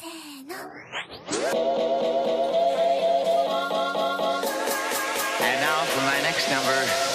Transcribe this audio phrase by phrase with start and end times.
[0.00, 0.54] せーの。
[5.40, 7.07] And now for my next number.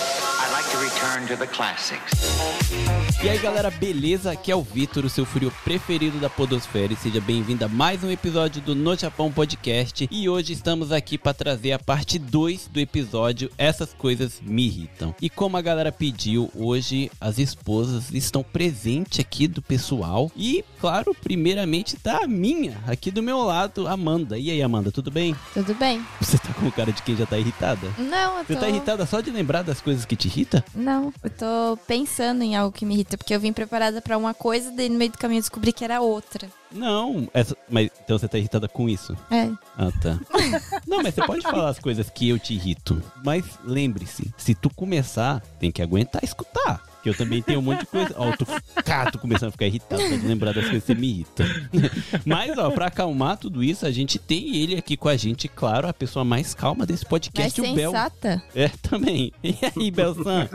[3.23, 4.31] E aí galera, beleza?
[4.31, 8.03] Aqui é o Vitor, o seu frio preferido da Podosfera e seja bem-vindo a mais
[8.03, 10.07] um episódio do No Japão Podcast.
[10.11, 15.15] E hoje estamos aqui para trazer a parte 2 do episódio Essas Coisas Me Irritam.
[15.21, 21.15] E como a galera pediu, hoje as esposas estão presentes aqui do pessoal e, claro,
[21.15, 24.37] primeiramente da minha, aqui do meu lado, Amanda.
[24.37, 25.35] E aí Amanda, tudo bem?
[25.53, 26.05] Tudo bem?
[26.19, 27.87] Você tá com cara de quem já tá irritada?
[27.97, 28.53] Não, eu tô...
[28.53, 30.61] Você tá irritada só de lembrar das coisas que te irritam?
[30.75, 34.33] Não, eu tô pensando em algo que me irrita, porque eu vim preparada pra uma
[34.33, 36.49] coisa, daí no meio do caminho eu descobri que era outra.
[36.71, 39.15] Não, essa, mas então você tá irritada com isso?
[39.29, 39.49] É.
[39.77, 40.19] Ah, tá.
[40.87, 43.01] Não, mas você pode falar as coisas que eu te irrito.
[43.23, 46.81] Mas lembre-se, se tu começar, tem que aguentar escutar.
[47.03, 48.15] Que eu também tenho um monte de coisa.
[48.17, 48.45] Ó, tu,
[48.83, 51.43] cá, tô começando a ficar irritado, só de lembrar das coisas que você me irrita.
[52.25, 55.85] Mas, ó, pra acalmar tudo isso, a gente tem ele aqui com a gente, claro,
[55.87, 57.91] a pessoa mais calma desse podcast, o Bel.
[57.91, 58.41] sensata.
[58.55, 59.31] É, também.
[59.43, 60.47] E aí, Belsan?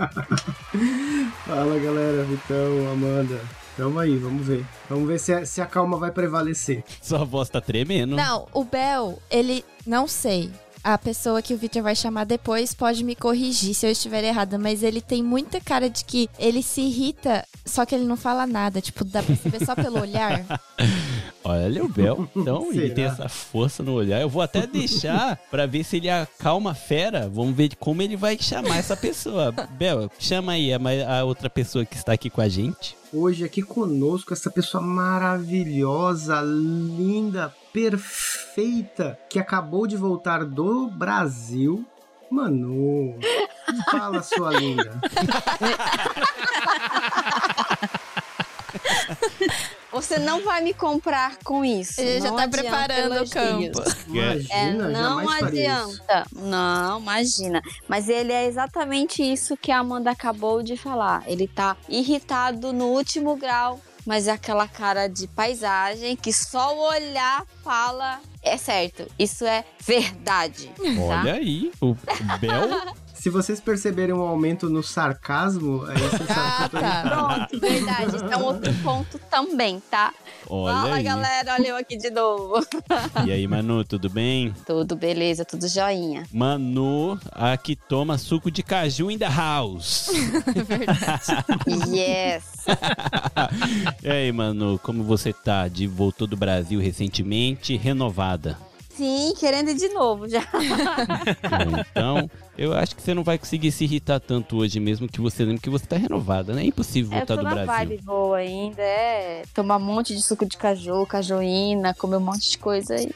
[1.47, 3.39] Fala galera, Vitão, Amanda.
[3.77, 4.65] Tamo aí, vamos ver.
[4.89, 6.83] Vamos ver se a, se a calma vai prevalecer.
[7.01, 8.17] Sua voz tá tremendo.
[8.17, 9.65] Não, o Bel, ele.
[9.87, 10.51] Não sei.
[10.83, 14.59] A pessoa que o Victor vai chamar depois pode me corrigir se eu estiver errada,
[14.59, 18.47] mas ele tem muita cara de que ele se irrita, só que ele não fala
[18.47, 18.81] nada.
[18.81, 20.45] Tipo, dá pra saber só pelo olhar.
[21.45, 22.95] Olha o Bel, então ele Será?
[22.95, 24.21] tem essa força no olhar.
[24.21, 27.29] Eu vou até deixar pra ver se ele acalma a fera.
[27.29, 29.53] Vamos ver como ele vai chamar essa pessoa.
[29.71, 30.79] Bel, chama aí a,
[31.21, 32.97] a outra pessoa que está aqui com a gente.
[33.13, 41.85] Hoje aqui conosco essa pessoa maravilhosa, linda, perfeita, que acabou de voltar do Brasil.
[42.31, 43.19] Manu,
[43.91, 45.01] fala sua linda.
[49.91, 52.01] Você não vai me comprar com isso.
[52.01, 53.83] Ele já tá preparando o campo.
[54.07, 56.25] Imagina, É, não adianta.
[56.33, 57.63] Não, imagina.
[57.89, 61.23] Mas ele é exatamente isso que a Amanda acabou de falar.
[61.27, 66.81] Ele tá irritado no último grau, mas é aquela cara de paisagem que só o
[66.81, 68.23] olhar fala.
[68.43, 70.73] É certo, isso é verdade.
[70.75, 71.03] tá?
[71.03, 71.95] Olha aí, o
[72.41, 72.97] Bel.
[73.21, 77.03] Se vocês perceberem um aumento no sarcasmo, aí você sabe que Ah, eu tô tá.
[77.49, 78.17] Pronto, verdade.
[78.17, 80.15] Isso é um outro ponto também, tá?
[80.49, 81.03] Olha Fala, aí.
[81.03, 82.65] galera, olha eu aqui de novo.
[83.27, 84.55] E aí, Manu, tudo bem?
[84.65, 86.23] Tudo beleza, tudo joinha.
[86.33, 90.09] Manu, a que toma suco de caju in the house.
[91.89, 92.45] Yes.
[94.03, 95.67] e aí, Manu, como você tá?
[95.69, 98.57] De voltou do Brasil recentemente, renovada.
[98.99, 100.41] Sim, querendo ir de novo já.
[101.91, 105.45] Então, eu acho que você não vai conseguir se irritar tanto hoje mesmo que você
[105.45, 106.63] lembra que você tá renovada, né?
[106.63, 107.75] É impossível É, eu voltar tô do na Brasil.
[107.91, 112.51] vibe boa ainda, é tomar um monte de suco de caju, cajuína, comer um monte
[112.51, 113.09] de coisa aí.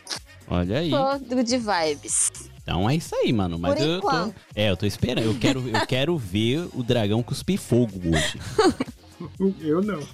[0.48, 0.90] Olha aí.
[0.90, 2.30] Tô de vibes.
[2.62, 3.58] Então é isso aí, mano.
[3.58, 4.32] Mas Por eu tô.
[4.54, 5.24] É, eu tô esperando.
[5.24, 8.38] Eu quero, eu quero ver o dragão cuspir fogo hoje.
[9.60, 10.00] Eu não.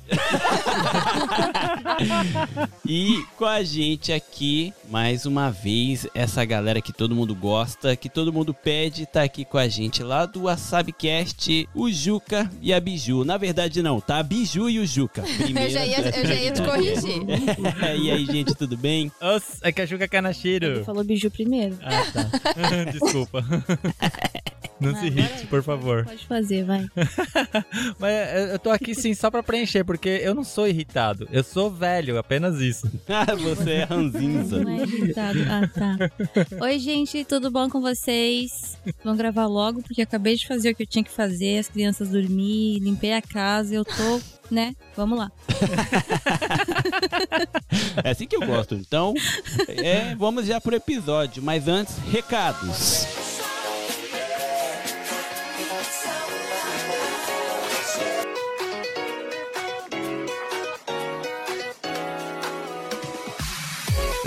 [2.87, 8.09] E com a gente aqui, mais uma vez, essa galera que todo mundo gosta, que
[8.09, 12.81] todo mundo pede, tá aqui com a gente lá do WasabiCast, o Juca e a
[12.81, 13.25] Biju.
[13.25, 15.23] Na verdade, não, tá a Biju e o Juca.
[15.59, 17.23] Eu já ia, eu já ia te corrigir.
[18.01, 19.13] e aí, gente, tudo bem?
[19.21, 20.85] Nossa, é que a Juca Ele Kanashiro.
[20.85, 21.77] falou biju primeiro.
[21.83, 22.91] Ah, tá.
[22.91, 23.45] Desculpa.
[24.81, 26.05] Não se Agora- irrite, por favor.
[26.05, 26.87] Pode fazer, vai.
[27.99, 31.29] Mas é, eu tô aqui sim só pra preencher, porque eu não sou irritado.
[31.33, 32.89] Eu sou velho, apenas isso.
[33.09, 34.61] Ah, você é ranzinza.
[34.63, 35.39] Não é irritado.
[35.49, 35.97] Ah, tá.
[36.65, 38.79] Oi, gente, tudo bom com vocês?
[39.03, 41.69] Vamos gravar logo, porque eu acabei de fazer o que eu tinha que fazer, as
[41.69, 44.75] crianças dormir, limpei a casa, eu tô, né?
[44.97, 45.31] Vamos lá.
[48.05, 48.75] É assim que eu gosto.
[48.75, 49.13] Então,
[49.69, 51.43] é, vamos já pro episódio.
[51.43, 53.07] Mas antes, recados.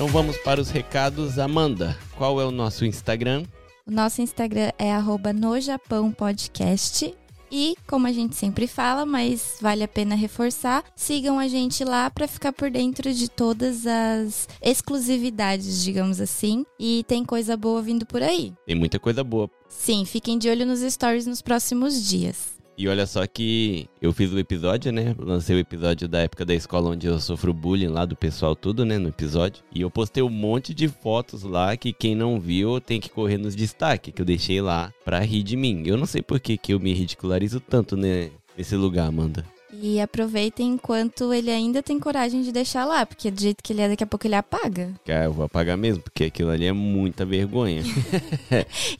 [0.01, 1.37] Então vamos para os recados.
[1.37, 3.43] Amanda, qual é o nosso Instagram?
[3.85, 4.91] O nosso Instagram é
[5.31, 7.13] nojapãopodcast.
[7.51, 12.09] E, como a gente sempre fala, mas vale a pena reforçar, sigam a gente lá
[12.09, 16.65] para ficar por dentro de todas as exclusividades, digamos assim.
[16.79, 18.53] E tem coisa boa vindo por aí.
[18.65, 19.51] Tem muita coisa boa.
[19.69, 22.59] Sim, fiquem de olho nos stories nos próximos dias.
[22.81, 25.15] E olha só que eu fiz o episódio, né?
[25.19, 28.83] Lancei o episódio da época da escola onde eu sofro bullying lá do pessoal tudo,
[28.83, 28.97] né?
[28.97, 29.63] No episódio.
[29.71, 33.37] E eu postei um monte de fotos lá que quem não viu tem que correr
[33.37, 35.83] nos destaques, que eu deixei lá pra rir de mim.
[35.85, 38.31] Eu não sei por que, que eu me ridicularizo tanto, né?
[38.57, 39.45] Nesse lugar, Amanda.
[39.73, 43.81] E aproveitem enquanto ele ainda tem coragem de deixar lá, porque do jeito que ele
[43.81, 44.93] é, daqui a pouco ele apaga.
[45.05, 47.83] Cara, eu vou apagar mesmo, porque aquilo ali é muita vergonha.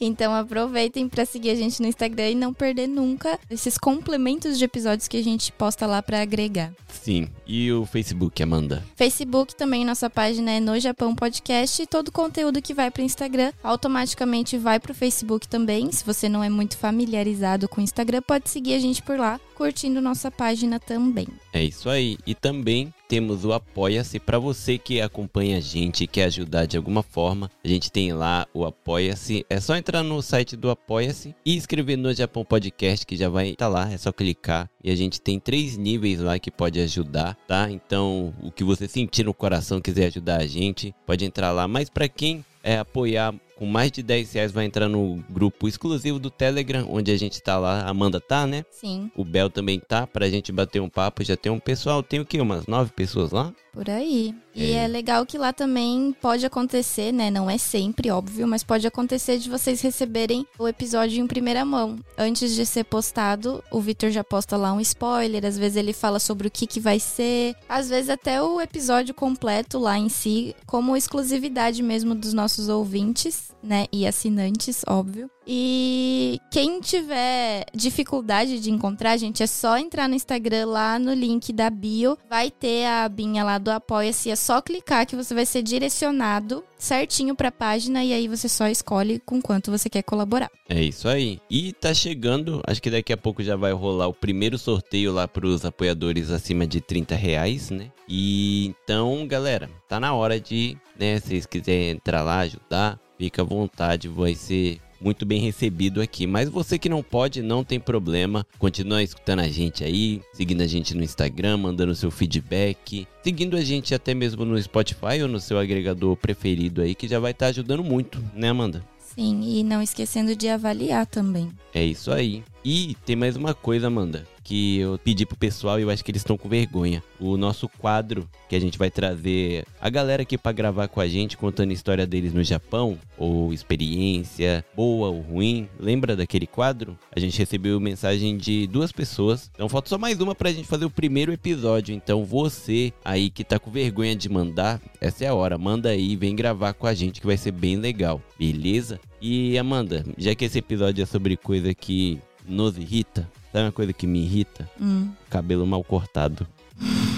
[0.00, 4.64] Então aproveitem pra seguir a gente no Instagram e não perder nunca esses complementos de
[4.64, 6.72] episódios que a gente posta lá pra agregar.
[6.88, 7.28] Sim.
[7.46, 8.82] E o Facebook, Amanda?
[8.96, 13.02] Facebook também, nossa página é No Japão Podcast e todo o conteúdo que vai pro
[13.02, 15.90] Instagram automaticamente vai pro Facebook também.
[15.92, 19.40] Se você não é muito familiarizado com o Instagram, pode seguir a gente por lá,
[19.54, 21.26] curtindo nossa página também.
[21.52, 22.18] É isso aí.
[22.26, 26.76] E também temos o Apoia-se para você que acompanha a gente e quer ajudar de
[26.76, 27.50] alguma forma.
[27.64, 29.44] A gente tem lá o Apoia-se.
[29.48, 33.50] É só entrar no site do Apoia-se e escrever no Japão Podcast que já vai
[33.50, 33.92] estar lá.
[33.92, 37.70] É só clicar e a gente tem três níveis lá que pode ajudar, tá?
[37.70, 41.68] Então, o que você sentir no coração quiser ajudar a gente, pode entrar lá.
[41.68, 46.18] Mas para quem é apoiar com mais de 10 reais vai entrar no grupo exclusivo
[46.18, 47.82] do Telegram, onde a gente tá lá.
[47.82, 48.64] A Amanda tá, né?
[48.70, 51.22] Sim, O Bel também tá, pra gente bater um papo.
[51.24, 52.40] Já tem um pessoal, tem o quê?
[52.40, 53.52] Umas nove pessoas lá?
[53.72, 54.34] Por aí.
[54.54, 54.84] E É.
[54.84, 57.30] é legal que lá também pode acontecer, né?
[57.30, 61.98] Não é sempre, óbvio, mas pode acontecer de vocês receberem o episódio em primeira mão.
[62.18, 66.18] Antes de ser postado, o Victor já posta lá um spoiler, às vezes ele fala
[66.18, 70.54] sobre o que, que vai ser, às vezes até o episódio completo lá em si,
[70.66, 73.86] como exclusividade mesmo dos nossos ouvintes, né?
[73.90, 75.30] E assinantes, óbvio.
[75.46, 81.52] E quem tiver dificuldade de encontrar, gente, é só entrar no Instagram lá no link
[81.52, 82.16] da bio.
[82.30, 84.30] Vai ter a abinha lá do Apoia-se.
[84.30, 88.66] É só clicar que você vai ser direcionado certinho pra página e aí você só
[88.66, 90.50] escolhe com quanto você quer colaborar.
[90.68, 91.40] É isso aí.
[91.48, 95.28] E tá chegando, acho que daqui a pouco já vai rolar o primeiro sorteio lá
[95.28, 97.90] pros apoiadores acima de 30 reais, né?
[98.08, 103.42] E então, galera, tá na hora de, né, se vocês quiserem entrar lá, ajudar, fica
[103.42, 106.26] à vontade, vai ser muito bem recebido aqui.
[106.26, 108.46] Mas você que não pode, não tem problema.
[108.58, 113.62] Continua escutando a gente aí, seguindo a gente no Instagram, mandando seu feedback, seguindo a
[113.62, 117.46] gente até mesmo no Spotify ou no seu agregador preferido aí, que já vai estar
[117.46, 118.84] ajudando muito, né, Amanda?
[118.98, 121.50] Sim, e não esquecendo de avaliar também.
[121.74, 122.42] É isso aí.
[122.64, 126.12] E tem mais uma coisa, Amanda, que eu pedi pro pessoal e eu acho que
[126.12, 127.02] eles estão com vergonha.
[127.18, 131.08] O nosso quadro que a gente vai trazer a galera aqui pra gravar com a
[131.08, 135.68] gente, contando a história deles no Japão, ou experiência boa ou ruim.
[135.78, 136.96] Lembra daquele quadro?
[137.14, 139.50] A gente recebeu mensagem de duas pessoas.
[139.52, 141.92] Então falta só mais uma pra gente fazer o primeiro episódio.
[141.92, 145.58] Então você aí que tá com vergonha de mandar, essa é a hora.
[145.58, 148.22] Manda aí, vem gravar com a gente que vai ser bem legal.
[148.38, 149.00] Beleza?
[149.20, 153.92] E Amanda, já que esse episódio é sobre coisa que nos irrita, sabe uma coisa
[153.92, 154.68] que me irrita?
[154.80, 155.10] Hum.
[155.30, 156.46] Cabelo mal cortado.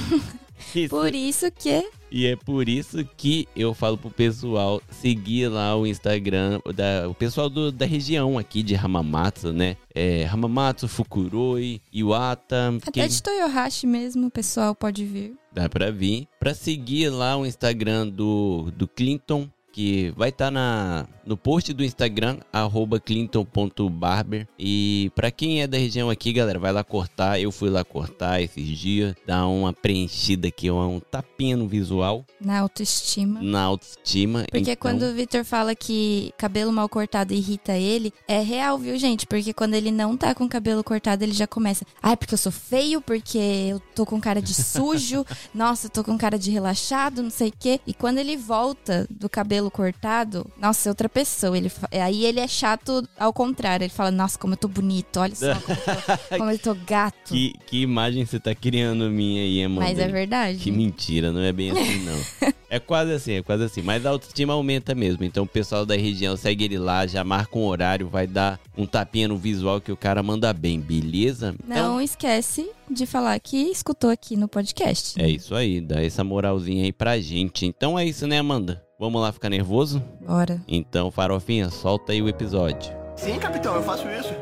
[0.74, 0.88] Isso.
[0.88, 5.86] Por isso que E é por isso que eu falo pro pessoal seguir lá o
[5.86, 9.76] Instagram, da, o pessoal do- da região aqui de Hamamatsu, né?
[9.94, 12.74] É, Hamamatsu, Fukuroi, Iwata.
[12.82, 15.34] até quem- de Toyohashi mesmo o pessoal pode vir.
[15.52, 16.26] Dá pra vir.
[16.40, 21.82] Pra seguir lá o Instagram do, do Clinton, que vai estar na no post do
[21.82, 24.46] Instagram, arroba clinton.barber.
[24.58, 27.40] E pra quem é da região aqui, galera, vai lá cortar.
[27.40, 29.14] Eu fui lá cortar esses dias.
[29.26, 33.40] Dar uma preenchida aqui, um tapinha no visual, Na autoestima.
[33.42, 34.44] na autoestima.
[34.50, 38.96] Porque Então, quando o Victor fala que cabelo mal cortado irrita ele, é real, viu,
[38.98, 39.26] gente?
[39.26, 41.84] Porque quando ele não tá com cabelo cortado, ele já começa.
[42.02, 45.24] Ai, porque eu sou feio, porque eu tô com cara de sujo,
[45.54, 47.80] nossa, eu tô com cara de relaxado, não sei o quê.
[47.86, 51.56] E quando ele volta do cabelo cortado, nossa, é outra pessoa.
[51.56, 53.84] Ele, aí ele é chato ao contrário.
[53.84, 56.74] Ele fala, nossa, como eu tô bonito, olha só como eu tô, como eu tô
[56.86, 57.32] gato.
[57.32, 59.88] Que, que imagem você tá criando minha aí, Amanda?
[59.88, 60.58] Mas é verdade.
[60.58, 62.50] Que mentira, não é bem assim não.
[62.70, 63.82] é quase assim, é quase assim.
[63.82, 65.24] Mas a autoestima aumenta mesmo.
[65.24, 68.86] Então o pessoal da região segue ele lá, já marca um horário, vai dar um
[68.86, 71.54] tapinha no visual que o cara manda bem, beleza?
[71.66, 75.20] Não esquece de falar que escutou aqui no podcast.
[75.20, 77.66] É isso aí, dá essa moralzinha aí pra gente.
[77.66, 78.82] Então é isso, né, Amanda?
[79.04, 80.02] Vamos lá ficar nervoso?
[80.22, 80.62] Bora.
[80.66, 82.90] Então, Farofinha, solta aí o episódio.
[83.14, 84.32] Sim, capitão, eu faço isso.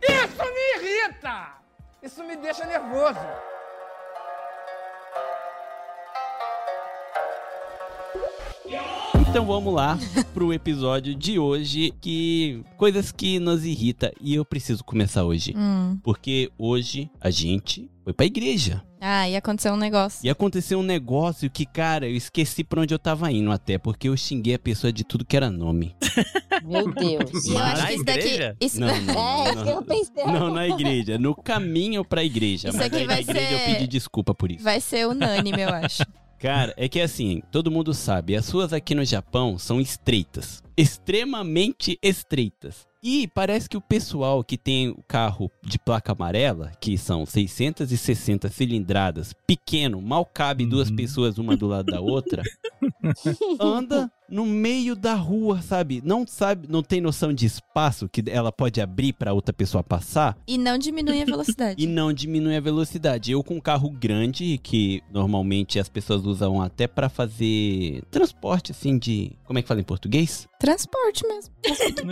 [0.00, 1.48] Isso me irrita!
[2.00, 3.18] Isso me deixa nervoso.
[9.28, 9.98] Então vamos lá
[10.34, 15.98] pro episódio de hoje, que coisas que nos irrita e eu preciso começar hoje, Hum.
[16.02, 18.82] porque hoje a gente foi pra igreja.
[19.00, 20.20] Ah, e aconteceu um negócio.
[20.26, 24.08] E aconteceu um negócio que, cara, eu esqueci pra onde eu tava indo até, porque
[24.08, 25.94] eu xinguei a pessoa de tudo que era nome.
[26.64, 27.44] Meu Deus.
[27.46, 28.18] E eu acho Na que isso daqui.
[28.20, 28.56] igreja?
[28.60, 29.82] Isso, Não, não, É, não, isso que eu não.
[29.84, 30.24] pensei.
[30.26, 32.68] Não, na igreja, no caminho pra igreja.
[32.68, 34.62] Isso mas aqui aí na vai igreja ser- eu pedi desculpa por isso.
[34.64, 36.02] vai ser unânime, eu acho.
[36.40, 40.62] Cara, é que assim, todo mundo sabe, as ruas aqui no Japão são estreitas.
[40.74, 42.88] Extremamente estreitas.
[43.02, 48.48] E parece que o pessoal que tem o carro de placa amarela, que são 660
[48.48, 50.96] cilindradas, pequeno, mal cabe duas Uhum.
[50.96, 52.42] pessoas uma do lado da outra,
[53.60, 56.00] anda no meio da rua, sabe?
[56.04, 60.36] Não sabe, não tem noção de espaço que ela pode abrir pra outra pessoa passar
[60.46, 61.82] E não diminui a velocidade.
[61.82, 63.32] e não diminui a velocidade.
[63.32, 68.98] Eu com um carro grande, que normalmente as pessoas usam até pra fazer transporte assim
[68.98, 70.46] de, como é que fala em português?
[70.58, 71.50] Transporte mesmo.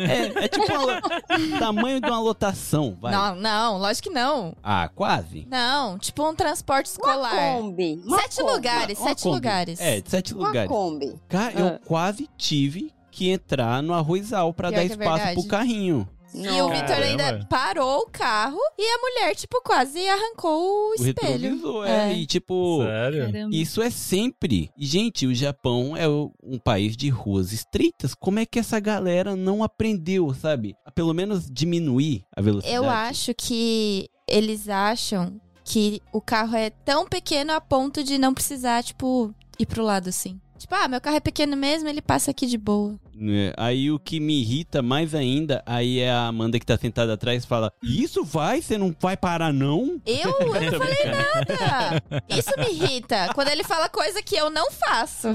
[0.01, 3.13] É, é tipo o tamanho de uma lotação, vai.
[3.13, 4.55] Não, não, lógico que não.
[4.63, 5.47] Ah, quase.
[5.51, 7.57] Não, tipo um transporte Uma escolar.
[7.59, 8.01] Kombi.
[8.05, 8.53] Uma Sete Kombi.
[8.53, 9.35] lugares, Uma sete Kombi.
[9.35, 9.81] lugares.
[9.81, 10.69] É, de sete Uma lugares.
[10.71, 11.15] Kombi.
[11.29, 11.61] Cara, Ah.
[11.61, 15.35] eu quase tive que entrar no arrozal pra Pior dar é espaço verdade.
[15.41, 16.09] pro carrinho.
[16.35, 20.95] E o Vitor ainda parou o carro e a mulher, tipo, quase arrancou o O
[20.95, 21.85] espelho.
[21.85, 22.11] é.
[22.11, 22.15] É.
[22.15, 23.49] E tipo, Sério?
[23.50, 24.71] Isso é sempre.
[24.77, 28.15] E, gente, o Japão é um país de ruas estreitas.
[28.15, 30.77] Como é que essa galera não aprendeu, sabe?
[30.85, 32.77] A pelo menos diminuir a velocidade.
[32.77, 38.35] Eu acho que eles acham que o carro é tão pequeno a ponto de não
[38.35, 40.38] precisar, tipo, ir pro lado assim.
[40.59, 42.99] Tipo, ah, meu carro é pequeno mesmo, ele passa aqui de boa.
[43.21, 47.15] É, Aí o que me irrita mais ainda, aí é a Amanda que tá sentada
[47.15, 48.63] atrás fala: Isso vai?
[48.63, 50.01] Você não vai parar, não?
[50.07, 52.03] Eu, eu não falei nada.
[52.29, 53.31] Isso me irrita.
[53.35, 55.29] Quando ele fala coisa que eu não faço.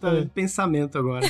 [0.00, 1.26] Tá em pensamento agora.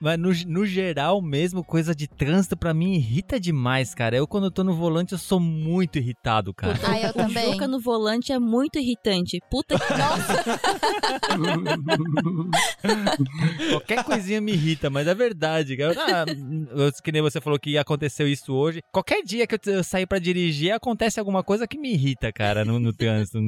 [0.00, 4.16] Mas no, no geral mesmo, coisa de trânsito pra mim irrita demais, cara.
[4.16, 6.78] Eu quando eu tô no volante eu sou muito irritado, cara.
[6.86, 7.52] Ah, eu O também.
[7.52, 9.40] Juca no volante é muito irritante.
[9.50, 10.44] Puta que nossa.
[13.70, 15.76] Qualquer coisinha me irrita, mas é verdade.
[15.82, 16.24] Ah,
[17.02, 18.80] que nem você falou que aconteceu isso hoje.
[18.92, 22.78] Qualquer dia que eu, sair pra dirigir, acontece alguma coisa que me irrita, cara, no,
[22.78, 23.38] no trânsito.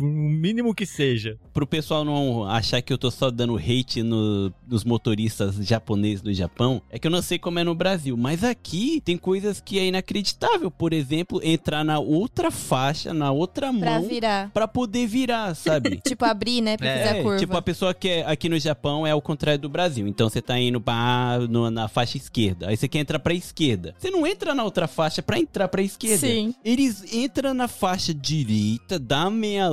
[0.00, 1.36] O mínimo que seja.
[1.52, 6.32] Pro pessoal não achar que eu tô só dando hate no- nos motoristas japoneses do
[6.32, 9.78] Japão, é que eu não sei como é no Brasil, mas aqui tem coisas que
[9.78, 10.70] é inacreditável.
[10.70, 14.50] Por exemplo, entrar na outra faixa, na outra Pra mão, virar.
[14.52, 16.00] pra poder virar, sabe?
[16.06, 16.76] Tipo, abrir, né?
[16.76, 17.38] Pra É, fazer a curva.
[17.38, 20.06] Tipo, a pessoa que é aqui no Japão é o contrário do Brasil.
[20.06, 22.68] Então você tá indo pra, no- na faixa esquerda.
[22.68, 23.94] Aí você quer entrar pra esquerda.
[23.98, 26.18] Você não entra na outra faixa pra entrar pra esquerda.
[26.26, 26.54] Sim.
[26.64, 29.68] Eles entram na faixa direita, dá meia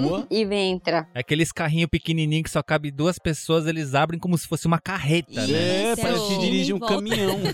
[0.00, 0.26] lua.
[0.30, 1.06] E entra.
[1.14, 5.46] Aqueles carrinhos pequenininhos que só cabe duas pessoas, eles abrem como se fosse uma carreta,
[5.46, 5.52] né?
[5.88, 6.02] é, Isso.
[6.02, 6.94] parece que dirige um volta.
[6.96, 7.38] caminhão.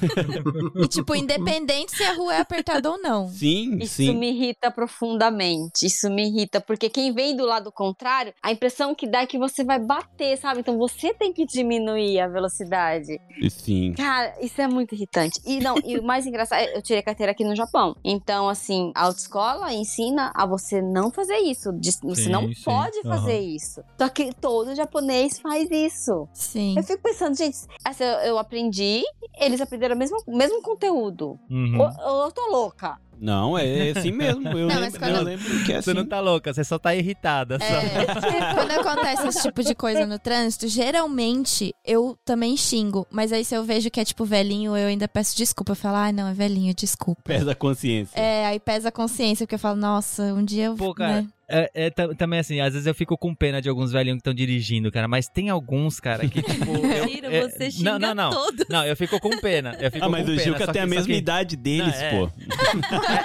[0.76, 3.28] E, tipo, independente se a rua é apertada ou não.
[3.28, 4.14] Sim, Isso sim.
[4.14, 5.86] me irrita profundamente.
[5.86, 9.38] Isso me irrita, porque quem vem do lado contrário, a impressão que dá é que
[9.38, 10.60] você vai bater, sabe?
[10.60, 13.18] Então você tem que diminuir a velocidade.
[13.50, 13.94] Sim.
[13.96, 15.40] Cara, isso é muito irritante.
[15.46, 17.96] E não, e o mais engraçado, eu tirei carteira aqui no Japão.
[18.04, 21.70] Então, assim, a autoescola ensina a você não fazer isso.
[21.78, 22.62] Diz- Você Sim, não sim.
[22.64, 23.82] pode fazer isso.
[23.98, 26.28] Só que todo japonês faz isso.
[26.32, 26.74] Sim.
[26.76, 29.02] Eu fico pensando, gente, essa eu, eu aprendi,
[29.40, 31.38] eles aprenderam o mesmo, mesmo conteúdo.
[31.50, 31.78] Uhum.
[31.80, 32.96] Ou, ou eu tô louca.
[33.20, 34.46] Não, é assim mesmo.
[34.48, 35.90] Eu, Não, mas lembro, quando- eu lembro que é assim.
[35.90, 37.58] Você não tá louca, você só tá irritada.
[37.58, 37.64] Só.
[37.64, 38.06] É,
[38.54, 43.04] quando acontece esse tipo de coisa no trânsito, geralmente eu também xingo.
[43.10, 45.72] Mas aí se eu vejo que é tipo velhinho, eu ainda peço desculpa.
[45.72, 47.20] Eu falo, ah, não, é velhinho, desculpa.
[47.24, 48.16] Pesa a consciência.
[48.18, 50.76] É, aí pesa a consciência, porque eu falo, nossa, um dia eu.
[50.76, 51.28] Pô, cara, né?
[51.50, 54.20] É, é tam- também assim, às vezes eu fico com pena de alguns velhinhos que
[54.20, 56.64] estão dirigindo, cara, mas tem alguns, cara, que tipo.
[56.76, 58.30] eu- Mentira, é, você xinga não, não, não.
[58.30, 58.66] todos.
[58.68, 59.74] Não, eu fico com pena.
[59.80, 62.02] Eu fico Ah, mas com o pena, Gilca tem a mesma que- idade deles, Não,
[62.06, 62.10] é.
[62.10, 62.30] pô.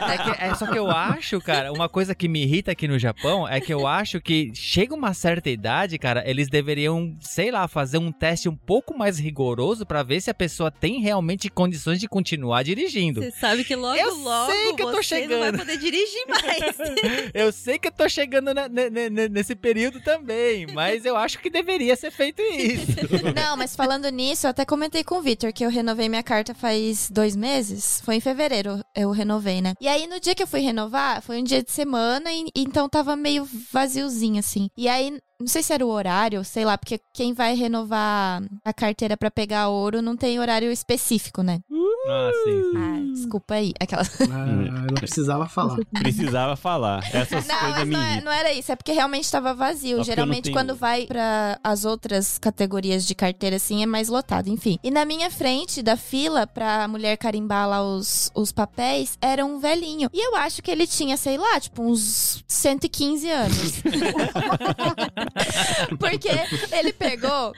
[0.09, 2.87] É, é que, é só que eu acho, cara, uma coisa que me irrita aqui
[2.87, 7.51] no Japão é que eu acho que chega uma certa idade, cara, eles deveriam, sei
[7.51, 11.49] lá, fazer um teste um pouco mais rigoroso pra ver se a pessoa tem realmente
[11.49, 13.21] condições de continuar dirigindo.
[13.21, 15.57] Você sabe que logo, Eu logo sei que eu tô você não vai chegando.
[15.59, 16.53] poder dirigir mais.
[17.33, 21.39] Eu sei que eu tô chegando na- ne- ne- nesse período também, mas eu acho
[21.39, 22.85] que deveria ser feito isso.
[23.35, 26.53] Não, mas falando nisso, eu até comentei com o Victor que eu renovei minha carta
[26.53, 28.01] faz dois meses.
[28.05, 29.73] Foi em fevereiro eu renovei, né?
[29.81, 32.87] E aí, no dia que eu fui renovar, foi um dia de semana, e, então
[32.87, 34.69] tava meio vaziozinho, assim.
[34.77, 38.73] E aí, não sei se era o horário, sei lá, porque quem vai renovar a
[38.73, 41.59] carteira pra pegar ouro não tem horário específico, né?
[42.07, 42.77] Ah, sim, sim.
[42.77, 43.73] Ah, desculpa aí.
[43.79, 44.01] Aquela...
[44.01, 44.05] Ah,
[44.49, 45.77] eu não precisava falar.
[45.93, 47.03] Precisava falar.
[47.13, 49.91] Essas Não, coisas mas não, é- não era isso, é porque realmente tava vazio.
[49.91, 54.09] Só não Geralmente, tenho- quando vai pra as outras categorias de carteira, assim, é mais
[54.09, 54.77] lotado, enfim.
[54.83, 59.59] E na minha frente da fila, pra mulher carimbar lá os, os papéis, era um
[59.59, 60.09] velhinho.
[60.11, 63.57] E eu acho que ele tinha, sei lá, tipo, uns 115 anos.
[65.99, 66.29] porque
[66.71, 67.53] ele pegou.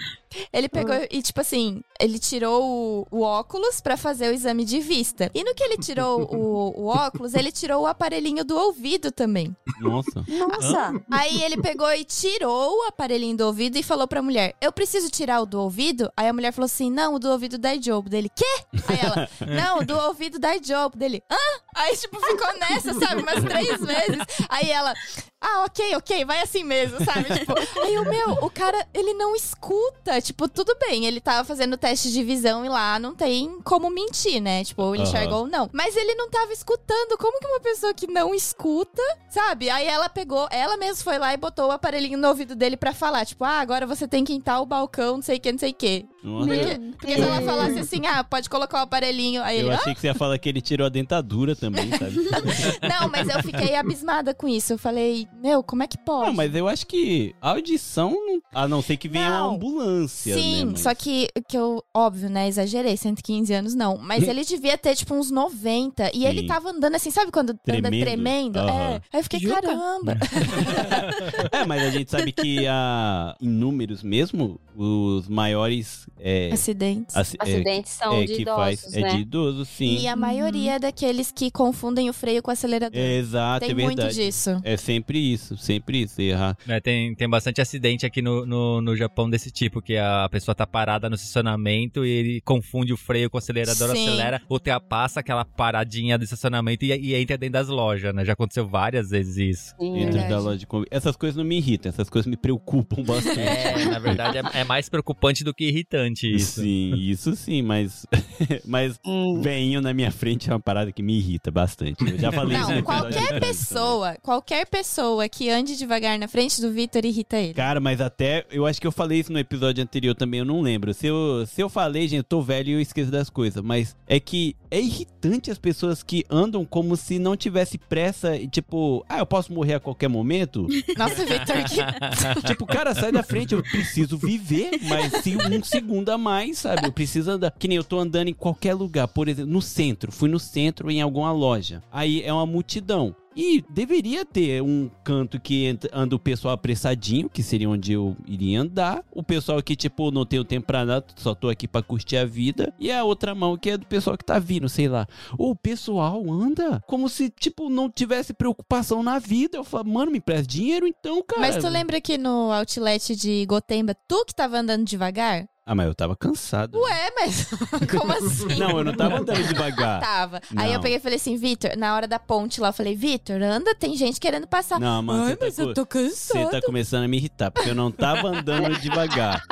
[0.51, 4.79] Ele pegou e, tipo assim, ele tirou o, o óculos pra fazer o exame de
[4.79, 5.29] vista.
[5.33, 9.55] E no que ele tirou o, o óculos, ele tirou o aparelhinho do ouvido também.
[9.79, 10.25] Nossa.
[10.27, 11.01] Nossa!
[11.11, 15.09] Aí ele pegou e tirou o aparelhinho do ouvido e falou pra mulher: Eu preciso
[15.09, 16.11] tirar o do ouvido?
[16.15, 18.09] Aí a mulher falou assim: Não, o do ouvido da Job.
[18.09, 18.45] Dele, quê?
[18.87, 20.97] Aí ela, não, o do ouvido da Job.
[20.97, 21.35] Dele, hã?
[21.75, 23.21] Aí, tipo, ficou nessa, sabe?
[23.21, 24.45] Umas três vezes.
[24.49, 24.93] Aí ela,
[25.41, 27.25] ah, ok, ok, vai assim mesmo, sabe?
[27.37, 30.21] Tipo, aí o meu, o cara, ele não escuta.
[30.25, 34.41] Tipo, tudo bem, ele tava fazendo teste de visão e lá não tem como mentir,
[34.41, 34.63] né?
[34.63, 35.11] Tipo, ou ele Aham.
[35.11, 35.69] enxergou ou não.
[35.71, 37.15] Mas ele não tava escutando.
[37.19, 39.69] Como que uma pessoa que não escuta, sabe?
[39.69, 42.91] Aí ela pegou, ela mesma foi lá e botou o aparelhinho no ouvido dele pra
[42.91, 45.59] falar, tipo, ah, agora você tem que entrar o balcão, não sei o que, não
[45.59, 46.05] sei o que.
[46.21, 49.79] Porque, porque se ela falasse assim, ah, pode colocar o aparelhinho, aí Eu ele, ah,
[49.79, 52.15] achei que você ia falar que ele tirou a dentadura também, sabe?
[52.99, 54.73] não, mas eu fiquei abismada com isso.
[54.73, 56.25] Eu falei, meu, como é que pode?
[56.27, 58.15] Não, mas eu acho que a audição,
[58.51, 59.49] a não ser que venha Não.
[59.49, 60.71] uma ambulância, Sim, né?
[60.71, 63.97] mas- só que, que eu, óbvio, né, exagerei, 115 anos não.
[63.97, 66.11] Mas ele devia ter, tipo, uns 90.
[66.13, 66.47] E ele Sim.
[66.47, 68.01] tava andando assim, sabe quando anda Tremendo.
[68.03, 68.57] tremendo?
[68.59, 68.69] Aham.
[68.71, 69.01] É.
[69.13, 69.61] Aí eu fiquei, Juca?
[69.61, 70.17] caramba.
[71.51, 77.15] É, mas a gente sabe que a, em números mesmo, os maiores é, Acidentes.
[77.15, 79.01] aci- é, Acidentes são é, de que idosos, faz né?
[79.01, 79.97] é de idoso, sim.
[79.99, 82.97] E a maioria é daqueles que confundem o freio com o acelerador.
[82.99, 84.15] É, exato, Tem é muito verdade.
[84.15, 84.59] disso.
[84.63, 86.21] É sempre isso, sempre isso.
[86.21, 86.57] Errar.
[86.67, 90.53] É, tem, tem bastante acidente aqui no, no, no Japão desse tipo, que a pessoa
[90.55, 94.07] tá parada no estacionamento e ele confunde o freio com o acelerador, Sim.
[94.07, 98.23] acelera, ultrapassa aquela paradinha do estacionamento e, e entra dentro das lojas, né?
[98.25, 99.75] Já aconteceu várias vezes isso.
[99.79, 99.93] Sim.
[99.93, 100.29] Dentro Verdade.
[100.29, 100.97] da loja de conveniência.
[100.97, 103.39] Essas coisas não me irritam, essas coisas me preocupam bastante.
[103.39, 106.61] É, na verdade, é, é mais preocupante do que irritante isso.
[106.61, 108.05] Sim, isso sim, mas.
[108.65, 109.41] mas Hum.
[109.41, 112.03] veinho na minha frente é uma parada que me irrita bastante.
[112.03, 116.27] Eu já falei isso no Não, episódio qualquer pessoa, qualquer pessoa que ande devagar na
[116.27, 117.53] frente do Vitor irrita ele.
[117.53, 118.45] Cara, mas até.
[118.51, 120.93] Eu acho que eu falei isso no episódio anterior também, eu não lembro.
[120.93, 123.63] Se eu, se eu falei, gente, eu tô velho e eu esqueço das coisas.
[123.63, 128.47] Mas é que é irritante as pessoas que andam como se não tivesse pressa e
[128.47, 130.67] tipo, ah, eu posso morrer a qualquer momento.
[130.97, 136.09] Nossa, Vitor, que tipo, cara, sai da frente, eu preciso viver, mas se um segundo
[136.09, 136.87] a mais, sabe?
[136.87, 137.51] Eu preciso andar.
[137.51, 140.11] Que nem eu tô andando em qualquer lugar, por exemplo, no centro.
[140.11, 141.81] Fui no centro em alguma loja.
[141.91, 143.15] Aí é uma multidão.
[143.35, 148.15] E deveria ter um canto que entra- anda o pessoal apressadinho, que seria onde eu
[148.25, 149.03] iria andar.
[149.11, 152.25] O pessoal que, tipo, não tenho tempo pra nada, só tô aqui pra curtir a
[152.25, 152.73] vida.
[152.79, 155.05] E a outra mão que é do pessoal que tá vindo, sei lá.
[155.37, 159.57] O pessoal anda como se, tipo, não tivesse preocupação na vida.
[159.57, 161.41] Eu falo, mano, me presta dinheiro então, cara.
[161.41, 165.47] Mas tu lembra que no outlet de Gotemba, tu que tava andando devagar?
[165.67, 166.77] Ah, mas eu tava cansado.
[166.79, 167.47] Ué, mas
[167.89, 168.55] como assim?
[168.59, 169.99] Não, eu não tava andando devagar.
[169.99, 170.39] Tava.
[170.55, 170.73] Aí Não.
[170.75, 173.73] eu peguei e falei assim, Vitor, na hora da ponte lá, eu falei, Vitor, anda,
[173.73, 174.79] tem gente querendo passar.
[174.79, 176.51] Não, mano, Ai, tá mas co- eu tô Você cansada.
[176.51, 179.43] tá começando a me irritar, porque eu não tava andando devagar.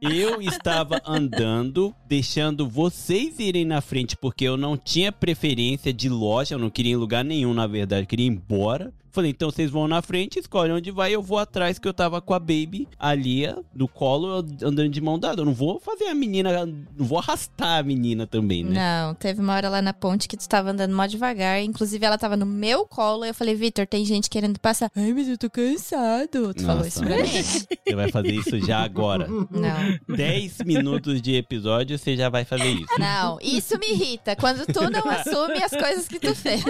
[0.00, 6.54] Eu estava andando, deixando vocês irem na frente, porque eu não tinha preferência de loja,
[6.54, 8.92] eu não queria ir em lugar nenhum, na verdade, eu queria ir embora.
[9.12, 12.20] Falei, então vocês vão na frente, escolhem onde vai, eu vou atrás, que eu tava
[12.20, 13.42] com a baby ali
[13.74, 15.42] no colo, andando de mão dada.
[15.42, 18.72] Eu não vou fazer a menina, não vou arrastar a menina também, né?
[18.74, 21.62] Não, teve uma hora lá na ponte que tu tava andando mó devagar.
[21.62, 23.24] Inclusive, ela tava no meu colo.
[23.24, 24.90] E eu falei, Vitor, tem gente querendo passar.
[24.96, 26.54] Ai, mas eu tô cansado.
[26.54, 27.28] Tu falou Nossa, isso pra mim?
[27.92, 29.28] Você vai fazer isso já agora.
[29.28, 30.16] Não.
[30.16, 32.98] 10 minutos de episódio, você já vai fazer isso.
[32.98, 34.34] Não, isso me irrita.
[34.36, 36.64] Quando tu não assume as coisas que tu fez.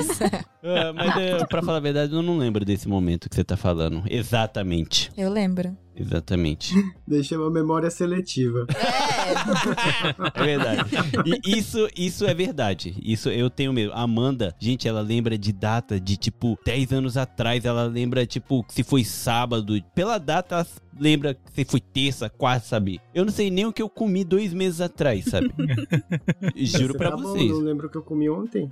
[0.65, 3.57] Ah, mas é, pra falar a verdade, eu não lembro desse momento que você tá
[3.57, 4.03] falando.
[4.09, 5.11] Exatamente.
[5.17, 5.77] Eu lembro.
[5.95, 6.75] Exatamente.
[7.07, 8.67] Deixa uma memória seletiva.
[9.23, 10.43] É.
[10.43, 10.91] É verdade.
[11.45, 12.95] E isso, isso é verdade.
[13.03, 13.93] Isso eu tenho mesmo.
[13.95, 17.65] A Amanda, gente, ela lembra de data de tipo 10 anos atrás.
[17.65, 19.81] Ela lembra, tipo, se foi sábado.
[19.95, 20.67] Pela data, ela
[20.99, 23.01] lembra se foi terça, quarta, sabe?
[23.15, 25.53] Eu não sei nem o que eu comi dois meses atrás, sabe?
[26.57, 27.51] Juro Você pra tá bom, vocês.
[27.51, 28.69] não lembro o que eu comi ontem.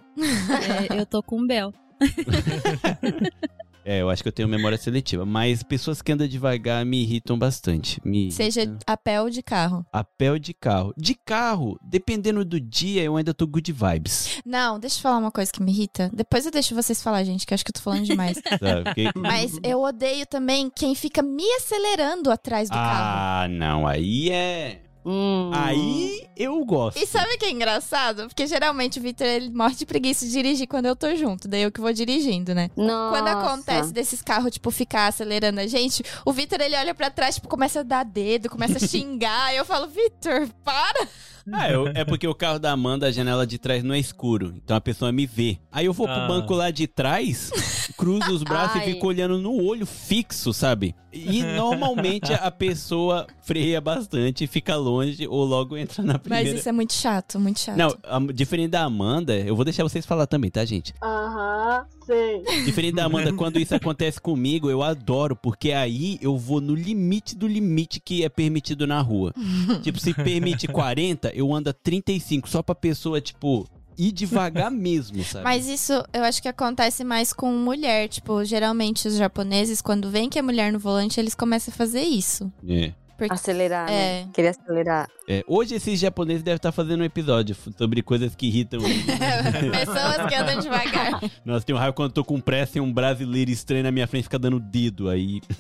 [0.91, 1.73] É, eu tô com um Bel.
[3.83, 5.25] É, eu acho que eu tenho memória seletiva.
[5.25, 7.99] Mas pessoas que andam devagar me irritam bastante.
[8.05, 8.79] Me Seja irritam.
[8.87, 9.85] a pé ou de carro.
[9.91, 10.93] A pé ou de carro.
[10.99, 14.39] De carro, dependendo do dia, eu ainda tô good vibes.
[14.45, 16.11] Não, deixa eu falar uma coisa que me irrita.
[16.13, 18.37] Depois eu deixo vocês falar, gente, que eu acho que eu tô falando demais.
[18.61, 18.85] Sabe?
[18.85, 23.45] Porque- Mas eu odeio também quem fica me acelerando atrás do carro.
[23.45, 23.87] ah, não.
[23.87, 24.83] Aí é.
[25.05, 25.51] Hum.
[25.55, 26.99] Aí eu gosto.
[26.99, 28.27] E sabe o que é engraçado?
[28.29, 31.49] Porque geralmente o Victor ele morre de preguiça de dirigir quando eu tô junto.
[31.49, 32.71] Daí eu que vou dirigindo, né?
[32.77, 33.17] Nossa.
[33.17, 37.37] Quando acontece desses carros, tipo, ficar acelerando a gente, o Vitor ele olha pra trás,
[37.37, 39.53] tipo, começa a dar dedo, começa a xingar.
[39.55, 41.09] e eu falo, Vitor, para!
[41.53, 44.55] Ah, eu- é porque o carro da Amanda, a janela de trás não é escuro.
[44.63, 45.59] Então a pessoa me vê.
[45.73, 46.27] Aí eu vou pro Ah.
[46.29, 47.51] banco lá de trás,
[47.97, 48.89] cruzo os braços Ai.
[48.91, 50.95] e fico olhando no olho fixo, sabe?
[51.13, 56.59] E normalmente a pessoa freia bastante, fica longe ou logo entra na Mas primeira.
[56.59, 57.77] isso é muito chato, muito chato.
[57.77, 60.95] Não, a- diferente da Amanda, eu vou deixar vocês falar também, tá, gente?
[61.03, 62.65] Aham, sei.
[62.65, 67.37] Diferente da Amanda, quando isso acontece comigo, eu adoro, porque aí eu vou no limite
[67.37, 69.33] do limite que é permitido na rua.
[69.83, 75.23] tipo, se permite 40, eu ando a 35, só pra pessoa, tipo, ir devagar mesmo,
[75.25, 75.45] sabe?
[75.45, 78.09] Mas isso eu acho que acontece mais com mulher.
[78.09, 82.03] Tipo, geralmente os japoneses, quando vem que é mulher no volante, eles começam a fazer
[82.03, 82.51] isso.
[82.67, 82.93] É.
[83.21, 84.23] Porque- Acelerar, né?
[84.23, 84.27] É.
[84.33, 85.07] Queria acelerar.
[85.29, 89.05] É, hoje esses japoneses devem estar fazendo um episódio sobre coisas que irritam eles.
[89.85, 91.21] Pessoas que andam devagar.
[91.45, 94.07] Nossa, tem um raio quando eu tô com pressa e um brasileiro estranho na minha
[94.07, 95.43] frente fica dando dedo aí.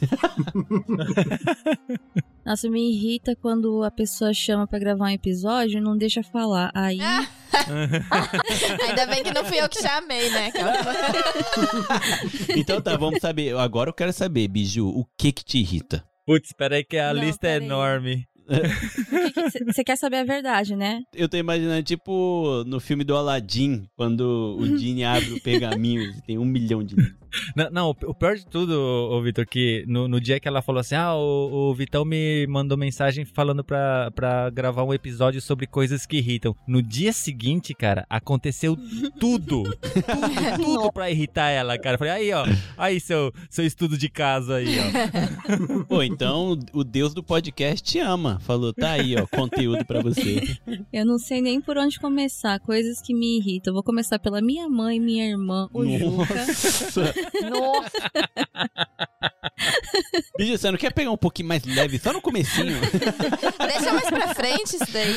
[2.44, 6.70] Nossa, me irrita quando a pessoa chama pra gravar um episódio e não deixa falar.
[6.74, 6.98] Aí.
[8.88, 10.50] Ainda bem que não fui eu que chamei, né?
[12.56, 13.54] Então tá, vamos saber.
[13.56, 16.02] Agora eu quero saber, Biju, o que que te irrita?
[16.30, 18.24] Putz, peraí que a Não, lista é enorme.
[19.66, 21.02] Você quer saber a verdade, né?
[21.12, 26.22] Eu tô imaginando, tipo, no filme do Aladdin, quando o Genie abre o pergaminho e
[26.22, 27.16] tem um milhão de livros.
[27.54, 30.80] Não, não, o pior de tudo, ô Vitor, que no, no dia que ela falou
[30.80, 35.66] assim, ah, o, o Vitão me mandou mensagem falando pra, pra gravar um episódio sobre
[35.66, 36.54] coisas que irritam.
[36.66, 38.76] No dia seguinte, cara, aconteceu
[39.18, 39.62] tudo.
[39.64, 39.78] tudo,
[40.56, 41.94] tudo pra irritar ela, cara.
[41.94, 42.44] Eu Falei, aí, ó,
[42.76, 45.84] aí seu, seu estudo de caso aí, ó.
[45.84, 48.38] Pô, então o Deus do podcast te ama.
[48.40, 50.42] Falou, tá aí, ó, conteúdo pra você.
[50.92, 52.58] Eu não sei nem por onde começar.
[52.60, 53.72] Coisas que me irritam.
[53.72, 56.46] Vou começar pela minha mãe, minha irmã, o Juca.
[57.48, 58.10] Nossa.
[60.36, 62.78] Biju, você não quer pegar um pouquinho mais leve, só no comecinho?
[62.80, 65.14] Deixa mais pra frente isso daí.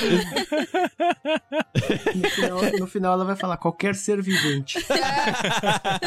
[2.16, 4.80] No final, no final ela vai falar qualquer ser vivente.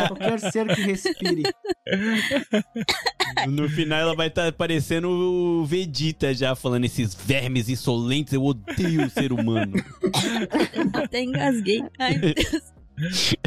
[0.09, 1.43] qualquer ser que respire.
[3.49, 9.07] No final ela vai estar parecendo o Vegeta já, falando esses vermes insolentes, eu odeio
[9.07, 9.73] o ser humano.
[10.95, 11.83] Até engasguei.
[11.99, 12.77] Ai, Deus.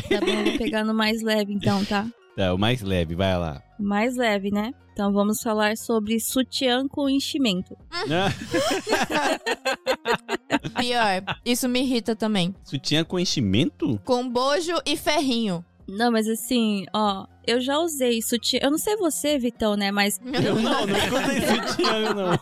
[0.10, 2.08] Tá bom, eu vou pegar no mais leve então, tá?
[2.40, 3.62] Tá, o mais leve, vai lá.
[3.78, 4.74] Mais leve, né?
[4.94, 7.76] Então vamos falar sobre sutiã com enchimento.
[10.80, 12.56] Pior, isso me irrita também.
[12.64, 14.00] Sutiã com enchimento?
[14.06, 15.66] Com bojo e ferrinho.
[15.86, 18.62] Não, mas assim, ó, eu já usei sutiã.
[18.64, 19.92] Eu não sei você, Vitão, né?
[19.92, 22.40] Mas Eu não, não escutei sutiã, não.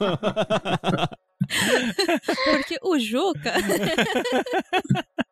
[2.45, 3.53] porque o Juca.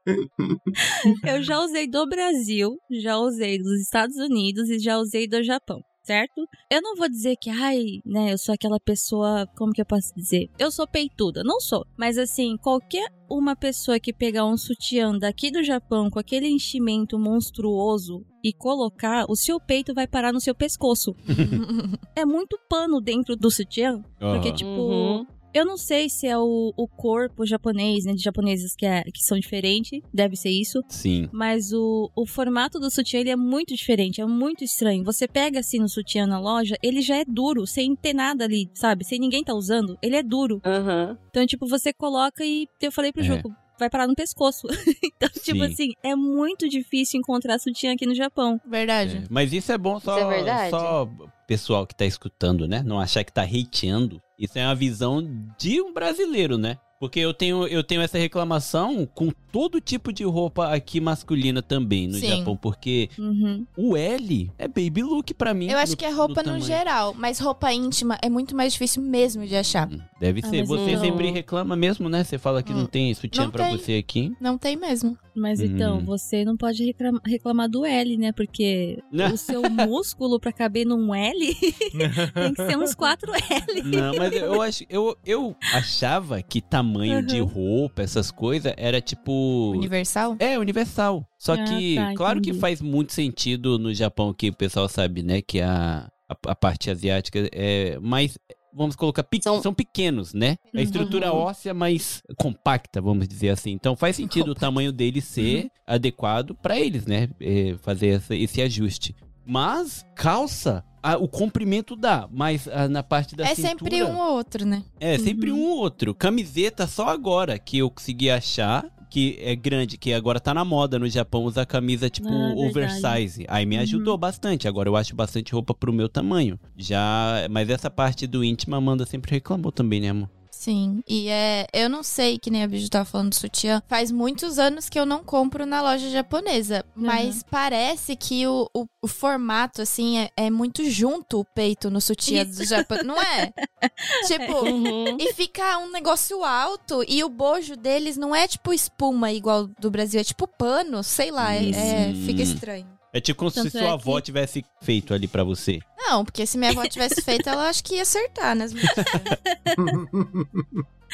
[1.26, 5.80] eu já usei do Brasil, já usei dos Estados Unidos e já usei do Japão.
[6.04, 6.46] Certo?
[6.72, 10.14] Eu não vou dizer que, ai, né, eu sou aquela pessoa, como que eu posso
[10.16, 10.52] dizer?
[10.60, 11.84] Eu sou peituda, não sou.
[11.98, 17.18] Mas assim, qualquer uma pessoa que pegar um sutiã daqui do Japão com aquele enchimento
[17.18, 21.16] monstruoso e colocar, o seu peito vai parar no seu pescoço.
[22.16, 24.56] é muito pano dentro do sutiã, porque, Aham.
[24.56, 25.26] tipo, Uhum.
[25.56, 28.14] Eu não sei se é o, o corpo japonês, né?
[28.14, 30.00] De japoneses que, é, que são diferentes.
[30.14, 30.82] Deve ser isso.
[30.90, 31.30] Sim.
[31.32, 34.22] Mas o, o formato do sutiã, ele é muito diferente.
[34.22, 35.04] É muito estranho.
[35.04, 37.66] Você pega, assim, no sutiã na loja, ele já é duro.
[37.66, 39.04] Sem ter nada ali, sabe?
[39.06, 39.98] Sem ninguém tá usando.
[40.02, 40.56] Ele é duro.
[40.66, 41.18] Uhum.
[41.30, 42.68] Então, tipo, você coloca e...
[42.82, 43.26] Eu falei pro É.
[43.26, 43.54] jogo...
[43.78, 44.68] Vai parar no pescoço.
[45.04, 45.66] então, tipo Sim.
[45.66, 48.60] assim, é muito difícil encontrar sutiã aqui no Japão.
[48.66, 49.18] Verdade.
[49.18, 51.10] É, Mas isso é bom só, é só
[51.48, 52.82] pessoal que tá escutando, né?
[52.84, 54.22] Não achar que tá hateando.
[54.38, 55.22] Isso é uma visão
[55.58, 56.78] de um brasileiro, né?
[57.00, 62.08] Porque eu tenho, eu tenho essa reclamação com todo tipo de roupa aqui masculina também
[62.08, 62.28] no Sim.
[62.40, 62.56] Japão.
[62.56, 63.66] Porque Uhum.
[63.78, 65.70] o L é baby look pra mim.
[65.70, 66.64] Eu acho no- que é roupa no, tamanho.
[66.64, 69.88] geral, mas roupa íntima é muito mais difícil mesmo de achar.
[69.92, 70.60] Hum, Deve Ah, ser.
[70.60, 72.24] mas Você sempre reclama mesmo, né?
[72.24, 73.78] Você fala que não Hum, tem sutiã não pra tem.
[73.78, 74.32] você aqui.
[74.40, 75.18] Não tem mesmo.
[75.36, 76.06] Mas então, Hum.
[76.06, 78.32] você não pode reclam- reclamar do L, né?
[78.32, 78.98] Porque
[79.34, 81.56] o seu músculo pra caber num L
[82.34, 83.84] tem que ser uns 4 L.
[83.84, 87.48] Não, mas eu acho, eu, eu achava que tamanho de Uhum.
[87.48, 89.72] roupa, essas coisas, era tipo.
[89.76, 90.36] Universal?
[90.40, 91.28] É, universal.
[91.38, 92.60] Só Ah, que, tá, claro que entendi.
[92.62, 95.42] faz muito sentido no Japão, que o pessoal sabe, né?
[95.42, 98.38] Que a, a, a parte asiática é mais.
[98.76, 100.58] Vamos colocar, pe- são, São- pequenos, né?
[100.76, 101.40] A estrutura Uhum.
[101.40, 103.72] óssea mais compacta, vamos dizer assim.
[103.72, 107.30] Então faz sentido o tamanho deles ser adequado pra eles, né?
[107.40, 109.16] É, fazer essa- esse ajuste.
[109.46, 113.68] Mas calça, a- o comprimento dá, mas a- na parte da é cintura...
[113.70, 114.84] sempre um ou outro, né?
[115.00, 115.60] É, sempre Uhum.
[115.60, 116.14] um ou outro.
[116.14, 120.98] Camiseta só agora que eu consegui achar, que é grande, que agora tá na moda
[121.00, 122.66] no Japão usar camisa tipo Ah, verdade.
[122.66, 123.46] oversize.
[123.48, 123.82] Aí me Uhum.
[123.84, 124.68] ajudou bastante.
[124.68, 126.60] Agora eu acho bastante roupa pro meu tamanho.
[126.78, 130.30] Já, mas essa parte do íntimo a Amanda sempre reclamou também, né, amor?
[130.66, 131.68] Sim, e é.
[131.72, 133.84] Eu não sei, que nem a Biju tava falando do sutiã.
[133.88, 136.84] Faz muitos anos que eu não compro na loja japonesa.
[136.96, 142.02] Mas parece que o, o, o formato, assim, é, é muito junto o peito no
[142.02, 142.98] sutiã do Japão.
[143.06, 143.54] Não é?
[144.26, 145.18] tipo, Uhum.
[145.20, 149.92] e fica um negócio alto e o bojo deles não é tipo espuma igual do
[149.92, 152.88] Brasil, é tipo pano, sei lá, é, é- fica estranho.
[153.16, 155.80] É tipo como se Tanto sua é avó que- tivesse feito ali pra você.
[155.98, 159.06] Não, porque se minha avó tivesse feito, ela acho que ia acertar nas medidas.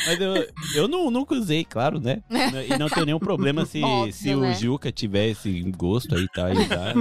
[0.05, 2.21] Mas eu, eu não, nunca usei, claro, né?
[2.69, 4.53] E não tenho nenhum problema se, Óbvio, se o né?
[4.55, 6.47] Juca tivesse gosto aí, tá?
[6.47, 6.93] Aí, tá?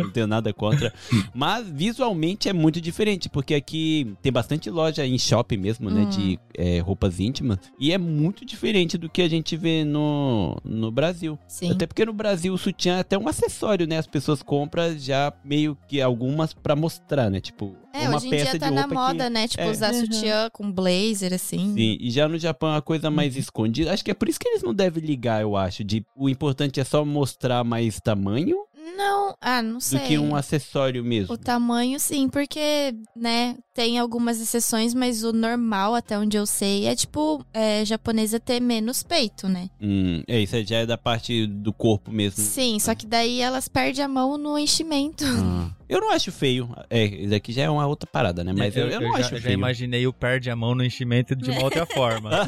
[0.00, 0.92] Não tenho nada contra.
[1.34, 6.02] Mas visualmente é muito diferente, porque aqui tem bastante loja em shopping mesmo, né?
[6.02, 6.08] Hum.
[6.08, 7.58] De é, roupas íntimas.
[7.78, 11.38] E é muito diferente do que a gente vê no, no Brasil.
[11.46, 11.70] Sim.
[11.70, 13.98] Até porque no Brasil o sutiã é até um acessório, né?
[13.98, 17.40] As pessoas compram já meio que algumas pra mostrar, né?
[17.40, 19.30] Tipo, É, uma hoje em peça dia tá na moda, que...
[19.30, 19.48] né?
[19.48, 19.70] Tipo, É.
[19.70, 20.00] usar Uhum.
[20.00, 21.74] sutiã com blazer, assim.
[21.74, 23.40] Sim, e já no Japão é uma coisa mais Uhum.
[23.40, 23.92] escondida.
[23.92, 25.82] Acho que é por isso que eles não devem ligar, eu acho.
[25.84, 28.56] De o importante é só mostrar mais tamanho
[28.94, 29.98] Não, ah, não sei.
[29.98, 31.34] do que um acessório mesmo.
[31.34, 36.86] O tamanho, sim, porque, né, tem algumas exceções, mas o normal, até onde eu sei,
[36.86, 39.68] é tipo, é, japonesa ter menos peito, né?
[39.80, 42.42] Hum, é, isso já é da parte do corpo mesmo.
[42.42, 45.24] Sim, só que daí elas perdem a mão no enchimento.
[45.24, 45.70] Ah.
[45.88, 46.68] Eu não acho feio.
[46.90, 48.52] É, isso aqui já é uma outra parada, né?
[48.52, 49.54] Mas eu, eu não já, acho já feio.
[49.54, 52.30] imaginei o perde a mão no enchimento de uma outra forma.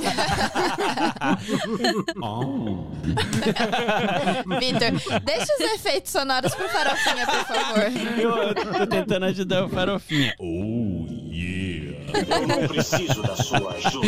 [2.21, 2.87] Oh.
[4.59, 7.85] Vitor, deixa os efeitos sonoros pro farofinha, por favor.
[8.19, 10.35] Eu, eu tô tentando ajudar o farofinha.
[10.39, 11.99] Oh, yeah.
[12.31, 14.07] Eu não preciso da sua ajuda.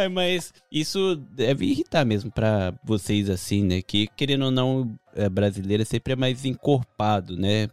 [0.00, 3.82] Ai, mas isso deve irritar mesmo pra vocês, assim, né?
[3.82, 7.68] Que, querendo ou não, é, brasileiro sempre é mais encorpado, né?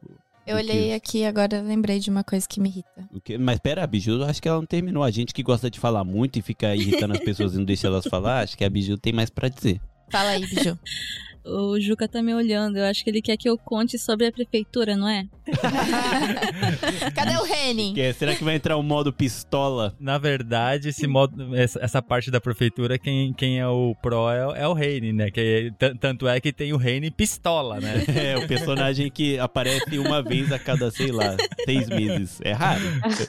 [0.45, 3.09] Eu olhei aqui agora lembrei de uma coisa que me irrita.
[3.13, 5.03] O que- Mas pera, a Biju, acho que ela não terminou.
[5.03, 7.87] A gente que gosta de falar muito e fica irritando as pessoas e não deixa
[7.87, 9.81] elas falar, acho que a Biju tem mais pra dizer.
[10.09, 10.77] Fala aí, Biju.
[11.47, 12.77] O Juca tá me olhando.
[12.77, 15.25] Eu acho que ele quer que eu conte sobre a prefeitura, não é?
[17.15, 17.93] Cadê o Henning?
[17.93, 19.95] Que- será que vai entrar o modo pistola?
[19.99, 24.61] Na verdade, esse modo, essa, essa parte da prefeitura, quem, quem é o pro é,
[24.61, 25.31] é o Reine, né?
[25.31, 28.05] Que, tanto é que tem o Reine pistola, né?
[28.17, 32.39] É, o personagem que aparece uma vez a cada, sei lá, seis meses.
[32.41, 32.81] É raro.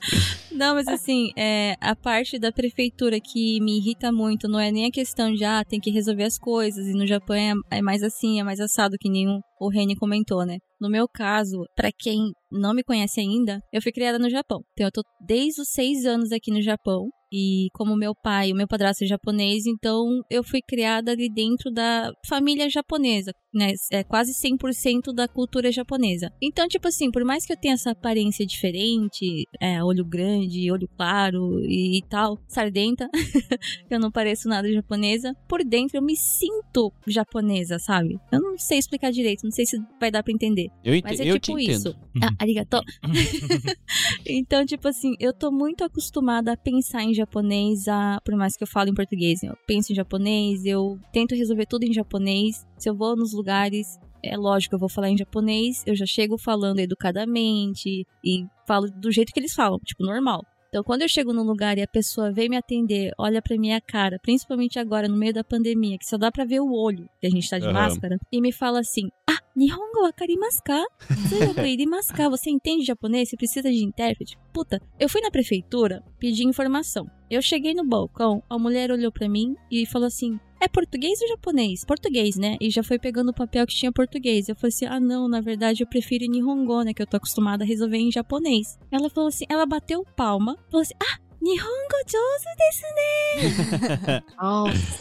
[0.51, 4.87] Não, mas assim, é, a parte da prefeitura que me irrita muito não é nem
[4.87, 8.03] a questão de, ah, tem que resolver as coisas, e no Japão é, é mais
[8.09, 9.27] assim, é mais assado, que nem
[9.61, 10.59] o, Reni comentou, né?
[10.81, 14.61] No meu caso, pra quem não me conhece ainda, eu fui criada no Japão.
[14.73, 17.09] Então eu tô desde os seis anos aqui no Japão.
[17.31, 21.71] E como meu pai, o meu padrasto é japonês, então eu fui criada ali dentro
[21.71, 23.73] da família japonesa, né?
[23.93, 26.33] É quase 100% da cultura japonesa.
[26.41, 30.89] Então, tipo assim, por mais que eu tenha essa aparência diferente, é, olho grande, olho
[30.97, 33.09] claro e, tal, sardenta,
[33.91, 38.19] eu não pareço nada japonesa, por dentro eu me sinto japonesa, sabe?
[38.33, 40.69] Eu não sei explicar direito, não sei se vai dar pra entender.
[40.85, 41.95] Eu, ente- Mas é eu tipo isso.
[42.23, 42.81] Ah, arigato.
[44.27, 48.63] então, tipo assim, eu tô muito acostumada a pensar em japonês, a, por mais que
[48.63, 49.43] eu fale em português.
[49.43, 52.67] Eu penso em japonês, eu tento resolver tudo em japonês.
[52.79, 56.39] Se eu vou nos lugares, é lógico, eu vou falar em japonês, eu já chego
[56.39, 60.45] falando educadamente e falo do jeito que eles falam, tipo, normal.
[60.69, 63.81] Então, quando eu chego num lugar e a pessoa vem me atender, olha pra minha
[63.81, 67.27] cara, principalmente agora, no meio da pandemia, que só dá pra ver o olho, que
[67.27, 67.73] a gente tá de Aham.
[67.73, 70.85] máscara, e me fala assim, ah, Nihongo wakarimasu ka?
[71.27, 72.29] Tsuyoku irimasu ka?
[72.29, 73.31] Você entende japonês?
[73.31, 74.37] Você precisa de intérprete?
[74.53, 77.07] Puta, eu fui na prefeitura pedir informação.
[77.31, 81.29] Eu cheguei no balcão, a mulher olhou pra mim e falou assim: é português ou
[81.29, 81.85] japonês?
[81.85, 82.57] Português, né?
[82.61, 84.49] E já foi pegando o papel que tinha português.
[84.49, 86.93] Eu falei assim: ah, não, na verdade eu prefiro Nihongo, né?
[86.93, 88.79] Que eu tô acostumada a resolver em japonês.
[88.91, 94.23] Ela falou assim: ela bateu palma, falou assim: ah, Nihongo jouzu desu né?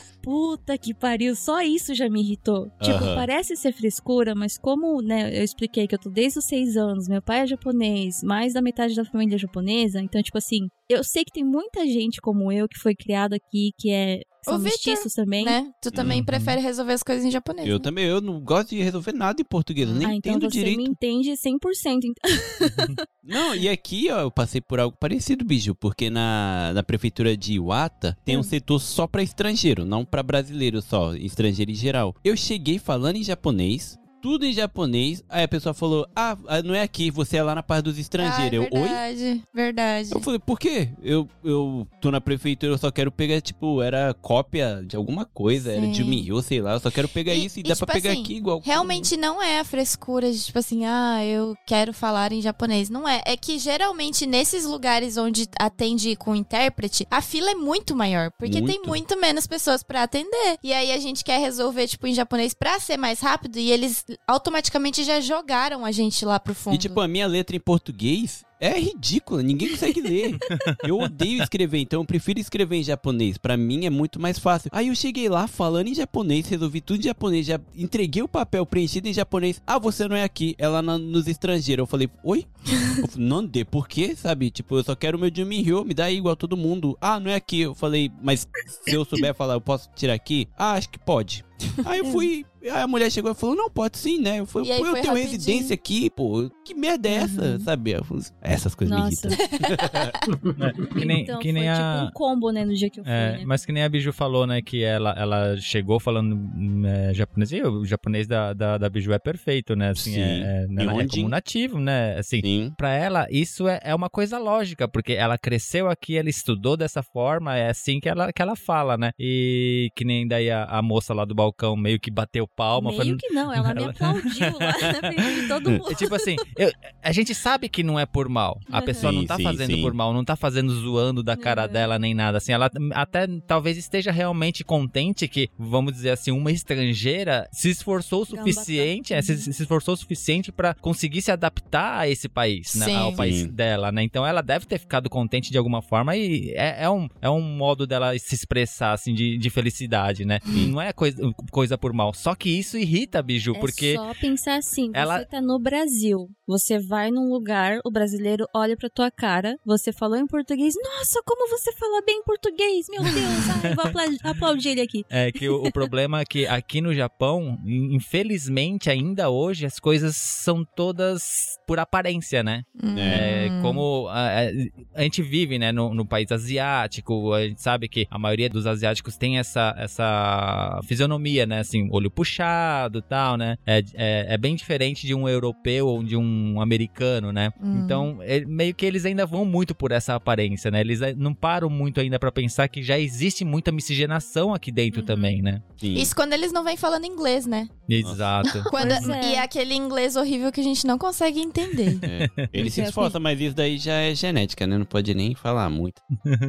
[0.28, 2.70] Puta que pariu, só isso já me irritou.
[2.82, 3.16] Tipo, Aham.
[3.16, 7.08] parece ser frescura, mas como, né, eu expliquei que eu tô desde os seis anos,
[7.08, 11.04] meu pai é japonês, mais da metade da família é japonesa, então, tipo assim, eu
[11.04, 14.22] sei que tem muita gente como eu que foi criada aqui, que é.
[14.44, 15.44] São O Victor, mestiços também.
[15.44, 15.70] Né?
[15.82, 16.26] Tu também Uhum.
[16.26, 17.68] prefere resolver as coisas em japonês.
[17.68, 17.84] Eu né?
[17.84, 20.58] também, eu não gosto de resolver nada em português, eu nem ah, então entendo você
[20.60, 20.78] direito.
[20.78, 22.00] me entende 100%.
[22.06, 22.16] Então.
[23.22, 27.56] Não, e aqui, ó, eu passei por algo parecido, bicho, porque na, na prefeitura de
[27.56, 28.44] Iwata tem um Hum.
[28.44, 32.16] setor só pra estrangeiro, não pra brasileiro só, estrangeiro em geral.
[32.24, 35.24] Eu cheguei falando em japonês, tudo em japonês.
[35.30, 38.02] Aí a pessoa falou: Ah, não é aqui, você é lá na parte dos Ah,
[38.02, 38.54] estrangeiros.
[38.54, 38.70] eu, oi?
[38.88, 40.10] verdade, verdade.
[40.14, 40.90] Eu falei, por quê?
[41.02, 45.72] Eu, eu tô na prefeitura, eu só quero pegar, tipo, era cópia de alguma coisa,
[45.72, 46.10] era de Sim.
[46.10, 48.12] Miho, sei lá, eu só quero pegar E- isso e, e, dá tipo pra pegar
[48.12, 48.62] assim, aqui igual.
[48.64, 52.90] Realmente não é a frescura de, tipo assim, ah, eu quero falar em japonês.
[52.90, 53.22] Não é.
[53.26, 58.32] É que geralmente nesses lugares onde atende com intérprete, a fila é muito maior.
[58.38, 58.88] Porque tem Muito.
[58.88, 60.58] muito menos pessoas pra atender.
[60.64, 64.06] E aí a gente quer resolver, tipo, em japonês pra ser mais rápido e eles
[64.26, 66.76] automaticamente já jogaram a gente lá pro fundo.
[66.76, 70.38] E tipo, a minha letra em português é ridícula, ninguém consegue ler.
[70.84, 73.38] eu odeio escrever, então eu prefiro escrever em japonês.
[73.38, 74.70] Pra mim é muito mais fácil.
[74.74, 78.66] Aí eu cheguei lá falando em japonês, resolvi tudo em japonês, já entreguei o papel
[78.66, 79.62] preenchido em japonês.
[79.68, 81.84] Ah, você não é aqui, é lá na- nos estrangeiros.
[81.84, 82.46] Eu falei, oi?
[82.98, 84.16] Eu falei, não dê, por quê?
[84.16, 84.50] Sabe?
[84.50, 86.98] Tipo, eu só quero o meu Jimin-Ryo, me dá aí igual todo mundo.
[87.00, 87.62] Ah, não é aqui.
[87.62, 88.48] Eu falei, mas
[88.84, 90.48] se eu souber falar, eu posso tirar aqui?
[90.58, 91.46] Ah, acho que pode.
[91.86, 94.40] Aí eu fui, aí a mulher chegou e falou, não, pode sim, né?
[94.40, 95.32] Eu falei, pô, eu tenho rapidinho.
[95.32, 97.92] residência aqui, pô, que merda é essa, sabe?
[97.92, 99.28] Eu falei, Essas coisas Nossa.
[99.28, 100.88] me irritam.
[100.98, 101.76] Que nem, então que nem foi a...
[101.76, 103.44] tipo um combo, né, no dia que eu fui, É, né?
[103.46, 104.62] mas que nem a Biju falou, né?
[104.62, 107.52] Que ela, ela chegou falando hum, é, japonês.
[107.52, 109.90] E o japonês da, da, da Biju é perfeito, né?
[109.90, 110.22] Assim, Sim.
[110.22, 112.18] é, é, né, ela é como nativo, né?
[112.18, 112.74] Assim, Sim.
[112.78, 117.04] pra ela, isso é, é uma coisa lógica, porque ela cresceu aqui, ela estudou dessa
[117.04, 119.12] forma, é assim que ela, que ela fala, né?
[119.20, 121.47] E que nem daí a, a moça lá do balcão
[121.78, 122.90] meio que bateu palma.
[122.90, 125.92] Meio falando- que não, ela me aplaudiu lá na frente de todo mundo.
[125.92, 126.72] É tipo assim, eu-
[127.04, 128.60] a gente sabe que não é por mal.
[128.72, 129.82] A pessoa Sim, não tá sim, fazendo sim.
[129.82, 131.72] por mal, não tá fazendo zoando da cara Uhum.
[131.74, 132.38] dela nem nada.
[132.38, 138.22] Assim, ela até talvez esteja realmente contente que, vamos dizer assim, uma estrangeira se esforçou
[138.22, 142.76] o suficiente, é, se, se esforçou o suficiente pra conseguir se adaptar a esse país,
[142.76, 142.96] né, Sim.
[142.96, 143.48] ao país Sim.
[143.48, 144.04] dela, né?
[144.04, 147.42] Então ela deve ter ficado contente de alguma forma e é, é um, é um
[147.42, 150.40] modo dela se expressar, assim, de, de felicidade, né?
[150.46, 151.22] Não é coisa,
[151.52, 152.14] coisa por mal.
[152.14, 155.60] Só que isso irrita a Biju, É porque só pensar assim, ela- você tá no
[155.60, 160.74] Brasil, você vai num lugar, o brasileiro olha pra tua cara, você falou em português,
[160.84, 165.04] nossa, como você fala bem português, meu Deus, ai, vou apla- aplaudir ele aqui.
[165.10, 169.80] É que o, o problema é que aqui no Japão, in- infelizmente, ainda hoje, as
[169.80, 172.64] coisas são todas por aparência, né?
[172.98, 173.62] É, Hum.
[173.62, 174.52] como a, a-
[174.96, 178.66] a gente vive, né, no, no país asiático, a gente sabe que a maioria dos
[178.66, 183.58] asiáticos tem essa, essa fisionomia, né, assim, olho puxado e tal, né?
[183.66, 187.52] É, é, é bem diferente de um europeu ou de um americano, né?
[187.62, 187.82] Hum.
[187.84, 190.82] Então, é- meio que eles ainda vão muito por essa aparência, né?
[190.82, 195.02] Eles eh, não param muito ainda pra pensar que já existe muita miscigenação aqui dentro
[195.04, 195.62] também, né?
[195.78, 195.94] Sim.
[195.96, 197.68] Isso quando eles não vêm falando inglês, né?
[197.90, 198.64] Exato.
[198.70, 199.32] Quando, é.
[199.32, 201.98] E é aquele inglês horrível que a gente não consegue entender.
[202.08, 202.50] É.
[202.54, 204.78] Ele se É, esforça, mas isso daí já é genética, né?
[204.78, 206.02] Não pode nem falar muito.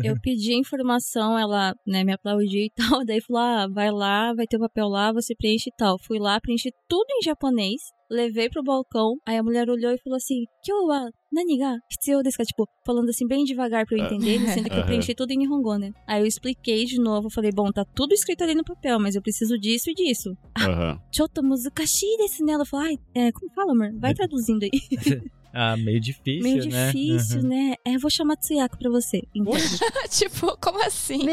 [0.02, 4.46] Eu pedi informação, ela, né, me aplaudiu e tal, daí falou, ah, vai lá, vai
[4.46, 5.98] ter o papel lá, você preenche e tal.
[5.98, 10.16] Fui lá, preenchi tudo em japonês, levei pro balcão, aí a mulher olhou e falou
[10.16, 12.44] assim, Kyo wa nani ga hitsuyou desu ka?
[12.44, 15.76] Tipo, falando assim bem devagar pra eu entender, sendo que eu preenchi tudo em Nihongo,
[15.76, 15.90] né?
[16.07, 19.22] Aí eu expliquei de novo, falei, bom, tá tudo escrito ali no papel, mas eu
[19.22, 20.31] preciso disso e disso.
[20.57, 20.98] Aham.
[21.14, 22.52] Choto muzukashii desu né?
[22.52, 23.90] Ela falou, ai, é, como fala, amor?
[24.00, 24.70] Vai traduzindo aí.
[25.52, 26.87] Ah, meio difícil, Meio né?
[26.92, 27.48] difícil, Uhum.
[27.48, 27.74] né?
[27.87, 29.22] É, eu vou chamar Tsuyako pra você.
[29.35, 29.78] Entende?
[30.11, 31.24] tipo, como assim?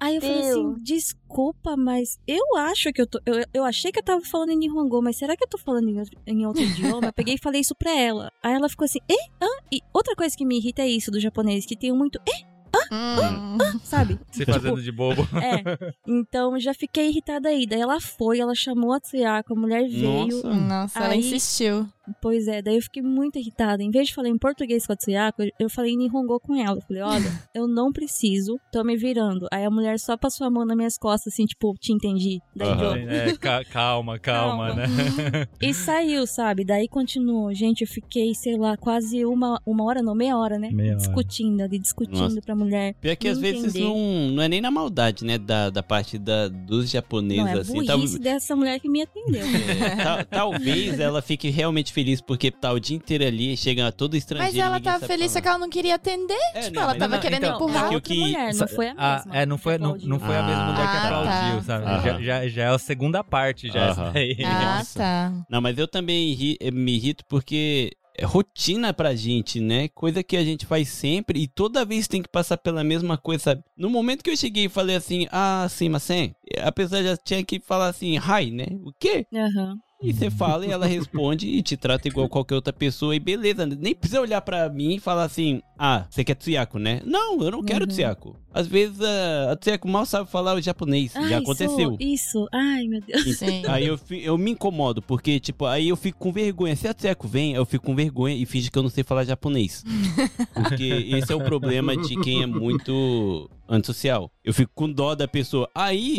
[0.00, 3.20] Aí eu falei assim, desculpa, mas eu acho que eu tô.
[3.26, 5.88] Eu, eu achei que eu tava falando em Nihongo, mas será que eu tô falando
[5.90, 7.08] em, outro- em outro idioma?
[7.08, 8.32] Eu peguei e falei isso pra ela.
[8.42, 9.14] Aí ela ficou assim, eh?
[9.42, 9.48] Hã?
[9.70, 12.50] E outra coisa que me irrita é isso do japonês, que tem muito, eh?
[12.92, 13.58] Hum.
[13.84, 14.18] Sabe?
[14.30, 15.26] Se fazendo de bobo.
[15.40, 15.92] É.
[16.06, 17.66] Então já fiquei irritada aí.
[17.66, 20.28] Daí ela foi, ela chamou a Tsuyako, a mulher veio.
[20.28, 20.54] Nossa.
[20.54, 21.86] Nossa, ela Aí- insistiu.
[22.20, 23.82] Pois é, daí eu fiquei muito irritada.
[23.82, 26.76] Em vez de falar em português com a Tsuyako, eu- falei em Nihongo com ela.
[26.78, 29.46] Eu falei, olha, eu não preciso, tô me virando.
[29.52, 32.40] Aí a mulher só passou a mão nas minhas costas, assim, tipo, te entendi.
[32.54, 32.96] Daí Aham.
[32.96, 34.74] eu, É, ca- calma, calma, Calma.
[34.86, 35.46] né?
[35.60, 36.64] E saiu, sabe?
[36.64, 37.52] Daí continuou.
[37.54, 40.70] Gente, eu fiquei, sei lá, quase uma, uma hora, não, meia hora, né?
[40.72, 40.96] Meia hora.
[40.98, 42.40] discutindo ali, discutindo Nossa.
[42.42, 42.94] pra mulher.
[43.00, 43.96] Pior que às vezes não,
[44.30, 45.38] não é nem na maldade, né?
[45.38, 47.72] Da, da parte da, dos japoneses, Não, é assim.
[47.84, 49.42] burrice Tal- dessa mulher que me atendeu.
[49.44, 54.16] é, tal- talvez ela fique realmente feliz porque tá o dia inteiro ali, chega todo
[54.16, 54.56] estrangeiro.
[54.56, 56.38] Mas ela tava sabe feliz, só que ela não queria atender.
[56.54, 57.92] É, tipo, não, ela tava não, querendo então, empurrar.
[57.92, 59.02] outra que- mulher, não foi a mesma.
[59.02, 61.62] Ah, é, não foi, não, não foi a mesma mulher que Ah, aplaudiu, tá.
[61.62, 61.84] sabe?
[61.86, 62.02] Aham.
[62.02, 63.80] Já, já, já é a segunda parte, já.
[63.90, 63.90] Aham.
[63.90, 64.36] essa daí.
[64.44, 64.98] Ah, Nossa.
[64.98, 65.32] tá.
[65.48, 69.88] Não, mas eu também ri- me irrito porque é rotina pra gente, né?
[69.88, 73.44] Coisa que a gente faz sempre e toda vez tem que passar pela mesma coisa,
[73.44, 73.62] sabe?
[73.76, 77.16] No momento que eu cheguei e falei assim, ah, sim, mas sim, a pessoa já
[77.16, 78.66] tinha que falar assim, hi, né?
[78.84, 79.26] O quê?
[79.34, 79.76] Aham.
[80.02, 83.66] E você fala e ela responde e te trata igual qualquer outra pessoa e beleza.
[83.66, 87.02] Nem precisa olhar pra mim e falar assim, ah, você quer Tsuyako, né?
[87.04, 87.90] Não, eu não quero Uhum.
[87.90, 88.36] Tsuyako.
[88.52, 91.14] Às vezes a, a Tsuyako mal sabe falar o japonês.
[91.14, 91.96] Ai, Já aconteceu.
[92.00, 92.48] Isso, isso.
[92.50, 93.36] Ai, meu Deus.
[93.36, 93.62] Sim.
[93.68, 96.74] Aí eu, eu me incomodo, porque, tipo, aí eu fico com vergonha.
[96.74, 99.24] Se a Tsuyako vem, eu fico com vergonha e finge que eu não sei falar
[99.24, 99.84] japonês.
[100.54, 104.30] Porque esse é o problema de quem é muito antissocial.
[104.44, 105.68] Eu fico com dó da pessoa.
[105.74, 106.18] Aí,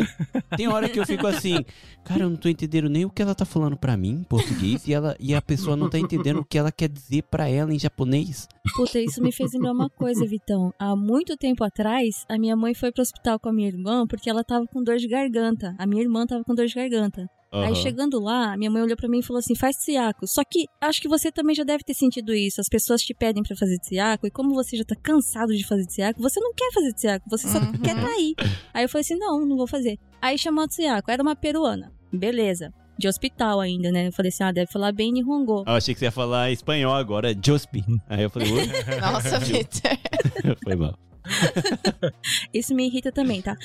[0.56, 1.62] tem hora que eu fico assim,
[2.04, 4.86] cara, eu não tô entendendo nem o que ela tá falando pra mim em português
[4.86, 7.72] e, ela, e a pessoa não tá entendendo o que ela quer dizer pra ela
[7.74, 8.48] em japonês.
[8.76, 10.72] Puta, isso me fez lembrar uma coisa, Vitão.
[10.78, 14.28] Há muito tempo atrás, a minha mãe foi pro hospital com a minha irmã porque
[14.30, 15.74] ela tava com dor de garganta.
[15.78, 17.28] A minha irmã tava com dor de garganta.
[17.54, 17.74] Aí Aham.
[17.74, 20.26] chegando lá, minha mãe olhou pra mim e falou assim: faz tsiaco.
[20.26, 22.62] Só que acho que você também já deve ter sentido isso.
[22.62, 25.84] As pessoas te pedem pra fazer tsiaco, e como você já tá cansado de fazer
[25.84, 27.72] tsiaco, você não quer fazer tsiaco, você só Uhum.
[27.72, 28.34] quer tá aí.
[28.72, 29.98] Aí eu falei assim: não, não vou fazer.
[30.22, 31.92] Aí chamou a tsiaco, era uma peruana.
[32.10, 32.72] Beleza.
[32.98, 34.08] De hospital ainda, né?
[34.08, 35.64] Eu falei assim: ah, deve falar bem Nihongo.
[35.66, 37.84] Eu achei que você ia falar espanhol agora, Jospi.
[38.08, 38.66] Aí eu falei, "Oi?"
[39.00, 39.98] Nossa, Vitor.
[40.62, 40.98] foi mal.
[42.52, 43.56] Isso me irrita também, tá?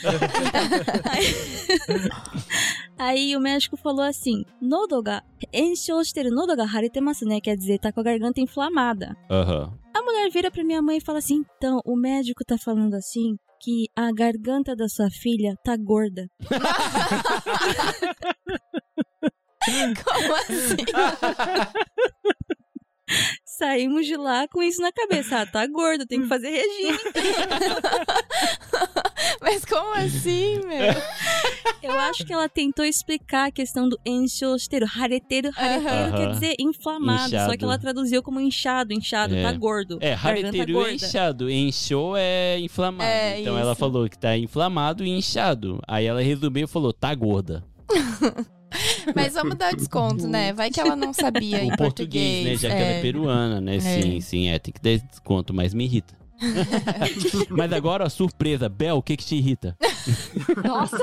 [1.10, 1.26] aí,
[2.98, 5.24] aí o médico falou assim: Nodo ga
[6.32, 7.42] nodo ga haretemasu, né?
[7.42, 9.16] Quer dizer, tá com a garganta inflamada.
[9.30, 9.74] Aham.
[9.96, 13.36] A mulher vira pra minha mãe e fala assim: então, o médico tá falando assim
[13.60, 16.30] que a garganta da sua filha tá gorda.
[20.04, 20.78] Como assim?
[23.46, 25.40] Saímos de lá com isso na cabeça.
[25.42, 27.00] Ah, tá gorda, tem que fazer regime.
[29.42, 30.94] Mas como assim, meu?
[31.82, 34.86] Eu acho que ela tentou explicar a questão do enxosteiro.
[34.86, 36.12] Hareteiro Aham.
[36.18, 37.30] quer dizer inflamado.
[37.30, 37.58] Só Inchado.
[37.58, 39.42] que ela traduziu como inchado, inchado, É.
[39.42, 39.98] tá gordo.
[40.02, 41.50] É, rareteiro é inchado.
[41.50, 43.10] Enchou é inflamado.
[43.10, 43.80] É, então ela isso.
[43.80, 45.80] falou que tá inflamado e inchado.
[45.88, 47.64] Aí ela resumiu e falou, tá gorda.
[49.16, 50.54] Mas vamos dar o desconto, né?
[50.54, 52.56] Vai que ela não sabia em o português, né?
[52.56, 53.80] Já que ela é peruana, né?
[53.80, 54.60] Sim, sim, é.
[54.60, 56.16] Tem que dar desconto, mas me irrita.
[57.50, 58.70] mas agora, ó, surpresa.
[58.70, 59.76] Bel, o que que te irrita?
[60.64, 60.98] Nossa!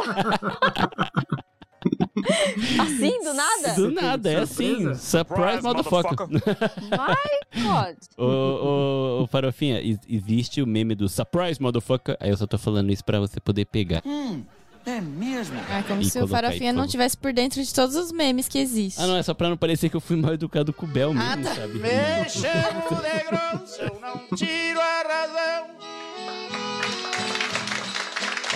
[2.80, 3.74] assim, do nada?
[3.74, 4.94] Do nada, é assim.
[4.94, 6.28] Surprise, motherfucker.
[6.28, 7.96] My God!
[8.16, 12.16] Ô, ô, ô, Farofinha, ex- existe o meme do surprise, motherfucker.
[12.20, 14.02] Aí eu só tô falando isso pra você poder pegar.
[14.07, 14.44] Hum,
[14.87, 15.57] é mesmo?
[15.70, 18.59] É como E se o Farofinha não tivesse por dentro de todos os memes que
[18.59, 19.03] existem.
[19.03, 21.12] Ah, não, é só pra não parecer que eu fui mal educado com o Bel
[21.14, 21.55] mesmo, Ah, tá.
[21.55, 21.74] sabe?
[21.78, 25.66] Me chamo de grosso, eu não tiro a razão.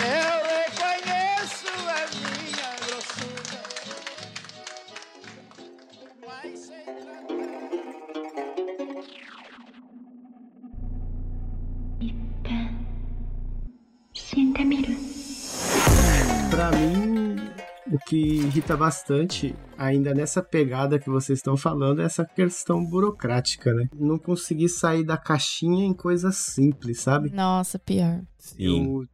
[0.01, 3.59] Eu reconheço a minha grossura.
[6.25, 7.39] Mas sei tratar.
[16.59, 17.37] Pra mim,
[17.89, 23.73] o que irrita bastante, ainda nessa pegada que vocês estão falando, é essa questão burocrática,
[23.73, 23.87] né?
[23.95, 27.29] Não conseguir sair da caixinha em coisas simples, sabe?
[27.29, 28.23] Nossa, pior.
[28.37, 28.97] Sim.
[28.97, 29.05] Eu,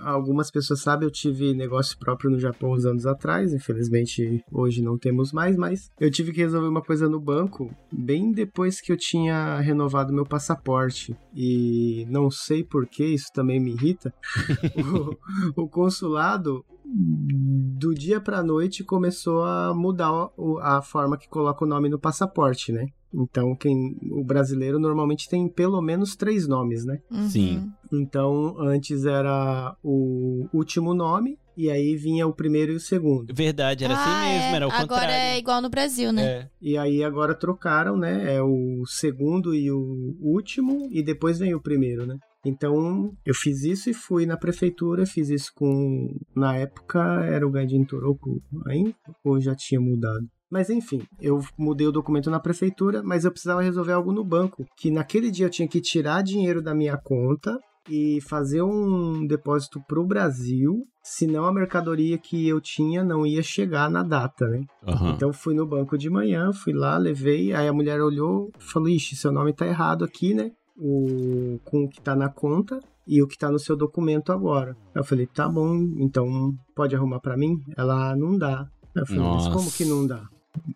[0.00, 4.98] algumas pessoas sabem, eu tive negócio próprio no Japão uns anos atrás, infelizmente hoje não
[4.98, 8.96] temos mais, mas eu tive que resolver uma coisa no banco bem depois que eu
[8.96, 11.16] tinha renovado meu passaporte.
[11.34, 14.12] E não sei porquê, isso também me irrita.
[15.56, 20.30] o, o consulado do dia pra noite começou a mudar
[20.62, 22.86] a forma que coloca o nome no passaporte, né?
[23.12, 26.98] Então, quem o brasileiro normalmente tem pelo menos três nomes, né?
[27.10, 27.28] Uhum.
[27.28, 27.72] Sim.
[27.92, 33.34] Então, antes era o último nome e aí vinha o primeiro e o segundo.
[33.34, 34.54] Verdade, era assim Ah, mesmo, é.
[34.56, 35.10] era o Agora contrário.
[35.14, 36.22] é igual no Brasil, né?
[36.22, 36.48] É.
[36.60, 38.34] E aí agora trocaram, né?
[38.36, 42.16] É o segundo e o último e depois vem o primeiro, né?
[42.44, 47.50] Então, eu fiz isso e fui na prefeitura, fiz isso com na época era o
[47.50, 48.94] Gaidin Toroku ainda
[49.24, 50.24] ou já tinha mudado.
[50.50, 54.64] Mas enfim, eu mudei o documento na prefeitura, mas eu precisava resolver algo no banco,
[54.76, 57.58] que naquele dia eu tinha que tirar dinheiro da minha conta
[57.90, 63.90] e fazer um depósito pro Brasil, senão a mercadoria que eu tinha não ia chegar
[63.90, 64.64] na data, né?
[64.86, 65.12] Aham.
[65.14, 69.16] Então fui no banco de manhã, fui lá, levei, aí a mulher olhou, falou: "Ixi,
[69.16, 70.50] seu nome tá errado aqui, né?
[70.76, 74.76] O com o que tá na conta e o que tá no seu documento agora".
[74.94, 77.58] Eu falei: "Tá bom, então pode arrumar pra mim?".
[77.76, 78.66] Ela: "Ah, "Não dá".
[78.94, 79.48] Eu falei: Nossa.
[79.50, 80.28] "Mas como que não dá?".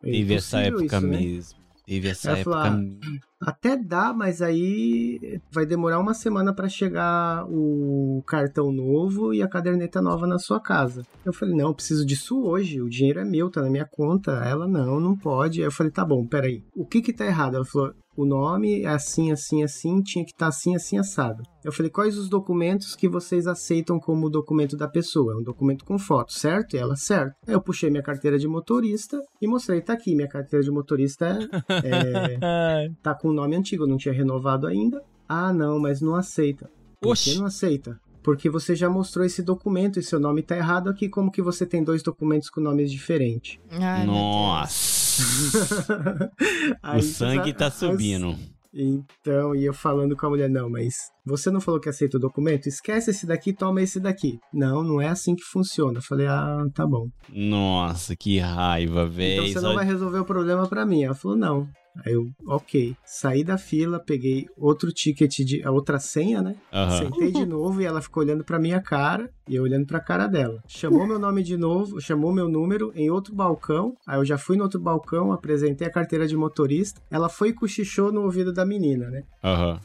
[0.03, 1.18] É Teve essa impossível época isso, né?
[1.20, 1.59] mesmo.
[1.87, 3.20] Teve essa Ela época mesmo.
[3.45, 9.49] Até dá, mas aí vai demorar uma semana pra chegar o cartão novo e a
[9.49, 11.03] caderneta nova na sua casa.
[11.24, 14.32] Eu falei, não, eu preciso disso hoje, o dinheiro é meu, tá na minha conta.
[14.45, 15.61] Ela, não, não pode.
[15.61, 17.57] Aí eu falei, tá bom, peraí, o que que tá errado?
[17.57, 21.43] Ela falou, o nome é assim, assim, assim, tinha que estar assim, assim, assado.
[21.64, 25.32] Eu falei, quais os documentos que vocês aceitam como documento da pessoa?
[25.32, 26.74] É um documento com foto, certo?
[26.74, 27.34] E ela, certo.
[27.47, 31.26] Aí eu puxei minha carteira de motorista e mostrei, tá aqui, minha carteira de motorista
[31.26, 35.03] é, é, tá com o nome antigo, não tinha renovado ainda.
[35.28, 36.70] Ah, não, mas não aceita.
[37.01, 37.99] Por que não aceita?
[38.22, 41.66] Porque você já mostrou esse documento e seu nome tá errado aqui, como que você
[41.66, 43.59] tem dois documentos com nomes diferentes?
[43.70, 45.22] Ai, Nossa.
[46.97, 48.37] O sangue tá as- subindo.
[48.74, 50.95] Então, e eu falando com a mulher, não, mas
[51.26, 52.66] você não falou que aceita o documento?
[52.68, 54.39] Esquece esse daqui, toma esse daqui.
[54.51, 55.99] Não, não é assim que funciona.
[55.99, 57.09] Eu falei, ah, tá bom.
[57.28, 59.53] Nossa, que raiva, Então velho.
[59.53, 61.03] você não vai resolver o problema pra mim.
[61.03, 61.68] Ela falou, não.
[62.05, 62.97] Aí eu, ok.
[63.05, 65.62] Saí da fila, peguei outro ticket de.
[65.62, 66.57] a outra senha, né?
[66.99, 70.26] Sentei de novo e ela ficou olhando pra minha cara e eu olhando pra cara
[70.26, 70.62] dela.
[70.66, 73.95] Chamou meu nome de novo, chamou meu número em outro balcão.
[74.07, 77.01] Aí eu já fui no outro balcão, apresentei a carteira de motorista.
[77.11, 79.22] Ela foi e cochichou no ouvido da menina, né?
[79.43, 79.80] Aham.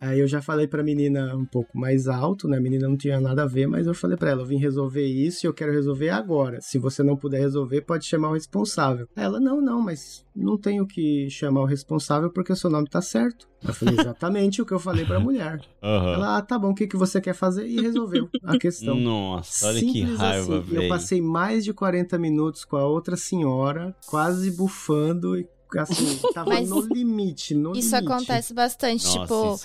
[0.00, 2.56] Aí eu já falei pra menina um pouco mais alto, né?
[2.56, 5.04] A menina não tinha nada a ver, mas eu falei pra ela, eu vim resolver
[5.04, 6.58] isso e eu quero resolver agora.
[6.62, 9.06] Se você não puder resolver, pode chamar o responsável.
[9.14, 12.88] Aí ela, não, não, mas não tenho que chamar o responsável porque o seu nome
[12.88, 13.46] tá certo.
[13.62, 15.60] Eu falei exatamente o que eu falei pra mulher.
[15.82, 16.14] Aham.
[16.14, 17.66] Ela, ah, tá bom, o que, que você quer fazer?
[17.66, 18.81] E resolveu a questão.
[18.82, 20.52] Nossa, olha que Simples raiva, assim.
[20.52, 20.88] Eu velho.
[20.88, 25.46] passei mais de 40 minutos com a outra senhora, quase bufando e
[25.80, 28.12] assim, tava Mas no limite, no Isso limite.
[28.12, 29.20] acontece bastante, Nossa,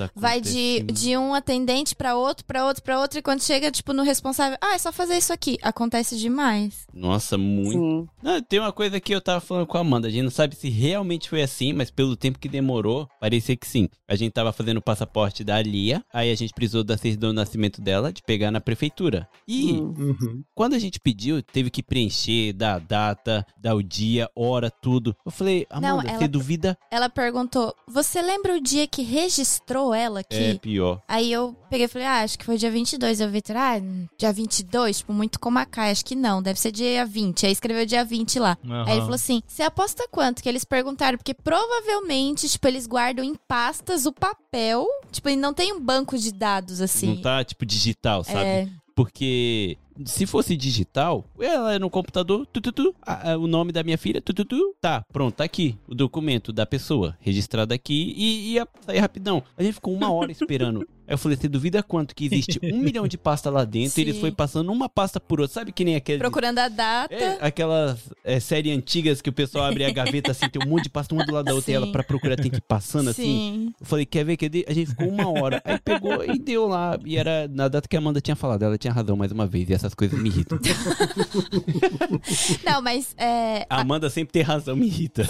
[0.06, 0.94] tipo, vai de, muito.
[0.94, 4.58] de um atendente pra outro, pra outro, pra outro, e quando chega, tipo, no responsável,
[4.62, 5.58] ah, é só fazer isso aqui.
[5.62, 6.86] Acontece demais.
[6.94, 8.10] Nossa, muito.
[8.22, 10.08] Não, tem uma coisa que eu tava falando com a Amanda.
[10.08, 13.68] A gente não sabe se realmente foi assim, mas pelo tempo que demorou, parecia que
[13.68, 13.88] sim.
[14.08, 17.36] A gente tava fazendo o passaporte da Lia, aí a gente precisou da certidão do
[17.36, 19.28] nascimento dela, de pegar na prefeitura.
[19.48, 19.94] E Hum.
[19.98, 20.44] Uhum.
[20.56, 25.16] quando a gente pediu, teve que preencher, dar a data, dar o dia, hora, tudo.
[25.26, 26.78] Eu falei, Não, Amanda, ela- você duvida?
[26.92, 30.36] Ela perguntou, você lembra o dia que registrou ela aqui?
[30.36, 31.02] É pior.
[31.08, 33.20] Aí eu peguei e falei, ah, acho que foi dia 22.
[33.20, 33.80] Eu vi, ah,
[34.18, 35.00] dia 22?
[35.00, 35.92] Tipo, muito como a Kai.
[35.92, 37.46] Acho que não, deve ser dia 20.
[37.46, 38.58] Aí escreveu dia 20 lá.
[38.66, 38.84] Aham.
[38.86, 40.42] Aí ele falou assim, você aposta quanto?
[40.42, 41.34] Que eles perguntaram, porque
[41.82, 44.86] provavelmente, tipo, eles guardam em pastas o papel.
[45.12, 47.16] Tipo, e não tem um banco de dados, assim.
[47.16, 48.40] Não tá, tipo, digital, sabe?
[48.46, 53.48] É, Porque se fosse digital, ela é no computador, tu, tu, tu, a- a- o
[53.48, 57.18] nome da minha filha, tu, tu, tu, tá, pronto, tá aqui o documento da pessoa,
[57.20, 59.44] registrado aqui e ia sair rapidão.
[59.58, 60.88] A gente ficou uma hora esperando.
[61.08, 64.04] Aí eu falei, você duvida quanto que existe um milhão de pasta lá dentro e
[64.04, 64.20] eles Sim.
[64.20, 65.54] foi passando uma pasta por outra.
[65.54, 66.18] Sabe que nem aquele...
[66.20, 67.16] procurando a data.
[67.16, 70.84] É, aquelas é, séries antigas que o pessoal abre a gaveta assim, tem um monte
[70.84, 71.94] de pasta uma do lado da outra e ela Sim.
[71.94, 73.24] pra procurar tem que ir passando assim.
[73.24, 73.74] Sim.
[73.80, 74.36] Eu falei, quer ver?
[74.36, 74.66] Quer ver?
[74.68, 75.62] A gente ficou uma hora.
[75.64, 77.00] Aí pegou e deu lá.
[77.06, 78.64] E era na data que a Amanda tinha falado.
[78.64, 79.70] Ela tinha razão mais uma vez.
[79.70, 80.60] E essas coisas me irritam.
[82.66, 85.26] Não, mas é, A Amanda sempre tem razão, me irrita.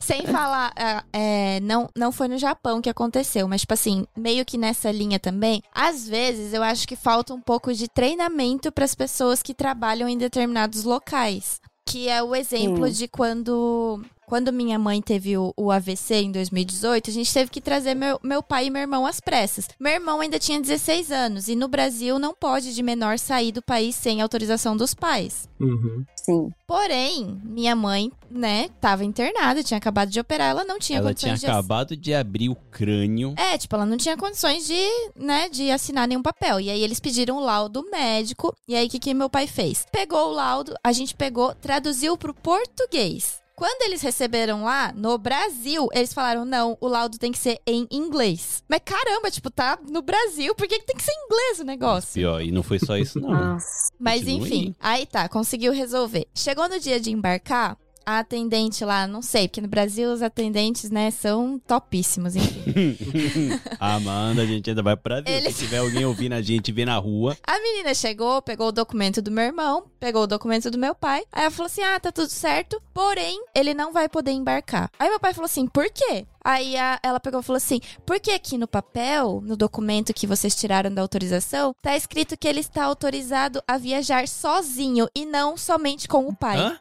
[0.00, 4.44] Sem falar, ah, é, não, não foi no Japão que aconteceu, mas, tipo assim, meio
[4.44, 8.84] que nessa linha também, às vezes eu acho que falta um pouco de treinamento para
[8.84, 11.60] as pessoas que trabalham em determinados locais.
[11.86, 12.92] Que é o exemplo Sim.
[12.92, 14.04] de quando.
[14.28, 18.20] Quando minha mãe teve o, o AVC em 2018, a gente teve que trazer meu,
[18.22, 19.66] meu pai e meu irmão às pressas.
[19.80, 23.62] Meu irmão ainda tinha 16 anos e no Brasil não pode de menor sair do
[23.62, 25.48] país sem autorização dos pais.
[25.58, 26.04] Uhum.
[26.14, 26.50] Sim.
[26.66, 31.30] Porém, minha mãe, né, tava internada, tinha acabado de operar, ela não tinha Ela tinha
[31.32, 33.32] condições de ass- acabado de abrir o crânio.
[33.38, 34.78] É, tipo, ela não tinha condições de,
[35.16, 36.60] né, de assinar nenhum papel.
[36.60, 38.54] E aí eles pediram o laudo médico.
[38.68, 39.86] E aí o que, que meu pai fez?
[39.90, 43.40] Pegou o laudo, a gente pegou, traduziu pro português.
[43.58, 47.88] Quando eles receberam lá, no Brasil, eles falaram: não, o laudo tem que ser em
[47.90, 48.62] inglês.
[48.68, 51.64] Mas caramba, tipo, tá no Brasil, por que, que tem que ser em inglês o
[51.64, 52.12] negócio?
[52.14, 53.58] Pior, e não foi só isso, não.
[53.98, 56.28] Mas Continua enfim, aí tá, conseguiu resolver.
[56.32, 57.76] Chegou no dia de embarcar,
[58.06, 62.98] a atendente lá, não sei, porque no Brasil os atendentes, né, são topíssimos, enfim.
[63.78, 65.38] Amanda, a gente ainda vai pra Brasil.
[65.40, 67.36] Eles- Se tiver alguém ouvindo a gente ver na rua.
[67.46, 71.22] A menina chegou, pegou o documento do meu irmão, pegou o documento do meu pai.
[71.32, 74.90] Aí ela falou assim: ah, tá tudo certo, porém, ele não vai poder embarcar.
[74.98, 76.26] Aí meu pai falou assim: por quê?
[76.44, 80.54] Aí a- ela pegou e falou assim: porque aqui no papel, no documento que vocês
[80.54, 86.06] tiraram da autorização, tá escrito que ele está autorizado a viajar sozinho e não somente
[86.08, 86.58] com o pai.
[86.58, 86.78] Hã?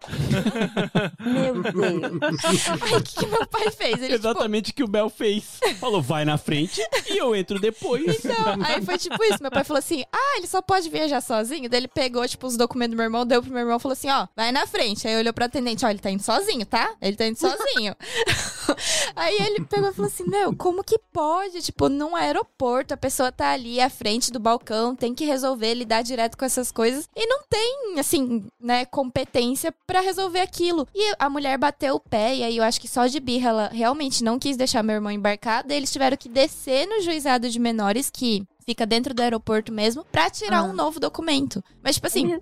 [1.19, 2.67] Meu Deus.
[2.81, 3.95] Aí o que, que meu pai fez?
[3.97, 5.59] Ele, tipo, Exatamente o que o Bel fez.
[5.79, 8.03] Falou, vai na frente e eu entro depois.
[8.07, 8.35] Então,
[8.65, 9.37] aí foi tipo isso.
[9.41, 11.69] Meu pai falou assim: ah, ele só pode viajar sozinho.
[11.69, 13.93] Daí ele pegou, tipo, os documentos do meu irmão, deu pro meu irmão e falou
[13.93, 15.07] assim: ó, vai na frente.
[15.07, 16.93] Aí olhou pro atendente: ó, ele tá indo sozinho, tá?
[17.01, 17.95] Ele tá indo sozinho.
[19.15, 21.61] Aí ele pegou e falou assim: Meu, como que pode?
[21.61, 26.01] Tipo, num aeroporto, a pessoa tá ali à frente do balcão, tem que resolver, lidar
[26.01, 27.07] direto com essas coisas.
[27.15, 30.88] E não tem, assim, né, competência pra resolver aquilo.
[30.93, 33.70] E a mulher bateu o pé, e aí eu acho que só de birra ela
[33.70, 35.72] realmente não quis deixar meu irmão embarcado.
[35.72, 40.30] Eles tiveram que descer no juizado de menores, que fica dentro do aeroporto mesmo, pra
[40.30, 40.63] tirar Ah.
[40.63, 41.63] um novo documento.
[41.82, 42.34] Mas, tipo assim,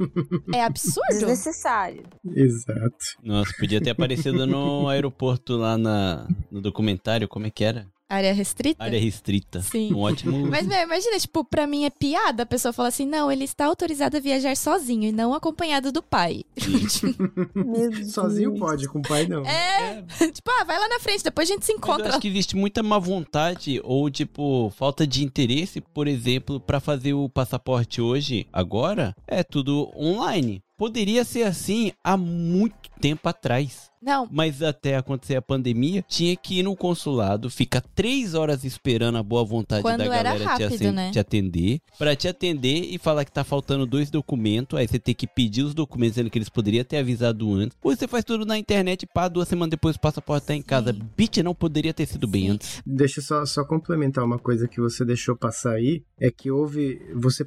[0.52, 1.04] é absurdo.
[1.10, 2.04] Desnecessário.
[2.36, 2.98] Exato.
[3.24, 7.88] Nossa, podia ter aparecido no aeroporto lá na, no documentário, como é que era?
[8.08, 8.84] Área restrita?
[8.84, 9.62] Área restrita.
[9.62, 9.94] Sim.
[9.94, 10.46] Um ótimo.
[10.48, 13.66] Mas, meu, imagina, tipo, pra mim é piada a pessoa falar assim, não, ele está
[13.66, 16.44] autorizado a viajar sozinho e não acompanhado do pai.
[18.06, 19.44] Sozinho pode, com o pai não.
[19.46, 22.10] É, tipo, ah, vai lá na frente, depois a gente se Mas eu encontra.
[22.10, 27.14] acho que existe muita má vontade ou, tipo, falta de interesse, por exemplo, pra fazer
[27.14, 30.62] o passaporte hoje, agora, é tudo online.
[30.78, 33.90] Poderia ser assim há muito tempo atrás.
[34.06, 39.18] Não, Mas até acontecer a pandemia, tinha que ir no consulado, ficar três horas esperando
[39.18, 41.12] a boa vontade Quando da era galera te, rápido, assen- né?
[41.12, 41.80] te atender.
[41.98, 44.78] Pra te atender e falar que tá faltando dois documentos.
[44.78, 47.76] Aí você tem que pedir os documentos, sendo que eles poderiam ter avisado antes.
[47.82, 50.94] Ou você faz tudo na internet, pá, duas semanas depois o passaporte tá em casa.
[50.94, 51.02] Sim.
[51.18, 52.50] Bitch, não poderia ter sido bem Sim.
[52.52, 52.82] antes.
[52.86, 57.00] Deixa eu só, só complementar uma coisa que você deixou passar aí, é que houve,
[57.16, 57.44] você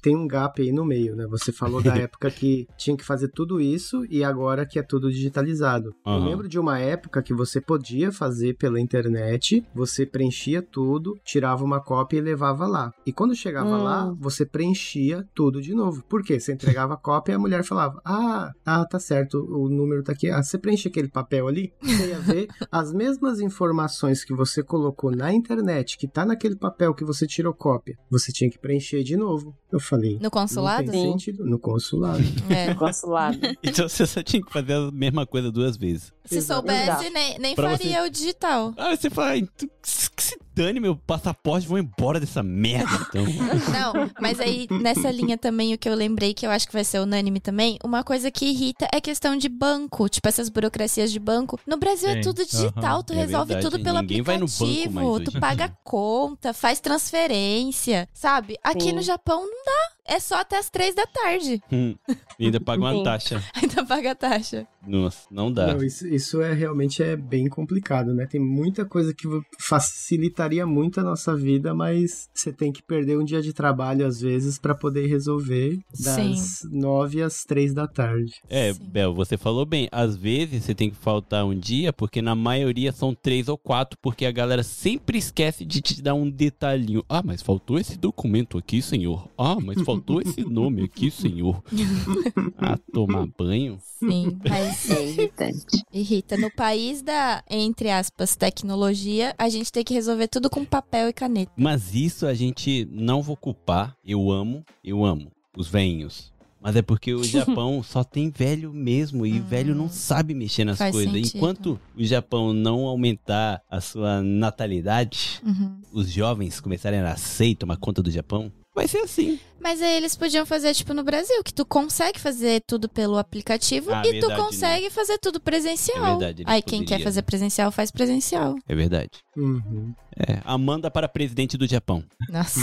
[0.00, 1.26] tem um gap aí no meio, né?
[1.28, 5.10] Você falou da época que tinha que fazer tudo isso e agora que é tudo
[5.10, 5.95] digitalizado.
[6.04, 6.24] Eu Aham.
[6.28, 11.80] lembro de uma época que você podia fazer pela internet, você preenchia tudo, tirava uma
[11.80, 12.92] cópia e levava lá.
[13.04, 13.82] E quando chegava Hum.
[13.82, 16.04] lá, você preenchia tudo de novo.
[16.08, 16.38] Por quê?
[16.38, 20.12] Você entregava a cópia e a mulher falava: "Ah, ah, tá certo, o número tá
[20.12, 20.30] aqui.
[20.30, 25.10] Ah, você preenche aquele papel ali?" Você ia ver as mesmas informações que você colocou
[25.10, 29.16] na internet, que tá naquele papel que você tirou cópia, você tinha que preencher de
[29.16, 29.54] novo.
[29.72, 30.84] Eu falei, no consulado?
[30.86, 31.10] não tem Sim.
[31.12, 31.44] sentido.
[31.44, 32.22] No consulado.
[32.48, 32.72] É.
[32.74, 33.38] Consulado.
[33.62, 35.85] Então você só tinha que fazer a mesma coisa duas vezes.
[35.86, 36.68] these Se Exato.
[36.68, 38.74] soubesse, nem, nem Pra faria o digital.
[38.76, 39.68] Ah, você fala, "Ai, tu-
[40.16, 43.24] que se dane meu passaporte, vou embora dessa merda, então.
[43.70, 46.82] Não, mas aí nessa linha também o que eu lembrei que eu acho que vai
[46.82, 51.18] ser unânime também, uma coisa que irrita é questão de banco, tipo essas burocracias de
[51.20, 51.60] banco.
[51.66, 53.02] No Brasil é Sim, tudo digital, aham.
[53.02, 56.80] tu É resolve verdade, tudo pelo ninguém vai no banco aplicativo, tu paga conta, faz
[56.80, 58.56] transferência, sabe?
[58.62, 58.92] Aqui Sim.
[58.92, 59.96] no Japão não dá.
[60.08, 61.60] É só até as três da tarde.
[61.70, 61.96] Hum,
[62.38, 63.02] e ainda paga uma Sim.
[63.02, 63.42] taxa.
[63.60, 64.64] Ainda paga a taxa.
[64.86, 65.74] Nossa, não dá.
[65.74, 68.26] Não, isso, isso é realmente é bem complicado, né?
[68.26, 69.28] Tem muita coisa que
[69.60, 74.20] facilitaria muito a nossa vida, mas você tem que perder um dia de trabalho às
[74.20, 78.32] vezes pra poder resolver das nove às três da tarde.
[78.48, 78.80] É, Sim.
[78.84, 79.88] Bel, você falou bem.
[79.92, 83.98] Às vezes você tem que faltar um dia, porque na maioria são três ou quatro,
[84.02, 87.04] porque a galera sempre esquece de te dar um detalhinho.
[87.08, 89.28] Ah, mas faltou esse documento aqui, senhor.
[89.36, 91.62] Ah, mas faltou esse nome aqui, senhor.
[92.58, 93.78] Ah, tomar banho.
[93.98, 95.84] Sim, mas É irritante.
[96.06, 96.36] irrita.
[96.36, 101.12] No país da, entre aspas, tecnologia, a gente tem que resolver tudo com papel e
[101.12, 101.52] caneta.
[101.56, 103.94] Mas isso a gente não vou culpar.
[104.04, 106.32] Eu amo, eu amo os velhinhos.
[106.60, 110.78] Mas é porque o Japão só tem velho mesmo e velho não sabe mexer nas
[110.78, 111.12] coisas.
[111.12, 111.36] sentido.
[111.36, 115.78] Enquanto o Japão não aumentar a sua natalidade, Uhum.
[115.92, 119.40] os jovens começarem a nascer e tomar conta do Japão, vai ser assim.
[119.58, 123.90] Mas aí eles podiam fazer tipo no Brasil, que tu consegue fazer tudo pelo aplicativo
[123.92, 126.04] Ah, e verdade, tu consegue fazer tudo presencial.
[126.04, 127.04] É verdade, aí quem quer poderiam.
[127.06, 128.54] fazer presencial faz presencial.
[128.68, 129.10] É verdade.
[129.36, 129.92] Uhum.
[130.16, 132.04] É, Amanda para presidente do Japão.
[132.28, 132.60] Nossa.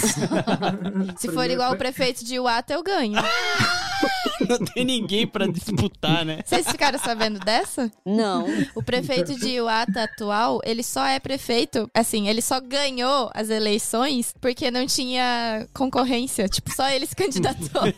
[1.18, 3.14] Se for igual o prefeito de Iwata, eu ganho.
[4.60, 6.40] Não tem ninguém pra disputar, né?
[6.46, 7.92] Vocês ficaram sabendo dessa?
[8.06, 8.46] Não.
[8.76, 14.34] O prefeito de Iwata atual, ele só é prefeito, assim, ele só ganhou as eleições
[14.40, 16.48] porque não tinha concorrência.
[16.48, 17.84] Tipo, só ele se candidatou.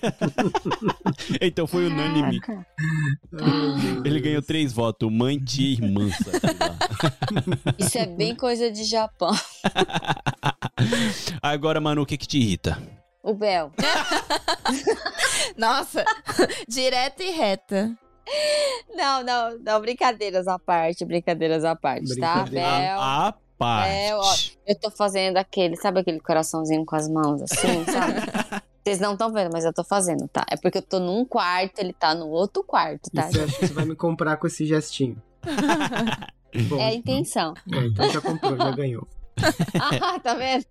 [1.41, 2.39] Então foi unânime.
[4.03, 6.09] Ele ganhou três votos: mãe, tia e irmã.
[7.77, 9.31] Isso é bem coisa de Japão.
[11.41, 12.77] Agora, Manu, o que que te irrita?
[13.25, 13.71] O Bel.
[15.57, 16.03] Nossa,
[16.69, 17.91] direta e reta.
[18.95, 22.43] Não, não, não, brincadeiras à parte, brincadeiras à parte, tá?
[22.43, 22.67] Brincadeira.
[22.69, 22.99] Bel.
[22.99, 23.89] A, a parte.
[23.91, 24.33] É, ó,
[24.67, 28.61] eu tô fazendo aquele, sabe aquele coraçãozinho com as mãos assim, sabe?
[28.83, 30.45] Vocês não estão vendo, mas eu tô fazendo, tá?
[30.49, 33.23] É porque eu tô num quarto, ele tá no outro quarto, E tá?
[33.31, 35.19] você acha que você vai me comprar com esse gestinho?
[36.69, 37.53] Bom, É a intenção.
[37.73, 39.07] é, então já comprou, já ganhou.
[39.81, 40.65] Ah, tá vendo?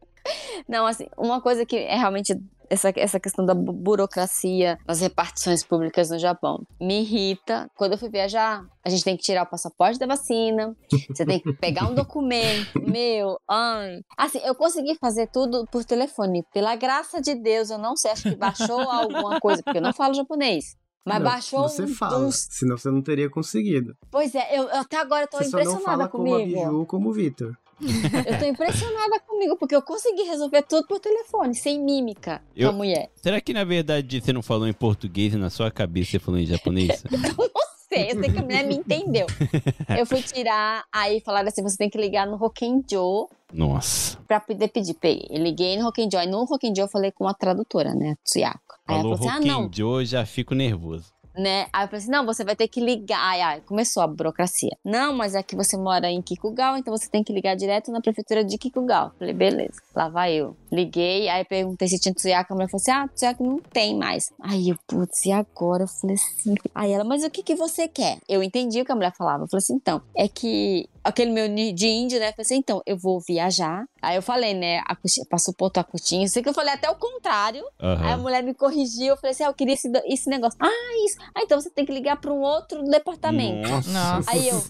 [0.69, 2.35] Não, assim, uma coisa que é realmente
[2.71, 7.69] essa, essa questão da bu- burocracia nas repartições públicas no Japão me irrita.
[7.77, 10.75] Quando eu fui viajar, a gente tem que tirar o passaporte da vacina,
[11.15, 12.81] você tem que pegar um documento.
[12.83, 14.01] Meu, ai.
[14.17, 16.43] Assim, eu consegui fazer tudo por telefone.
[16.53, 19.93] Pela graça de Deus, eu não sei, acho que baixou alguma coisa, porque eu não
[19.93, 20.77] falo japonês.
[21.07, 23.95] Mas Não, baixou Você um- fala, uns- senão você não teria conseguido.
[24.11, 26.59] Pois é, eu, eu até agora tô você só não impressionada fala como a comigo.
[26.61, 27.55] Biju ou como o Vitor.
[28.27, 32.75] Eu tô impressionada comigo, porque eu consegui resolver tudo por telefone, sem mímica Eu- com
[32.75, 33.11] a mulher.
[33.17, 36.39] Será que na verdade você não falou em português e na sua cabeça você falou
[36.41, 37.03] em japonês?
[37.11, 39.27] Não sei, eu sei que a mulher me entendeu.
[39.97, 44.19] Eu fui tirar, aí falaram assim: você tem que ligar no Hokenjo Nossa.
[44.27, 44.95] pra poder pedir.
[44.95, 45.27] Peguei.
[45.31, 48.59] Eu liguei no Hokenjo, aí no Hokenjo eu falei com a tradutora, né, Tsuyako.
[48.89, 49.65] Aí Falou ela falou assim: ah, não.
[49.67, 51.13] Hokenjo, eu já fico nervoso.
[51.37, 51.67] Né?
[51.73, 53.19] Aí eu falei assim, não, você vai ter que ligar.
[53.21, 54.77] Ai, ai, começou a burocracia.
[54.85, 58.01] Não, mas é que você mora em Kikugal, então você tem que ligar direto na
[58.01, 59.13] prefeitura de Kikugal.
[59.19, 59.83] Falei, beleza.
[59.95, 60.57] Lá vai eu.
[60.71, 62.53] Liguei, aí perguntei se tinha Tsuyaka.
[62.53, 64.33] A mulher falou assim, ah, Tsuyaka não tem mais.
[64.41, 65.85] Aí eu, putz, e agora?
[65.85, 66.55] Eu falei assim...
[66.75, 68.19] Aí ela, mas o que que você quer?
[68.29, 69.45] Eu entendi o que a mulher falava.
[69.45, 70.89] Eu falei assim, então, é que...
[71.05, 72.29] Aquele meu de índio, né?
[72.29, 73.85] Eu falei assim, então, eu vou viajar.
[74.01, 74.81] Aí eu falei, né?
[74.87, 76.27] A coxinha, passou por tua coxinha.
[76.29, 77.63] Sei que eu falei até o contrário.
[77.79, 80.59] Aí a mulher me corrigiu, eu falei assim, ah, eu queria esse, esse negócio.
[80.61, 81.17] Ah, isso.
[81.35, 83.69] Ah, então você tem que ligar para um outro departamento.
[83.69, 84.31] Nossa.
[84.31, 84.63] Aí eu,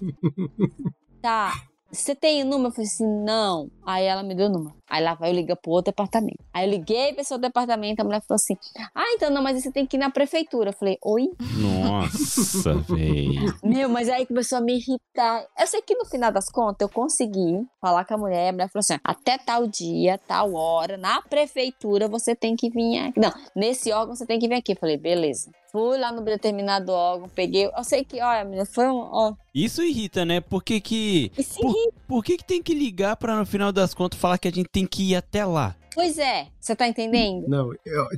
[1.23, 1.53] tá,
[1.95, 2.69] você tem o número?
[2.69, 3.71] Eu falei assim, não.
[3.85, 4.75] Aí ela me deu o número.
[4.89, 6.43] Aí lá vai eu ligar pro outro departamento.
[6.53, 8.57] Aí eu liguei pra esse outro departamento, a mulher falou assim,
[8.95, 10.71] ah, então não, mas você tem que ir na prefeitura.
[10.71, 11.31] Eu falei, oi?
[11.59, 13.55] Nossa, velho.
[13.63, 15.47] Meu, mas aí começou a me irritar.
[15.59, 18.49] Eu sei que no final das contas eu consegui falar com a mulher.
[18.51, 22.99] A mulher falou assim: até tal dia, tal hora, na prefeitura você tem que vir
[22.99, 23.21] aqui.
[23.21, 24.73] Não, nesse órgão você tem que vir aqui.
[24.73, 25.51] Eu falei, beleza.
[25.75, 27.67] Fui lá no determinado órgão, peguei.
[27.67, 28.95] Eu sei que, olha, menina, foi um.
[29.11, 30.41] Ó, Isso irrita, né?
[30.41, 31.33] Por que que...
[31.37, 31.95] isso Por, irrita.
[32.07, 34.69] por que que tem que ligar pra no final das contas falar que a gente
[34.69, 35.75] tem que ir até lá?
[35.95, 37.47] Pois é, você tá entendendo?
[37.49, 37.71] Não,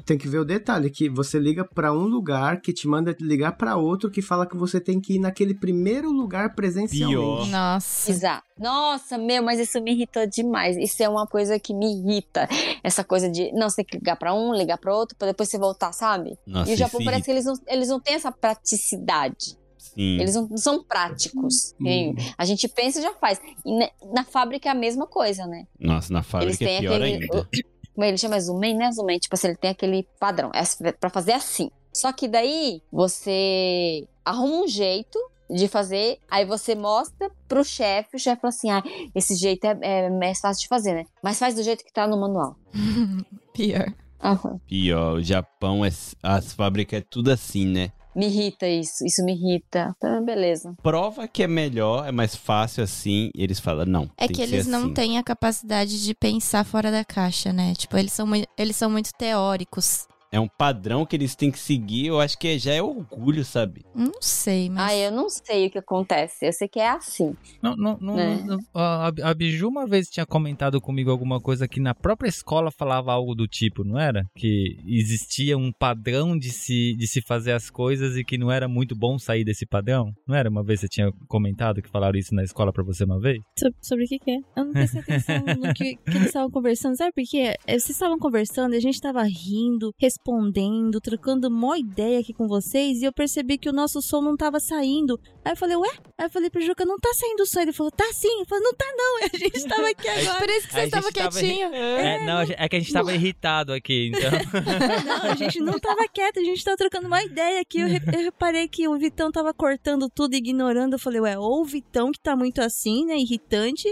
[0.04, 3.52] tem que ver o detalhe que você liga pra um lugar que te manda ligar
[3.52, 7.16] pra outro que fala que você tem que ir naquele primeiro lugar presencialmente.
[7.16, 7.46] Pior.
[7.48, 8.10] Nossa.
[8.10, 8.46] Exato.
[8.58, 10.76] Nossa, meu, mas isso me irritou demais.
[10.76, 12.48] Isso é uma coisa que me irrita.
[12.82, 15.48] Essa coisa de, não, você tem que ligar pra um, ligar pra outro, pra depois
[15.48, 16.38] você voltar, sabe?
[16.46, 19.58] Nossa, e o Japão parece que eles não, eles não têm essa praticidade.
[19.96, 20.20] Sim.
[20.20, 21.74] Eles não, são práticos.
[21.80, 22.14] Hum.
[22.36, 23.40] A gente pensa e já faz.
[23.64, 25.66] E na, na fábrica é a mesma coisa, né?
[25.80, 27.14] Nossa, na fábrica Eles é pior aquele.
[27.14, 27.48] ainda.
[27.94, 28.38] Como ele chama?
[28.38, 28.92] Zumen, né?
[28.92, 29.18] Zumen.
[29.18, 30.50] Tipo assim, ele tem aquele padrão.
[30.54, 31.70] É pra fazer assim.
[31.94, 35.18] Só que daí você arruma um jeito
[35.48, 38.82] de fazer, aí você mostra pro chefe, o chefe fala assim: ah,
[39.14, 41.04] esse jeito é, é mais fácil de fazer, né?
[41.22, 42.56] Mas faz do jeito que tá no manual.
[43.54, 43.86] Pior.
[44.22, 44.58] Aham.
[44.66, 45.90] Pior, o Japão, é,
[46.22, 47.92] as fábricas é tudo assim, né?
[48.16, 49.92] Me irrita isso, isso me irrita.
[49.96, 50.74] Então, beleza.
[50.82, 54.36] Prova que é melhor, é mais fácil assim, e eles falam, não, É tem que
[54.36, 54.94] ser eles não assim.
[54.94, 57.74] têm a capacidade de pensar fora da caixa, né?
[57.74, 60.06] Tipo, eles são, eles são muito teóricos.
[60.36, 63.86] É um padrão que eles têm que seguir, eu acho que já é orgulho, sabe?
[63.94, 64.92] Não sei, mas.
[64.92, 66.46] Ah, eu não sei o que acontece.
[66.46, 67.34] Eu sei que é assim.
[67.62, 68.44] Não, não, não, Né?
[68.46, 72.70] não- a, a Biju uma vez tinha comentado comigo alguma coisa que na própria escola
[72.70, 74.24] falava algo do tipo, não era?
[74.36, 78.68] Que existia um padrão de se, de se fazer as coisas e que não era
[78.68, 80.12] muito bom sair desse padrão?
[80.28, 80.50] Não era?
[80.50, 83.38] Uma vez você tinha comentado que falaram isso na escola pra você uma vez?
[83.58, 84.38] Sobre, sobre o que, que é?
[84.54, 86.94] Eu não prestei atenção no que, que eles estavam conversando.
[86.94, 87.54] Sabe por quê?
[87.66, 89.92] É, Vocês estavam conversando e a gente tava rindo,
[90.30, 94.36] respondendo, trocando mó ideia aqui com vocês e eu percebi que o nosso som não
[94.36, 95.18] tava saindo.
[95.44, 95.88] Aí eu falei, ué?
[96.18, 97.60] Aí eu falei pro Juca, não tá saindo o som.
[97.60, 98.40] Ele falou, tá sim.
[98.40, 99.16] Eu falei, não tá não.
[99.32, 100.38] A gente tava aqui agora.
[100.40, 101.68] Por isso que A você estava gente tava quietinho.
[101.72, 104.30] É, não, é que a gente tava irritado aqui, então.
[105.04, 107.78] Não, a gente não tava quieto, a gente tava trocando uma ideia aqui.
[107.80, 110.94] Eu, re- eu reparei que o Vitão tava cortando tudo, ignorando.
[110.94, 113.88] Eu falei, ué, ou o Vitão que tá muito assim, né, irritante,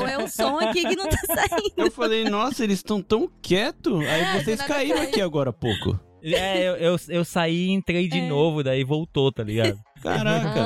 [0.00, 1.74] ou é o som aqui que não tá saindo.
[1.76, 4.00] Eu falei, nossa, eles estão tão quietos.
[4.06, 5.52] Aí vocês nada caíram aqui agora há
[5.82, 6.00] pouco.
[6.22, 8.28] É, eu, eu, eu saí e entrei de É.
[8.28, 9.78] novo, daí voltou, tá ligado?
[10.02, 10.60] Caraca.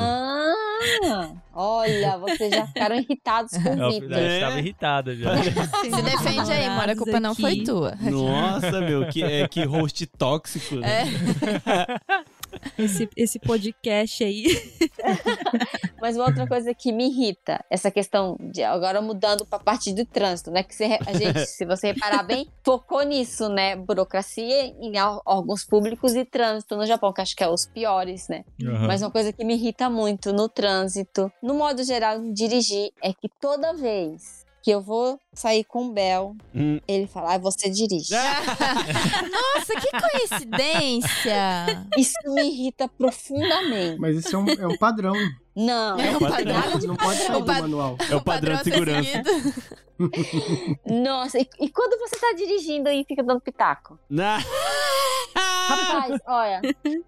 [1.03, 4.17] Ah, olha, vocês já ficaram irritados com Eu, o a Vitor.
[4.17, 5.35] gente tava irritado já.
[5.43, 6.89] Se defende aí, amor.
[6.89, 7.63] A culpa não foi Aqui.
[7.65, 7.95] tua.
[7.99, 10.75] Nossa, meu, que, é, que host tóxico.
[10.77, 11.03] né?
[12.77, 14.45] Esse, esse podcast aí.
[16.01, 20.05] Mas uma outra coisa que me irrita, essa questão de agora mudando pra parte do
[20.05, 20.63] trânsito, né?
[20.63, 23.75] Que você, a gente, se você reparar bem, focou nisso, né?
[23.75, 24.93] Burocracia em
[25.25, 28.43] órgãos públicos e trânsito no Japão, que acho que é os piores, né?
[28.63, 28.87] Aham.
[28.87, 33.29] Mas uma coisa que me irrita muito no trânsito, no modo geral, dirigir, é que
[33.39, 36.79] toda vez que eu vou sair com o Bel, Hum.
[36.87, 38.13] ele fala, ah, você dirige.
[38.13, 41.87] Nossa, que coincidência!
[41.97, 43.99] Isso me irrita profundamente.
[43.99, 45.13] Mas isso é um, é um padrão.
[45.55, 46.77] Não, É um não tem padrão.
[46.79, 47.97] de Não pode sair O do manual.
[48.11, 49.23] É o padrão de segurança.
[50.85, 53.99] Nossa, e, e quando você tá dirigindo e fica dando pitaco?
[54.09, 54.39] Na...
[55.35, 56.61] Rapaz, olha,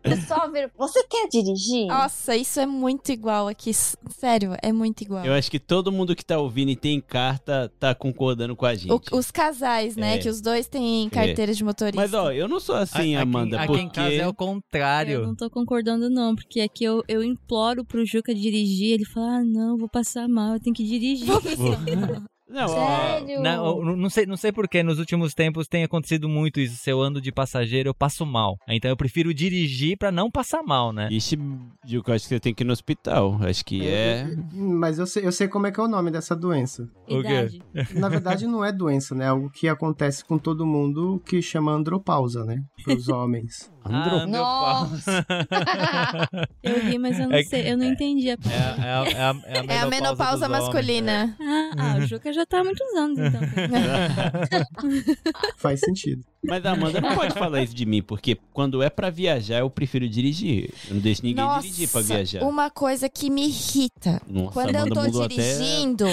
[0.04, 0.72] eu só ver.
[0.78, 1.88] Você quer dirigir?
[1.88, 3.74] Nossa, isso é muito igual aqui.
[3.74, 5.26] Sério, é muito igual.
[5.26, 8.76] Eu acho que todo mundo que tá ouvindo e tem carta tá concordando com a
[8.76, 8.92] gente.
[8.92, 10.16] O- os casais, né?
[10.16, 10.18] É.
[10.20, 12.00] Que os dois têm carteira de motorista.
[12.00, 13.82] Mas ó, eu não sou assim, A- aqui- Amanda, aqui, porque...
[13.82, 15.26] em casa é o Eu contrário.
[15.26, 18.94] não tô concordando, não, porque aqui eu, eu imploro pro Juca dirigir.
[18.94, 21.28] Ele fala: ah, não, vou passar mal, eu tenho que dirigir.
[22.52, 23.42] Não, Sério?
[23.42, 26.76] Não, eu não sei, não sei porque nos últimos tempos tem acontecido muito isso.
[26.76, 28.58] Se eu ando de passageiro, eu passo mal.
[28.68, 31.08] Então eu prefiro dirigir pra não passar mal, né?
[31.12, 31.40] Ixi,
[31.86, 33.38] Gilco, acho que você tem que ir no hospital.
[33.42, 34.28] Acho que é...
[34.54, 36.90] Mas eu sei, eu sei como é que é o nome dessa doença.
[37.08, 37.60] O quê?
[37.96, 39.26] Na verdade, não é doença, né?
[39.26, 42.62] É algo que acontece com todo mundo que chama andropausa, né?
[42.84, 43.72] Para os homens.
[43.84, 44.16] Andro...
[44.16, 44.28] Ah.
[44.28, 45.26] Nossa.
[46.62, 48.54] Eu ri, mas eu não É que- sei, eu não entendi a É, a- é,
[48.54, 49.02] a, é, a,
[49.46, 51.36] é a É a menopausa menopausa masculina.
[51.42, 53.42] Ah, ah, o Juca já tá há muitos anos, então.
[55.58, 56.24] Faz sentido.
[56.44, 59.70] Mas a Amanda não pode falar isso de mim, porque quando é pra viajar, eu
[59.70, 60.74] prefiro dirigir.
[60.88, 62.44] Eu não deixo ninguém Nossa, dirigir pra viajar.
[62.44, 64.20] uma coisa que me irrita.
[64.28, 66.06] Nossa, Quando eu tô mudou até- dirigindo,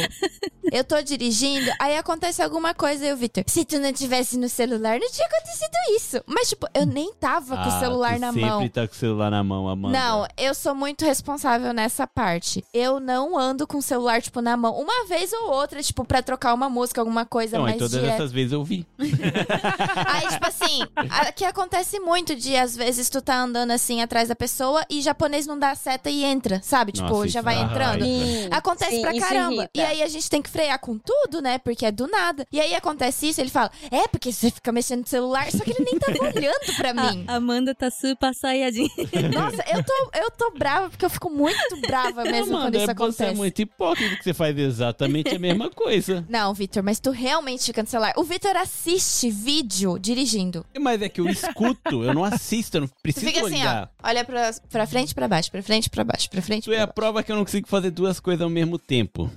[0.71, 4.49] eu tô dirigindo, aí acontece alguma coisa e o Vitor, se tu não tivesse no
[4.51, 6.23] celular, não tinha acontecido isso.
[6.27, 8.69] Mas, tipo, eu nem tava com o Ah, celular tu na sempre mão.
[8.69, 9.99] tá com o celular na mão, Amanda.
[9.99, 12.63] Não, eu sou muito responsável nessa parte.
[12.75, 14.79] Eu não ando com o celular, tipo, na mão.
[14.79, 18.13] Uma vez ou outra, tipo, pra trocar uma música, alguma coisa Não, mais todas direto.
[18.15, 18.87] essas vezes eu vi.
[20.19, 24.35] Aí, tipo assim, aqui acontece muito de, às vezes, tu tá andando assim atrás da
[24.37, 26.93] pessoa e japonês não dá seta e entra, sabe?
[26.93, 28.05] Tipo, Nossa, já vai dá entrando.
[28.05, 29.55] Sim, Acontece sim, pra caramba.
[29.55, 29.71] irrita.
[29.75, 31.59] E aí a gente tem que frear com tudo, né?
[31.59, 32.47] Porque é do nada.
[32.53, 35.71] E aí acontece isso, ele fala: É, porque você fica mexendo no celular, só que
[35.71, 37.25] ele nem tava olhando pra mim.
[37.27, 38.89] A Amanda tá super saiyajin.
[39.33, 42.91] Nossa, eu tô, eu tô brava porque eu fico muito brava mesmo quando Amanda, isso
[42.91, 43.35] é- você é acontece.
[43.37, 46.25] muito hipócrita que você faz exatamente a mesma coisa.
[46.29, 48.13] Não, Vitor, mas tu realmente fica no celular.
[48.17, 50.65] O Vitor assiste vídeo dirigindo.
[50.81, 53.91] Mas é que eu escuto, eu não assisto, eu não preciso fica assim, olhar.
[54.03, 54.09] ó.
[54.09, 56.73] Olha pra, pra frente e pra baixo, pra frente e pra baixo, pra frente é
[56.75, 56.95] pra a baixo.
[56.95, 59.31] prova que eu não consigo fazer duas coisas ao mesmo tempo.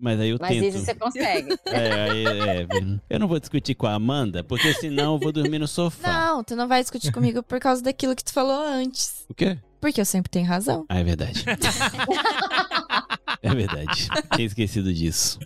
[0.00, 0.64] Mas aí eu Mas tento.
[0.76, 1.56] isso você consegue.
[1.66, 2.66] É, aí, é,
[3.10, 6.08] eu não vou discutir com a Amanda, porque senão eu vou dormir no sofá.
[6.26, 9.24] Não, tu não vai discutir comigo por causa daquilo que tu falou antes.
[9.28, 9.58] O quê?
[9.80, 10.84] Porque eu sempre tenho razão.
[10.88, 11.44] Ah, é verdade.
[13.42, 14.08] é verdade.
[14.34, 15.38] Tinha esquecido disso.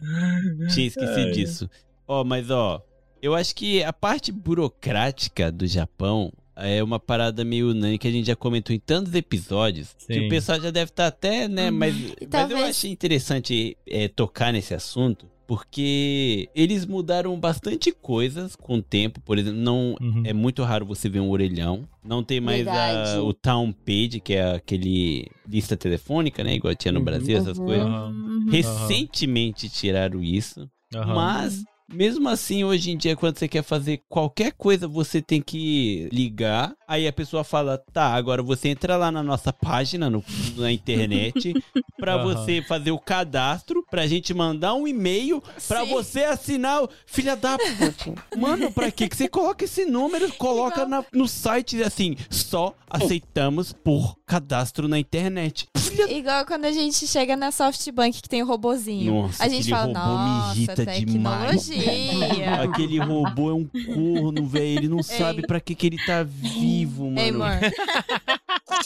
[0.74, 1.70] Tinha esquecido disso.
[2.07, 2.83] Ó, mas ó,
[3.23, 8.11] eu acho que a parte burocrática do Japão é uma parada meio unânime que a
[8.11, 10.27] gente já comentou em tantos episódios que Sim.
[10.27, 11.70] o pessoal já deve estar até, né?
[11.70, 11.77] Uhum.
[11.79, 11.95] Mas,
[12.31, 15.27] mas eu achei interessante é, tocar nesse assunto.
[15.45, 19.20] Porque eles mudaram bastante coisas com o tempo.
[19.20, 20.23] Por exemplo, não Uhum.
[20.25, 21.87] é muito raro você ver um orelhão.
[22.03, 26.55] Não tem mais a- o Town Page, que é aquele lista telefônica, né?
[26.55, 27.05] Igual tinha no Uhum.
[27.05, 27.64] Brasil, essas Uhum.
[27.66, 27.87] coisas.
[27.87, 28.47] Uhum.
[28.51, 30.68] Recentemente tiraram isso.
[30.95, 31.62] Mas,
[31.93, 36.72] mesmo assim, hoje em dia, quando você quer fazer qualquer coisa, você tem que ligar.
[36.88, 40.24] Aí a pessoa fala: tá, agora você entra lá na nossa página, no-
[40.57, 41.55] na internet,
[41.99, 42.24] pra Aham.
[42.24, 45.90] você fazer o cadastro, pra gente mandar um e-mail, pra Sim.
[45.93, 46.82] você assinar.
[46.84, 47.57] o- Filha da.
[48.36, 49.09] Mano, pra quê?
[49.09, 50.32] que você coloca esse número?
[50.34, 55.66] Coloca na- no site assim: só aceitamos por cadastro na internet.
[55.97, 59.12] Filha Igual quando a gente chega na SoftBank que tem o robozinho.
[59.22, 60.74] Nossa, a gente fala, robô me nossa, irrita
[61.05, 62.55] demais." tecnologia.
[62.62, 63.64] Aquele robô é um
[63.95, 64.78] corno, velho.
[64.78, 67.18] Ele não sabe pra que, que ele tá vivo, mano.
[67.20, 67.49] Ei, amor.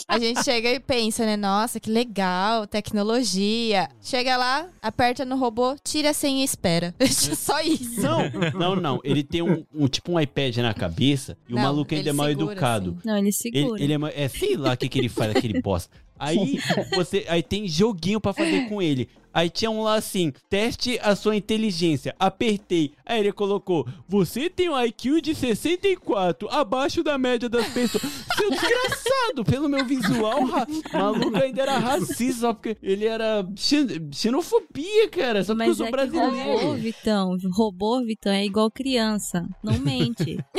[0.08, 1.36] A gente chega e pensa, né?
[1.36, 3.88] Nossa, que legal, tecnologia.
[4.02, 6.94] Chega lá, aperta no robô, tira a senha e espera.
[7.10, 8.00] Só isso.
[8.02, 9.00] Não, não, não.
[9.04, 12.08] Ele tem um, um- tipo um iPad na cabeça e o Não, maluco ainda ele
[12.10, 12.90] é mal segura, educado.
[12.98, 13.08] assim.
[13.08, 13.82] Não, ele Ele, segura.
[13.82, 15.90] ele é, ma- é, sei lá o que, que ele faz, aquele bosta.
[16.18, 16.58] Aí
[16.94, 19.08] você, aí tem joguinho pra fazer com ele.
[19.36, 22.14] Aí tinha um lá assim, teste a sua inteligência.
[22.18, 22.92] Apertei.
[23.04, 28.02] Aí ele colocou, você tem um IQ de 64, abaixo da média das pessoas.
[28.34, 33.46] Seu desgraçado, pelo meu visual, ra- maluco ainda era racista, só porque ele era
[34.10, 36.72] xenofobia, cara, só porque eu Mas sou é que robô, brasileiro.
[36.74, 39.46] Vitão, robô, Vitão, é igual criança.
[39.62, 40.38] Não mente.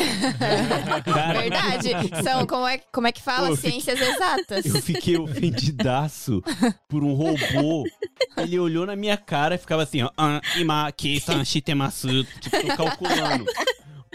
[1.06, 1.90] Verdade.
[2.24, 3.48] São, como é, como é que fala?
[3.48, 4.66] Pô, eu fiquei- Ciências exatas.
[4.66, 6.42] Eu fiquei ofendidaço
[6.88, 7.86] por um robô.
[8.38, 10.10] Ele olhou na minha cara e ficava assim, ó.
[10.18, 13.46] "Ah, ima, ki, san, shitemasu", Tipo, calculando.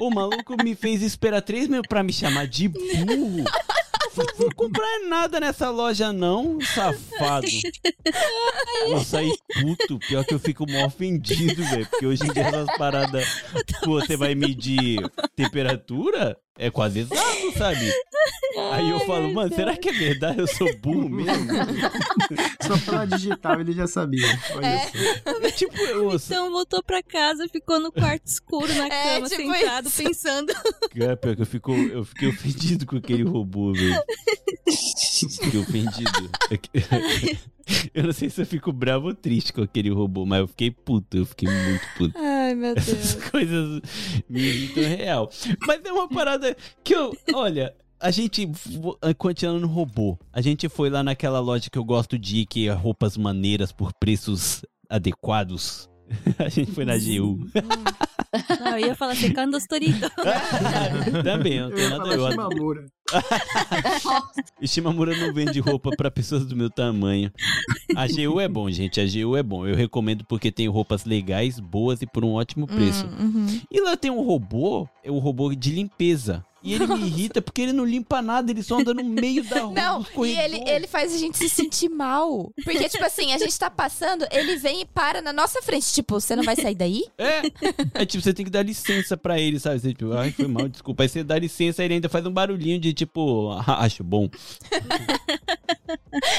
[0.00, 3.44] O maluco me fez esperar três minutos pra me chamar de burro.
[4.14, 7.46] Não vou comprar nada nessa loja, não, safado.
[8.88, 9.98] Vou sair puto.
[10.00, 11.86] Pior que eu fico mó ofendido, velho.
[11.86, 13.26] Porque hoje em dia essas paradas.
[13.82, 14.98] Pô, você vai medir
[15.34, 16.36] temperatura?
[16.58, 17.90] É quase exato, sabe?
[18.72, 20.38] Aí eu falo, mano, será que é verdade?
[20.40, 21.46] Eu sou burro mesmo?
[22.60, 24.26] Só pela digital ele já sabia.
[24.54, 24.86] Olha É.
[24.86, 25.50] só.
[25.56, 29.88] tipo, eu Então voltou pra casa, ficou no quarto escuro na É, cama, tipo sentado,
[29.88, 30.02] isso.
[30.02, 30.52] pensando.
[30.96, 34.02] Cara, pior que eu, fico, eu fiquei ofendido com aquele robô, velho.
[35.42, 36.30] Fiquei ofendido.
[37.94, 40.70] Eu não sei se eu fico bravo ou triste com aquele robô, mas eu fiquei
[40.70, 42.18] puto, eu fiquei muito puto.
[42.18, 42.88] Ai, meu Deus.
[42.88, 43.80] Essas coisas
[44.28, 45.30] me irritam real.
[45.66, 47.16] Mas é uma parada que eu.
[47.34, 47.74] Olha.
[48.04, 48.46] A gente,
[48.80, 52.46] vo- continuando no robô, a gente foi lá naquela loja que eu gosto de ir,
[52.46, 55.88] que é roupas maneiras por preços adequados.
[56.36, 57.46] A gente foi na GU.
[58.60, 60.10] Não, eu ia falar assim, Candos Torito.
[61.22, 62.86] Também, não Eu tem ia nada falar eu Shimamura.
[64.64, 67.32] Shimamura não vende roupa pra pessoas do meu tamanho.
[67.94, 69.00] A GU é bom, gente.
[69.00, 69.66] A GU é bom.
[69.66, 73.06] Eu recomendo porque tem roupas legais, boas e por um ótimo preço.
[73.06, 73.60] Hum, uhum.
[73.70, 76.44] E lá tem um robô, é um robô de limpeza.
[76.64, 79.62] E ele me irrita porque ele não limpa nada, ele só anda no meio da
[79.62, 79.74] rua.
[79.74, 82.52] Não, e ele, ele faz a gente se sentir mal.
[82.62, 85.92] Porque, tipo assim, a gente tá passando, ele vem e para na nossa frente.
[85.92, 87.04] Tipo, você não vai sair daí?
[87.18, 87.42] É,
[87.94, 89.80] é tipo, você tem que dar licença pra ele, sabe?
[89.80, 91.02] Você, tipo, ai, foi mal, desculpa.
[91.02, 94.28] Aí você dá licença, ele ainda faz um barulhinho de tipo, "Ah, acho bom.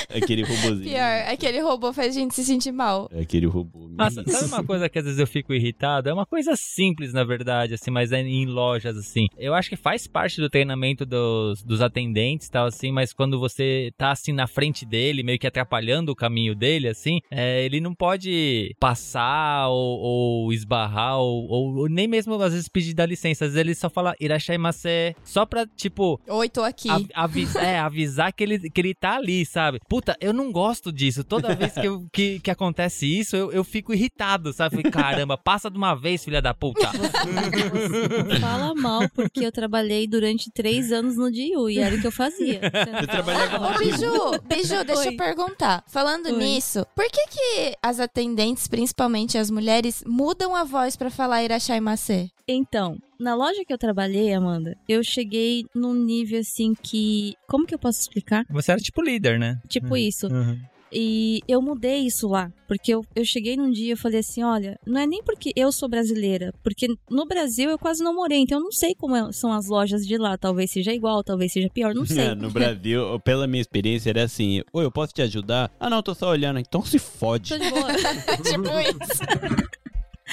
[0.09, 0.83] Aquele robôzinho.
[0.83, 3.09] Pior, aquele robô faz a gente se sentir mal.
[3.19, 3.87] Aquele robô.
[3.89, 6.09] Nossa, sabe uma coisa que às vezes eu fico irritado?
[6.09, 9.27] É uma coisa simples, na verdade, assim, mas é em lojas, assim.
[9.37, 13.39] Eu acho que faz parte do treinamento dos, dos atendentes e tal, assim, mas quando
[13.39, 17.79] você tá, assim, na frente dele, meio que atrapalhando o caminho dele, assim, é, ele
[17.81, 23.05] não pode passar ou, ou esbarrar ou, ou- ou nem mesmo, às vezes, pedir da
[23.05, 23.45] licença.
[23.45, 26.89] Às vezes ele só fala irashaimase, só pra, tipo, Oi, tô aqui.
[26.89, 29.79] Av- avisa- é, avisar que ele, que ele tá ali, sabe?
[29.89, 31.23] Puta, eu não gosto disso.
[31.23, 34.75] Toda vez que, eu- que, que acontece isso, eu, eu fico irritado, sabe?
[34.77, 36.87] Falei, Caramba, passa de uma vez, filha da puta.
[38.39, 42.11] Fala mal, porque eu trabalhei durante três anos no DIU e era o que eu
[42.11, 42.59] fazia.
[42.61, 45.07] Você trabalhava Ô, Biju, Biju, deixa Oi.
[45.13, 45.83] eu perguntar.
[45.87, 46.31] Falando Oi.
[46.37, 52.31] nisso, por que que as atendentes, principalmente as mulheres, mudam a voz pra falar irashaimase?
[52.47, 57.33] Então, na loja que eu trabalhei, Amanda, eu cheguei num nível assim que.
[57.47, 58.45] Como que eu posso explicar?
[58.49, 59.59] Você era tipo líder, né?
[59.67, 60.27] Tipo isso.
[60.27, 60.59] Uhum.
[60.95, 62.51] E eu mudei isso lá.
[62.67, 65.71] Porque eu, eu cheguei num dia e falei assim: olha, não é nem porque eu
[65.71, 66.53] sou brasileira.
[66.63, 68.37] Porque no Brasil eu quase não morei.
[68.39, 70.37] Então eu não sei como é- são as lojas de lá.
[70.37, 72.25] Talvez seja igual, talvez seja pior, não sei.
[72.27, 75.71] É, no Brasil, pela minha experiência, era assim: Oi, eu posso te ajudar?
[75.79, 76.59] Ah, não, tô só olhando.
[76.59, 77.49] Então se fode.
[77.49, 77.87] Tô de boa.
[78.43, 79.82] tipo isso.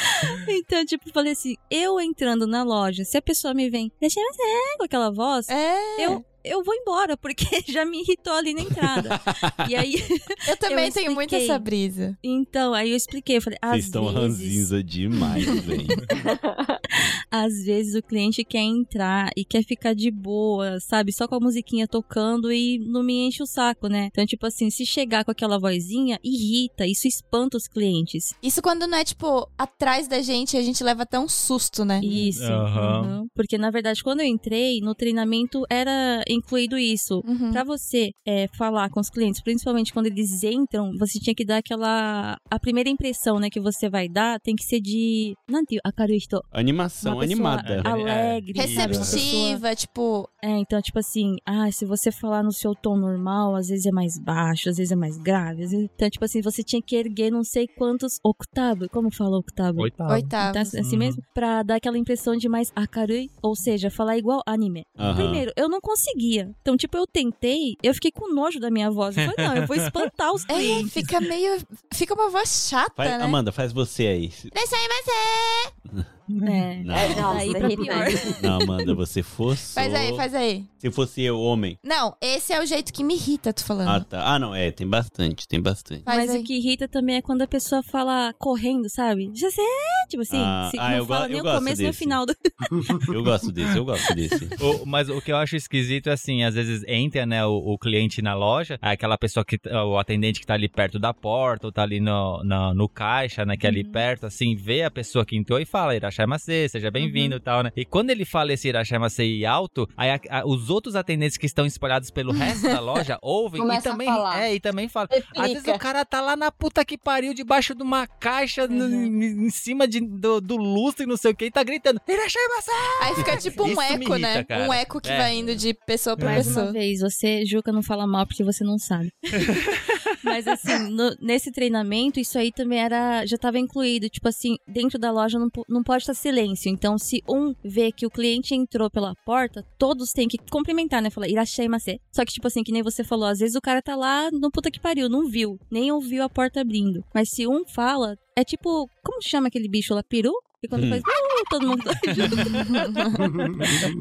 [0.49, 4.33] Então, tipo, falei assim, eu entrando na loja, se a pessoa me vem, deixa eu
[4.37, 6.05] ver, com aquela voz, É.
[6.07, 9.21] eu, eu vou embora, porque já me irritou ali na entrada.
[9.69, 9.95] e aí,
[10.49, 12.17] Eu também eu tenho muito essa brisa.
[12.23, 15.87] então, aí eu expliquei, eu falei, Vocês estão vezes, ranzinza demais, velho.
[17.31, 21.41] às vezes o cliente quer entrar e quer ficar de boa, sabe, só com a
[21.41, 24.09] musiquinha tocando e não me enche o saco, né?
[24.11, 28.35] Então, tipo assim, se chegar com aquela vozinha, irrita, isso espanta os clientes.
[28.43, 32.01] Isso quando não é, tipo, atrás da gente, a gente leva até um susto, né?
[32.03, 32.43] Isso.
[32.43, 33.03] Aham.
[33.03, 33.27] uhum.
[33.35, 37.23] Porque, na verdade, quando eu entrei, no treinamento era incluído isso.
[37.27, 37.51] Uhum.
[37.53, 41.59] Pra você é, falar com os clientes, principalmente quando eles entram, você tinha que dar
[41.59, 42.37] aquela.
[42.51, 45.35] A primeira impressão, né, que você vai dar tem que ser de.
[45.49, 46.41] Nanti, akaruhito.
[46.53, 47.83] Animação animada.
[47.85, 48.59] alegre.
[48.61, 48.95] sabe?
[48.97, 52.97] Uma pessoa- Receptiva, tipo, É, então, tipo assim, ah, se você falar no seu tom
[52.97, 55.65] normal, às vezes é mais baixo, às vezes é mais grave.
[55.65, 58.89] às vezes- Então, tipo assim, você tinha que erguer não sei quantos octavos.
[58.91, 59.81] Como fala octavo?
[59.83, 60.13] Oitavo.
[60.13, 60.55] oitavo.
[60.55, 60.99] Tá assim Uhum.
[60.99, 61.23] mesmo?
[61.35, 64.83] Pra dar aquela impressão de mais akarui, ou seja, falar igual anime.
[64.99, 65.15] Aham.
[65.17, 65.81] Primeiro, eu não
[66.21, 66.51] conseguia.
[66.61, 69.17] Então, tipo, eu tentei, eu fiquei com nojo da minha voz.
[69.17, 70.93] Eu falei, não, eu vou espantar os É, clientes.
[70.93, 71.59] fica meio.
[71.95, 73.25] Fica uma voz chata, Faz- né?
[73.25, 74.33] Amanda, faz você aí.
[74.45, 76.07] Irashaimase!
[76.43, 76.83] É.
[76.83, 78.17] Não, Nossa, Aí pra irritante.
[78.17, 78.43] pior.
[78.43, 79.75] não, Amanda, você fosse.
[79.75, 80.65] Faz aí, faz aí.
[80.79, 81.77] Se fosse eu, homem.
[81.85, 83.89] Não, esse é o jeito que me irrita, tu falando.
[83.89, 84.35] Ah, tá.
[84.35, 86.03] Ah, não, é, tem bastante, tem bastante.
[86.05, 86.41] Faz Mas aí.
[86.41, 89.31] o que irrita também é quando a pessoa fala correndo, sabe?
[89.35, 89.65] Já sei,
[90.09, 91.99] tipo assim, Ah, se ah, não eu fala nem o começo nem o desse.
[91.99, 92.35] final do.
[93.15, 94.49] Eu gosto desse, eu gosto desse.
[94.61, 97.79] O- mas o que eu acho esquisito é assim, às vezes entra, né, o, o
[97.79, 101.73] cliente na loja, aquela pessoa que, o atendente que tá ali perto da porta, ou
[101.73, 105.25] tá ali no, no, no caixa, né, que é ali perto, assim, vê a pessoa
[105.25, 107.73] que entrou e fala, Irashaimase, seja bem-vindo e tal, né.
[107.77, 111.65] E quando ele fala esse Irashaimase alto, aí a- a- os outros atendentes que estão
[111.67, 114.43] espalhados pelo resto da loja ouvem e Começa também, falar.
[114.43, 115.09] é, e também falam.
[115.37, 118.87] Às vezes o cara tá lá na puta que pariu, debaixo de uma caixa, no-
[118.87, 122.71] em, cima de, do, do lustre, não sei o que, e tá gritando, Irashaimase!
[123.03, 124.35] Aí fica tipo um eco, né?
[124.35, 124.69] irrita, cara.
[124.69, 125.17] Um eco que É.
[125.17, 126.67] vai indo de pessoa pra Mais pessoa.
[126.67, 129.11] uma vez, você, Juca, não fala mal porque você não sabe.
[130.23, 133.25] Mas assim, no- nesse treinamento, isso aí também era.
[133.27, 134.09] Já tava incluído.
[134.09, 136.71] Tipo assim, dentro da loja não, não pode estar silêncio.
[136.71, 141.11] Então, se um vê que o cliente entrou pela porta, todos têm que cumprimentar, né?
[141.11, 141.99] Falar, irachei macê.
[142.13, 144.51] Só que, tipo assim, que nem você falou, às vezes o cara tá lá no
[144.51, 147.05] puta que pariu, não viu, nem ouviu a porta abrindo.
[147.15, 148.89] Mas se um fala, é tipo.
[149.03, 150.03] Como chama aquele bicho lá?
[150.03, 150.33] Peru?
[150.63, 150.91] E quando Hum.
[150.91, 151.03] faz.
[151.51, 152.37] Todo mundo tá junto.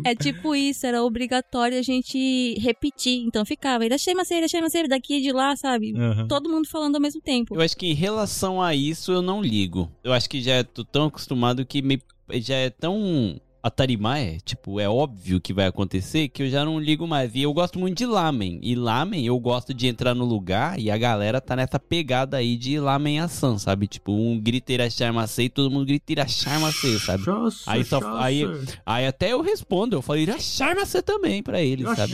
[0.05, 3.23] É tipo isso, era obrigatório a gente repetir.
[3.25, 5.93] Então ficava, irachei macê, irachei macê, daqui e de lá, sabe?
[5.93, 6.27] Uhum.
[6.27, 7.55] Todo mundo falando ao mesmo tempo.
[7.55, 9.91] Eu acho que em relação a isso eu não ligo.
[10.03, 12.01] Eu acho que já tô tão acostumado que me,
[12.35, 17.07] já é tão atarimae, tipo, é óbvio que vai acontecer que eu já não ligo
[17.07, 17.33] mais.
[17.35, 18.59] E eu gosto muito de lamen.
[18.63, 22.55] E lamen eu gosto de entrar no lugar e a galera tá nessa pegada aí
[22.55, 23.87] de lamen ação, sabe?
[23.87, 27.25] Tipo, um grita irachamacê e todo mundo grita irachamacê, sabe?
[27.27, 28.23] Nossa, Aí só- nossa.
[28.23, 28.45] aí-
[28.85, 32.13] Aí até eu respondo, eu falo irachamacê também pra eles, sabe?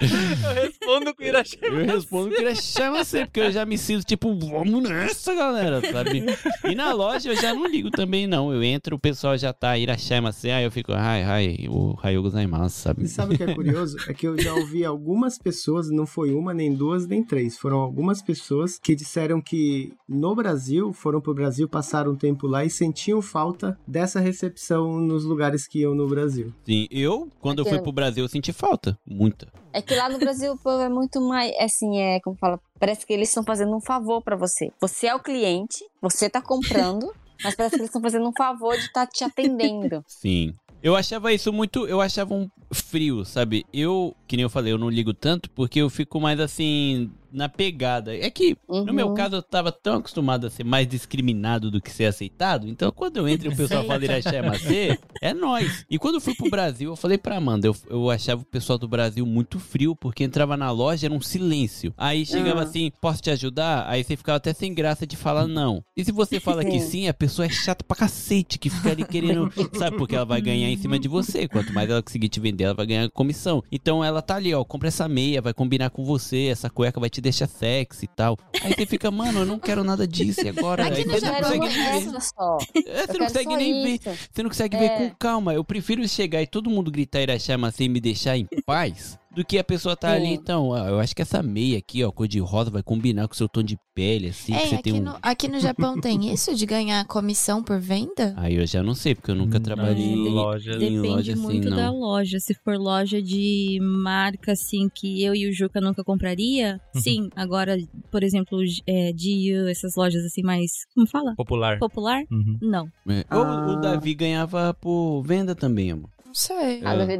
[0.00, 1.58] Eu respondo com Irachei.
[1.62, 5.80] Eu respondo que ele chama você, porque eu já me sinto tipo, vamos nessa, galera,
[5.90, 6.24] sabe?
[6.70, 8.52] E na loja eu já não ligo também, não.
[8.52, 12.22] Eu entro, o pessoal já tá irachama assim, aí eu fico, ai, ai, o Raio
[12.22, 13.04] gozaimasu, sabe?
[13.04, 13.96] E sabe o que é curioso?
[14.08, 17.56] É que eu já ouvi algumas pessoas, não foi uma, nem duas, nem três.
[17.58, 22.64] Foram algumas pessoas que disseram que no Brasil, foram pro Brasil, passaram um tempo lá
[22.64, 26.52] e sentiam falta dessa recepção nos lugares que iam no Brasil.
[26.64, 28.98] Sim, eu, quando eu fui Aquela- pro Brasil, eu senti falta.
[29.06, 29.48] Muita.
[29.72, 33.06] É que lá no Brasil o povo é muito mais, assim, é, como fala, parece
[33.06, 34.70] que eles estão fazendo um favor pra você.
[34.80, 37.10] Você é o cliente, você tá comprando,
[37.42, 40.04] mas parece que eles estão fazendo um favor de estar te atendendo.
[40.08, 40.54] Sim.
[40.82, 41.86] Eu achava isso muito.
[41.86, 43.64] Eu achava um frio, sabe?
[43.72, 47.10] Eu, que nem eu falei, eu não ligo tanto porque eu fico mais assim.
[47.32, 48.14] Na pegada.
[48.16, 48.92] É que, no Uhum.
[48.92, 52.68] meu caso, eu tava tão acostumado a ser mais discriminado do que ser aceitado.
[52.68, 55.84] Então, quando eu entro e o pessoal fala Iraché Macê, é nós.
[55.90, 58.78] E quando eu fui pro Brasil, eu falei pra Amanda, eu, eu achava o pessoal
[58.78, 61.94] do Brasil muito frio, porque entrava na loja, era um silêncio.
[61.96, 62.64] Aí chegava Ah.
[62.64, 63.86] assim, posso te ajudar?
[63.88, 65.82] Aí você ficava até sem graça de falar não.
[65.96, 66.80] E se você fala que Sim.
[66.92, 69.96] sim, a pessoa é chata pra cacete, que fica ali querendo, sabe?
[69.96, 71.48] Porque ela vai ganhar em cima de você.
[71.48, 73.62] Quanto mais ela conseguir te vender, ela vai ganhar comissão.
[73.72, 77.08] Então ela tá ali, ó, compra essa meia, vai combinar com você, essa cueca vai
[77.08, 78.36] te deixar sexy e tal.
[78.62, 80.86] Aí você fica, mano, eu não quero nada disso e agora.
[80.86, 82.20] Aqui Aí você não quero consegue nem ver.
[82.20, 82.58] só.
[82.86, 84.00] É, você não consegue nem ver.
[84.30, 84.78] Você não consegue É.
[84.80, 85.54] ver com calma.
[85.54, 89.58] Eu prefiro chegar e todo mundo gritar Irachama sem me deixar em paz do que
[89.58, 90.14] a pessoa tá Sim.
[90.16, 90.28] ali.
[90.34, 93.34] Então, ó, eu acho que essa meia aqui, ó, cor de rosa, vai combinar com
[93.34, 95.00] o seu tom de pele, assim, você aqui, tem um.
[95.02, 98.34] no, aqui no Japão tem isso de ganhar comissão por venda?
[98.36, 100.72] Aí eu já não sei, porque eu nunca Não, trabalhei em em loja.
[100.72, 101.76] em Depende loja assim, muito não.
[101.76, 102.38] da loja.
[102.40, 107.00] Se for loja de marca, assim, que eu e o Juca nunca compraria, Uhum.
[107.00, 107.28] sim.
[107.36, 107.76] Agora,
[108.10, 110.70] por exemplo, é, Dio, essas lojas assim mais.
[110.94, 111.34] Como fala?
[111.36, 111.78] Popular.
[111.78, 112.22] Popular?
[112.30, 112.58] Uhum.
[112.62, 112.86] Não.
[113.08, 113.24] É.
[113.34, 113.80] Ou o Ah.
[113.80, 116.08] Davi ganhava por venda também, amor.
[116.24, 116.82] Não sei.
[116.84, 116.98] A É.
[116.98, 117.18] Davi,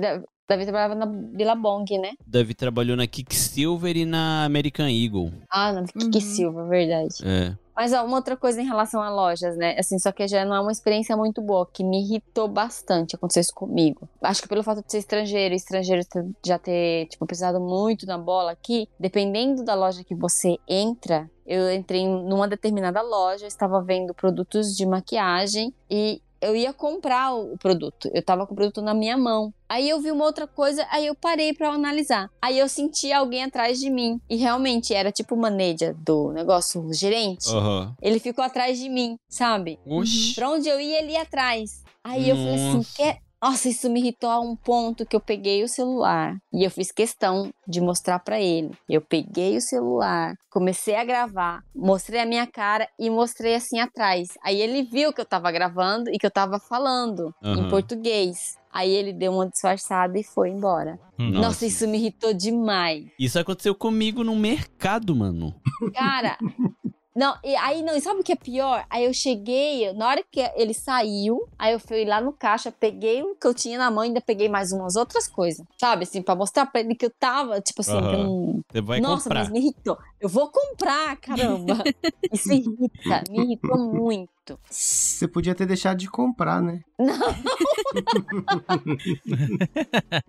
[0.53, 2.12] Davi trabalhava na Billabong, né?
[2.26, 5.32] Davi trabalhou na Kicksilver e na American Eagle.
[5.50, 6.20] Ah, na Kiki Uhum.
[6.20, 7.14] Silva, verdade.
[7.24, 7.57] É.
[7.74, 9.74] Mas ó, uma outra coisa em relação a lojas, né?
[9.78, 13.40] Assim, só que já não é uma experiência muito boa, que me irritou bastante aconteceu
[13.40, 14.07] isso comigo.
[14.20, 16.03] Acho que pelo fato de ser estrangeiro, e estrangeiro
[16.44, 21.72] já ter, tipo, pisado muito na bola aqui, dependendo da loja que você entra, eu
[21.72, 28.11] entrei numa determinada loja, estava vendo produtos de maquiagem e eu ia comprar o produto.
[28.12, 29.55] Eu tava com o produto na minha mão.
[29.68, 32.28] Aí eu vi uma outra coisa, aí eu parei pra analisar.
[32.43, 34.20] Aí eu senti alguém atrás de mim.
[34.28, 37.49] E realmente era tipo o manager do negócio, o gerente.
[37.49, 37.95] Aham.
[38.03, 39.78] Ele ficou atrás de mim, sabe?
[39.86, 40.34] Oxi.
[40.34, 41.82] Pra onde eu ia, ele ia atrás.
[42.05, 42.97] Aí eu falei assim, Nossa.
[42.97, 43.18] quer.
[43.43, 46.93] Nossa, isso me irritou a um ponto que eu peguei o celular e eu fiz
[46.93, 48.70] questão de mostrar pra ele.
[48.88, 54.28] Eu peguei o celular, comecei a gravar, mostrei a minha cara e mostrei assim atrás.
[54.45, 57.66] Aí ele viu que eu tava gravando e que eu tava falando Aham.
[57.66, 58.57] em português.
[58.72, 60.99] Aí ele deu uma disfarçada e foi embora.
[61.18, 61.30] Hum.
[61.32, 63.05] Nossa, isso me irritou demais.
[63.18, 65.55] Isso aconteceu comigo no mercado, mano.
[65.93, 66.38] Cara,
[67.14, 68.84] não, e aí não, e sabe o que é pior?
[68.88, 73.22] Aí eu cheguei, na hora que ele saiu, aí eu fui lá no caixa, peguei
[73.22, 76.04] o que eu tinha na mão e ainda peguei mais umas outras coisas, sabe?
[76.04, 78.60] Assim, pra mostrar pra ele que eu tava, tipo assim, eu não.
[78.70, 79.40] Você vai Nossa, comprar.
[79.40, 79.98] mas me irritou.
[80.20, 81.82] Eu vou comprar, caramba.
[82.32, 84.58] Isso irrita, me irritou muito.
[84.68, 86.80] Você podia ter deixado de comprar, né?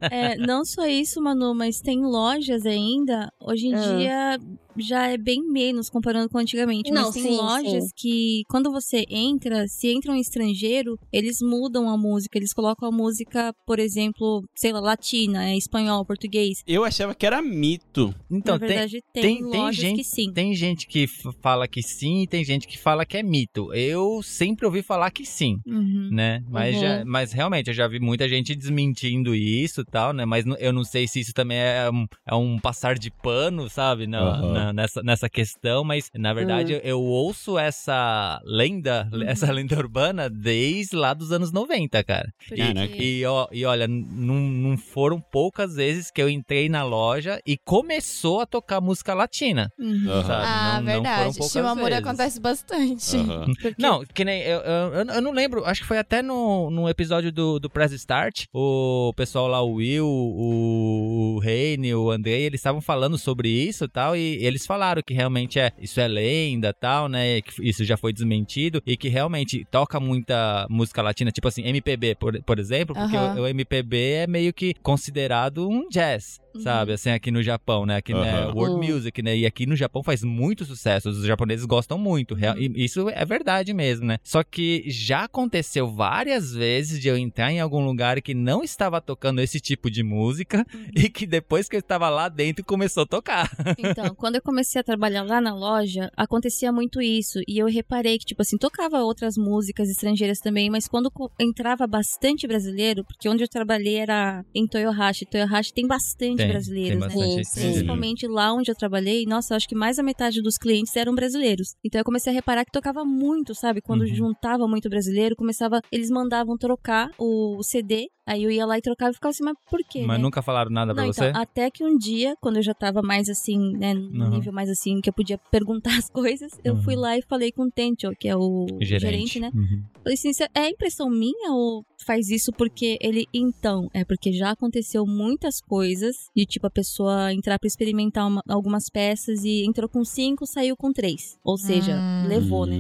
[0.02, 3.32] É, não só isso, Manu, mas tem lojas ainda.
[3.40, 3.96] Hoje em Ah.
[3.98, 4.40] dia
[4.78, 6.92] já é bem menos comparando com antigamente.
[6.92, 7.90] Não, mas tem sim, lojas sim.
[7.96, 12.38] que, quando você entra, se entra um estrangeiro, eles mudam a música.
[12.38, 16.60] Eles colocam a música, por exemplo, sei lá, latina, é espanhol, português.
[16.66, 18.14] Eu achava que era mito.
[18.32, 20.32] Então, Na tem, verdade, tem, tem, tem lojas gente, que sim.
[20.34, 21.06] tem gente que
[21.42, 23.74] fala que sim e tem gente que fala que é mito.
[23.74, 25.58] Eu sempre ouvi falar que sim.
[25.68, 26.10] Uhum.
[26.12, 26.44] Né?
[26.50, 26.82] Mas, Uhum.
[26.82, 30.26] já- mas realmente, eu já vi muita gente desmentindo isso e tal, né?
[30.26, 34.08] Mas eu não sei se isso também é um, é um passar de pano, sabe?
[34.08, 34.63] Na, Aham.
[34.66, 36.80] Na- nessa, nessa questão, mas na verdade Uhum.
[36.84, 42.32] eu, eu ouço essa lenda, essa lenda urbana desde lá dos anos 90, cara.
[42.50, 42.96] Caraca.
[42.96, 47.58] E, ó, e olha, não, não foram poucas vezes que eu entrei na loja e
[47.58, 49.70] começou a tocar música latina.
[49.80, 50.06] Uhum.
[50.30, 51.38] Ah, Não- não foram verdade.
[51.38, 52.04] poucas Shimamura vezes.
[52.06, 53.18] acontece bastante.
[53.18, 53.46] Aham.
[53.46, 54.42] Porque- Não, que nem.
[54.42, 57.92] Eu, eu, eu- não lembro, acho que foi até no, no episódio do, do Press
[57.94, 58.46] Start.
[58.54, 63.86] O pessoal lá, o Will, o, o Reine, o Andrei, eles estavam falando sobre isso
[63.86, 64.16] e tal.
[64.16, 67.42] E eles falaram que realmente é isso é lenda tal, né?
[67.42, 68.82] Que isso já foi desmentido.
[68.86, 73.44] E que realmente toca muita música latina, tipo assim, MPB, por, por exemplo, porque o,
[73.44, 76.43] o MPB é meio que considerado um jazz.
[76.56, 76.62] Uhum.
[76.62, 77.98] Sabe, assim, aqui no Japão, né?
[77.98, 78.44] Aqui, né?
[78.46, 78.54] Aham.
[78.56, 78.94] World Uhum.
[78.96, 79.36] Music, né?
[79.38, 81.10] E aqui no Japão faz muito sucesso.
[81.10, 82.36] Os japoneses gostam muito.
[82.36, 84.18] real- E isso é verdade mesmo, né?
[84.24, 89.02] Só que já aconteceu várias vezes de eu entrar em algum lugar que não estava
[89.02, 90.66] tocando esse tipo de música
[90.96, 93.50] e que depois que eu estava lá dentro começou a tocar.
[93.78, 97.40] Então, quando eu comecei a trabalhar lá na loja, acontecia muito isso.
[97.48, 102.48] E eu reparei que, tipo assim, tocava outras músicas estrangeiras também, mas quando entrava bastante
[102.48, 105.26] brasileiro, porque onde eu trabalhei era em Toyohashi.
[105.26, 107.06] Toyohashi tem bastante Tem, brasileiros, tem né?
[107.08, 107.74] bastante Sim, estrangeiro.
[107.76, 111.14] Principalmente lá onde eu trabalhei, nossa, eu acho que mais da metade dos clientes eram
[111.16, 111.76] brasileiros.
[111.84, 113.82] Então eu comecei a reparar que tocava muito, sabe?
[113.82, 114.08] Quando Uhum.
[114.08, 115.82] juntava muito brasileiro, começava.
[115.92, 119.56] Eles mandavam trocar o CD, aí eu ia lá e trocava e ficava assim, mas
[119.70, 120.04] por quê?
[120.06, 120.24] Mas né?
[120.24, 121.30] nunca falaram nada pra Não, você?
[121.30, 124.30] então, até que um dia, quando eu já tava mais assim, né, no Uhum.
[124.30, 126.82] nível mais assim, que eu podia perguntar as coisas, eu Uhum.
[126.84, 129.50] fui lá e falei com o Tencho, que é o gerente, né?
[129.54, 129.84] Uhum.
[130.04, 134.52] Falei assim, "Cê- é impressão minha ou faz isso porque ele, então, é porque já
[134.52, 139.88] aconteceu muitas coisas de tipo a pessoa entrar pra experimentar uma- algumas peças e entrou
[139.88, 141.38] com cinco, saiu com três.
[141.44, 142.28] Ou seja, Hum.
[142.28, 142.78] levou, né?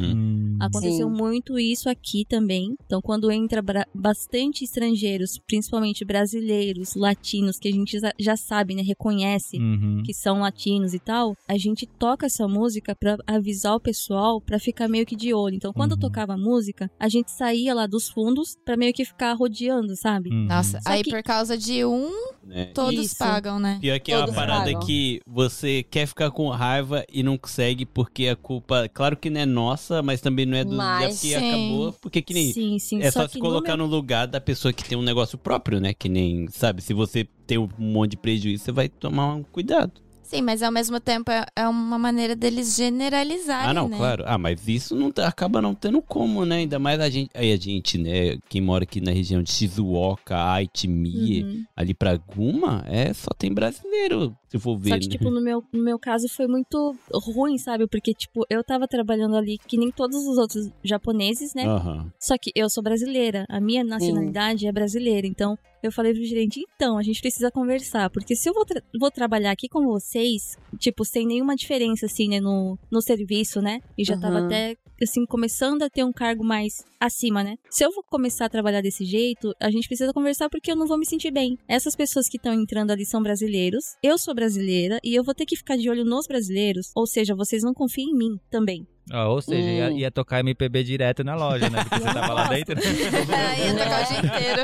[0.59, 1.15] Aconteceu Sim.
[1.15, 2.75] muito isso aqui também.
[2.85, 3.61] Então, quando entra
[3.93, 10.01] bastante estrangeiros, principalmente brasileiros, latinos, que a gente já- sabe, né, reconhece Uhum.
[10.05, 14.59] que são latinos e tal, a gente toca essa música pra avisar o pessoal pra
[14.59, 15.55] ficar meio que de olho.
[15.55, 15.99] Então, quando Uhum.
[15.99, 20.29] tocava a música, a gente saía lá dos fundos pra meio que ficar rodeando, sabe?
[20.29, 20.45] Uhum.
[20.47, 22.09] Nossa, Só aí que- por causa de um,
[22.43, 22.65] Né?
[22.73, 23.17] todos Isso.
[23.17, 23.77] pagam, né?
[23.79, 24.79] Pior que é uma Todos parada pagam.
[24.81, 29.39] que você quer ficar com raiva e não consegue porque a culpa, claro que não
[29.41, 31.35] é nossa, mas também não é do Mas, sim.
[31.35, 33.01] acabou, porque que nem Sim, sim.
[33.01, 35.37] é só, que se no colocar meu- no lugar da pessoa que tem um negócio
[35.37, 35.93] próprio, né?
[35.93, 40.02] Que nem, sabe, se você tem um monte de prejuízo, você vai tomar um cuidado.
[40.23, 43.97] Sim, mas ao mesmo tempo é, é uma maneira deles generalizarem, Ah, não, né?
[43.97, 44.23] claro.
[44.25, 46.57] Ah, mas isso não tá- acaba não tendo como, né?
[46.57, 50.35] Ainda mais a gente, aí a gente, né, quem mora aqui na região de Shizuoka,
[50.35, 51.63] Aichi, Mie, Uhum.
[51.75, 55.11] ali pra Guma, é só tem brasileiro, se for ver, Só que, né?
[55.11, 57.87] tipo, no meu, no meu caso foi muito ruim, sabe?
[57.87, 61.65] Porque, tipo, eu tava trabalhando ali que nem todos os outros japoneses, né?
[61.67, 62.11] Aham.
[62.19, 65.27] Só que eu sou brasileira, a minha nacionalidade é brasileira.
[65.27, 65.57] Então,
[65.87, 68.09] eu falei pro gerente, então, a gente precisa conversar.
[68.09, 72.27] Porque se eu vou, tra- vou trabalhar aqui com vocês, tipo, sem nenhuma diferença, assim,
[72.29, 73.79] né, no, no serviço, né?
[73.97, 74.45] E já tava Uhum.
[74.45, 77.55] até, assim, começando a ter um cargo mais acima, né?
[77.69, 80.87] Se eu vou começar a trabalhar desse jeito, a gente precisa conversar porque eu não
[80.87, 81.57] vou me sentir bem.
[81.67, 85.45] Essas pessoas que estão entrando ali são brasileiros, eu sou brasileira e eu vou ter
[85.45, 86.91] que ficar de olho nos brasileiros.
[86.95, 88.87] Ou seja, vocês não confiam em mim também.
[89.11, 89.97] Ah, ou seja, ia, Hum.
[89.97, 91.83] ia tocar MPB direto na loja, né?
[91.83, 92.79] Porque você tava lá dentro.
[92.79, 94.61] É, ia tocar o dia inteiro.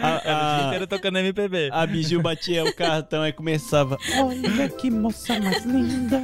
[0.00, 1.68] A, Era o dia a, inteiro tocando MPB.
[1.72, 3.98] a Biju batia o cartão e começava.
[4.22, 6.20] Olha que moça mais linda,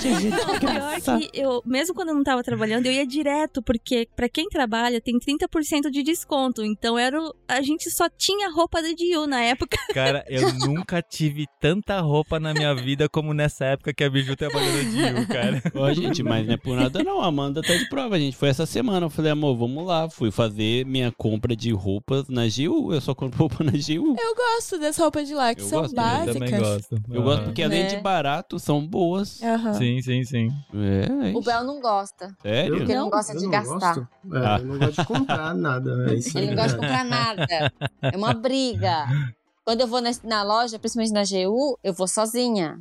[0.00, 1.18] cheia de Pior graça.
[1.18, 5.00] que eu, mesmo quando eu não tava trabalhando, eu ia direto, porque pra quem trabalha
[5.00, 6.62] tem 30% de desconto.
[6.64, 9.78] Então era o- a gente só tinha roupa da Diu na época.
[9.94, 14.36] Cara, eu nunca tive tanta roupa na minha vida como nessa época que a Biju
[14.36, 15.62] trabalhou no Dio, cara.
[15.74, 17.20] Ó, gente, mas não é por nada não.
[17.20, 18.36] A Amanda tá de prova, gente.
[18.36, 19.06] Foi essa semana.
[19.06, 20.08] Eu falei, amor, vamos lá.
[20.10, 22.92] Fui fazer minha compra de roupas na GU.
[22.92, 24.16] Eu só compro roupa na GU.
[24.18, 26.26] Eu gosto das roupas de lá, que Eu são gosto, eu básicas.
[26.28, 27.02] Eu também gosto.
[27.10, 27.88] Eu gosto porque além Né?
[27.88, 29.42] de barato, são boas.
[29.42, 29.74] Aham.
[29.74, 30.48] Sim, sim, sim.
[30.74, 31.40] É, é O.
[31.40, 32.34] Bel não gosta.
[32.42, 32.76] Sério?
[32.76, 33.78] Porque ele não Não, gosta de não gastar.
[33.94, 34.08] gosto.
[34.34, 34.58] É, Ah.
[34.60, 35.96] Eu não gosto de comprar nada.
[35.96, 36.14] né?
[36.20, 37.72] Isso Ele é não gosta de comprar nada.
[38.02, 39.06] É uma briga.
[39.64, 42.78] Quando eu vou na, na loja, principalmente na GU, eu vou sozinha.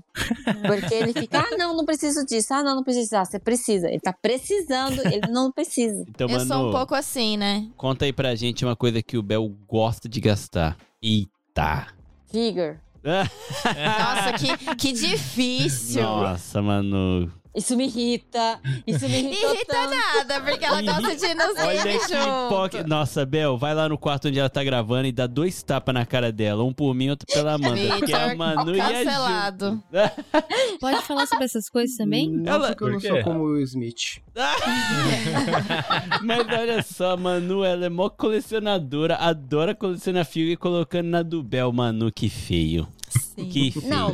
[0.66, 2.54] Porque ele fica, ah, não, não preciso disso.
[2.54, 3.16] Ah, não, não preciso.
[3.16, 3.88] Ah, você precisa.
[3.90, 6.04] Ele tá precisando, ele não precisa.
[6.08, 7.68] Então, Eu sou um pouco assim, né?
[7.78, 10.78] conta aí pra gente uma coisa que o Bel gosta de gastar.
[11.02, 11.88] Eita.
[12.32, 12.80] Vigor.
[13.04, 16.04] Nossa, que, que difícil.
[16.04, 17.32] Nossa, mano.
[17.56, 18.60] Isso me irrita.
[18.86, 19.48] Isso me irrita.
[19.48, 19.90] Irrita tanto.
[19.90, 22.16] nada, porque ela gosta de nos Olha que
[22.48, 22.84] poca...
[22.84, 26.06] Nossa, Bel, vai lá no quarto onde ela tá gravando e dá dois tapas na
[26.06, 26.64] cara dela.
[26.64, 27.82] Um por mim, outro pela Amanda.
[27.98, 28.94] Porque a Manu e a Ju...
[28.94, 29.84] cancelado.
[30.80, 32.30] Pode falar sobre essas coisas também?
[32.30, 34.22] Não, Ela- porque eu não sou como o Will Smith.
[36.22, 41.42] Mas olha só, Manu, ela é mó colecionadora, adora colecionar fio e colocando na do
[41.42, 42.88] Bel, Manu, que feio.
[43.10, 43.50] Sim.
[43.50, 43.88] Que feio.
[43.90, 44.12] Não,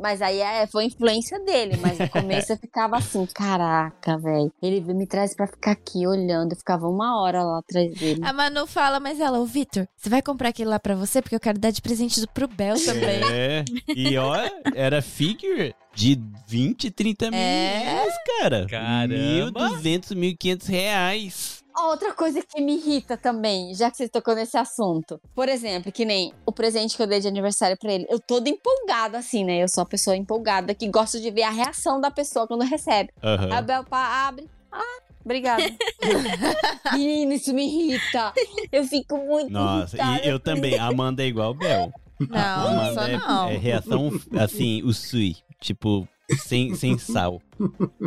[0.00, 1.76] mas aí é, foi influência dele.
[1.80, 4.52] Mas no começo eu ficava assim, caraca, velho.
[4.62, 6.52] Ele me traz pra ficar aqui olhando.
[6.52, 8.20] Eu ficava uma hora lá atrás dele.
[8.24, 11.20] A Manu fala, mas ela, ô Vitor, você vai comprar aquele lá pra você?
[11.20, 13.20] Porque eu quero dar de presente pro Bel também.
[13.30, 13.64] É,
[13.94, 14.34] e ó,
[14.74, 17.78] era figure de 20, 30 mil É?
[17.78, 18.66] reais, cara.
[18.68, 19.70] Caramba.
[19.70, 21.57] 1.200, 1.500 reais.
[21.86, 25.20] Outra coisa que me irrita também, já que você tocou nesse assunto.
[25.34, 28.06] Por exemplo, que nem o presente que eu dei de aniversário pra ele.
[28.08, 29.62] Eu toda empolgada, assim, né?
[29.62, 33.10] Eu sou uma pessoa empolgada que gosta de ver a reação da pessoa quando recebe.
[33.22, 33.52] Aham.
[33.52, 34.48] A Bel pá, abre.
[34.72, 35.62] Ah, obrigada.
[36.92, 38.32] Menino, isso me irrita.
[38.72, 40.26] Eu fico muito Nossa, irritada.
[40.26, 40.78] e eu também.
[40.78, 41.92] A Amanda é igual o Bel.
[42.18, 43.48] Não, Amanda só é, não.
[43.48, 45.36] é reação, assim, o sui.
[45.60, 46.06] Tipo,
[46.44, 47.40] sem, sem sal.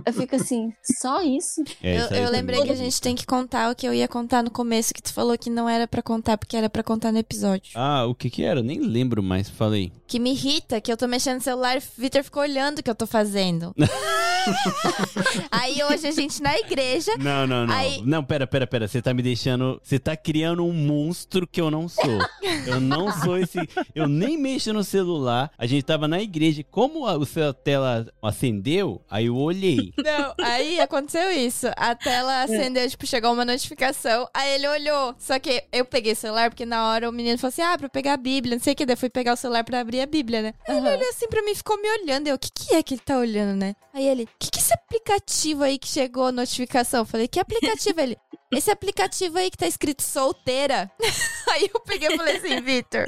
[0.06, 0.72] Eu fico assim,
[1.02, 1.61] só isso?
[1.82, 4.07] É, Eu, isso eu lembrei que a gente tem que contar o que eu ia
[4.07, 7.11] contar no começo, que tu falou que não era pra contar, porque era pra contar
[7.11, 7.72] no episódio.
[7.76, 8.61] Ah, o que que era?
[8.64, 9.91] Nem lembro mais, falei.
[10.07, 12.84] Que me irrita, que eu tô mexendo no celular e o Vitor ficou olhando o
[12.84, 13.73] que eu tô fazendo.
[15.52, 17.11] Aí hoje a gente na igreja.
[17.19, 17.73] Não, não, não.
[17.73, 18.88] Aí- Não, pera, pera, pera.
[18.88, 19.80] Você tá me deixando.
[19.84, 22.19] Você tá criando um monstro que eu não sou.
[22.65, 23.60] Eu não sou esse.
[23.94, 25.52] Eu nem mexo no celular.
[25.57, 26.64] A gente tava na igreja.
[26.69, 29.94] Como a, o seu tela acendeu, aí eu olhei.
[30.04, 31.68] Não, aí aconteceu isso.
[31.76, 34.28] A tela acendeu, tipo, chegou uma notificação.
[34.34, 35.16] Aí ele olhou.
[35.18, 37.90] Só que eu peguei o celular, porque na hora o menino falou assim: ah, pra
[37.90, 38.86] pegar a Bíblia, não sei o que.
[38.86, 40.54] Daí eu fui pegar o celular pra abrir a Bíblia, né?
[40.68, 42.28] Aí ele olhou assim pra mim e ficou me olhando.
[42.28, 43.76] Eu, o que, que é que ele tá olhando, né?
[43.94, 47.02] Aí ele, o que, que é esse aplicativo aí que chegou a notificação?
[47.02, 48.00] Eu falei, que aplicativo?
[48.00, 48.18] ele,
[48.52, 50.92] esse aplicativo aí que tá escrito solteira.
[51.50, 53.06] aí eu peguei e falei assim, Vitor.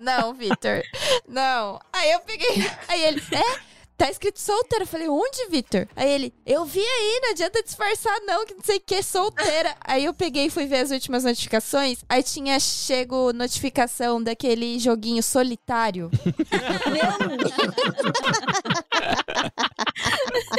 [0.00, 0.82] Não, Vitor.
[1.28, 1.80] Não.
[1.92, 2.70] Aí eu peguei.
[2.88, 3.73] Aí ele, é?
[3.96, 4.82] Tá escrito solteira.
[4.82, 5.86] Eu falei, onde, Vitor?
[5.94, 9.76] Aí ele, eu vi aí, não adianta disfarçar, não, que não sei o que, solteira.
[9.84, 12.04] Aí eu peguei e fui ver as últimas notificações.
[12.08, 16.10] Aí tinha chego notificação daquele joguinho solitário.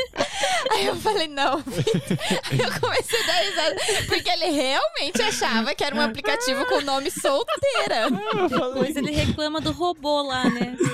[0.76, 2.02] Aí eu falei, não, Vitor.
[2.52, 3.76] Aí eu comecei a dar risada.
[4.08, 8.10] Porque ele realmente achava que era um aplicativo com o nome solteira.
[8.50, 10.76] Depois ele reclama do robô lá, né?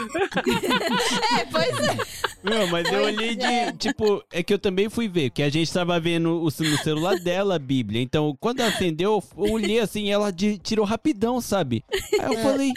[1.40, 1.98] É, pois é.
[2.44, 3.72] Não, mas eu olhei de.
[3.78, 7.18] Tipo, é que eu também fui ver, que a gente tava vendo o, no celular
[7.20, 8.02] dela a Bíblia.
[8.02, 11.84] Então, quando ela acendeu, eu olhei assim, ela de- tirou rapidão, sabe?
[12.20, 12.72] Aí eu falei,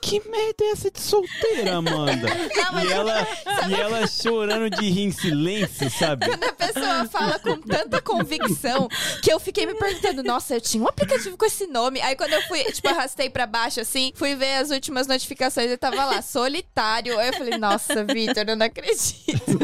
[0.00, 2.28] que merda é essa de solteira, Amanda?
[2.84, 3.26] E ela,
[3.68, 6.26] e ela chorando de rir em silêncio, sabe?
[6.26, 8.88] Quando a pessoa fala com tanta convicção
[9.22, 12.00] que eu fiquei me perguntando, nossa, eu tinha um aplicativo com esse nome.
[12.00, 15.76] Aí quando eu fui, tipo, arrastei pra baixo assim, fui ver as últimas notificações e
[15.76, 17.18] tava lá, solitário.
[17.18, 19.58] Aí eu falei, nossa, Vitor, eu não acredito.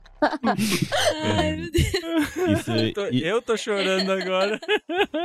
[1.22, 2.68] Ai, meu Deus.
[2.68, 4.60] Eu tô, eu tô chorando agora.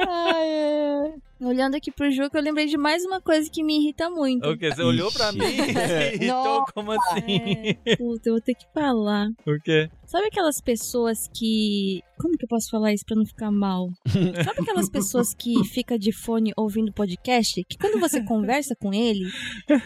[0.07, 1.13] Ai, é.
[1.41, 4.47] Olhando aqui pro Juca, eu lembrei de mais uma coisa que me irrita muito.
[4.49, 4.73] O quê?
[4.73, 5.37] Você olhou pra Ixi.
[5.37, 6.43] mim e irritou?
[6.59, 6.71] Nossa.
[6.73, 7.77] Como assim?
[7.85, 9.27] É, puta, eu vou ter que falar.
[9.45, 9.89] O quê?
[10.05, 12.01] Sabe aquelas pessoas que.
[12.17, 13.89] Como que eu posso falar isso pra não ficar mal?
[14.07, 17.63] Sabe aquelas pessoas que fica de fone ouvindo podcast?
[17.67, 19.25] Que quando você conversa com ele,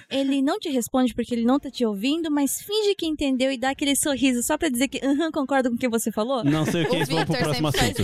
[0.10, 3.57] ele não te responde porque ele não tá te ouvindo, mas finge que entendeu e
[3.57, 6.43] dá aquele sorriso só pra dizer que aham, concordo com o que você falou?
[6.43, 8.01] Não sei o que, O vamos pro próximo assunto.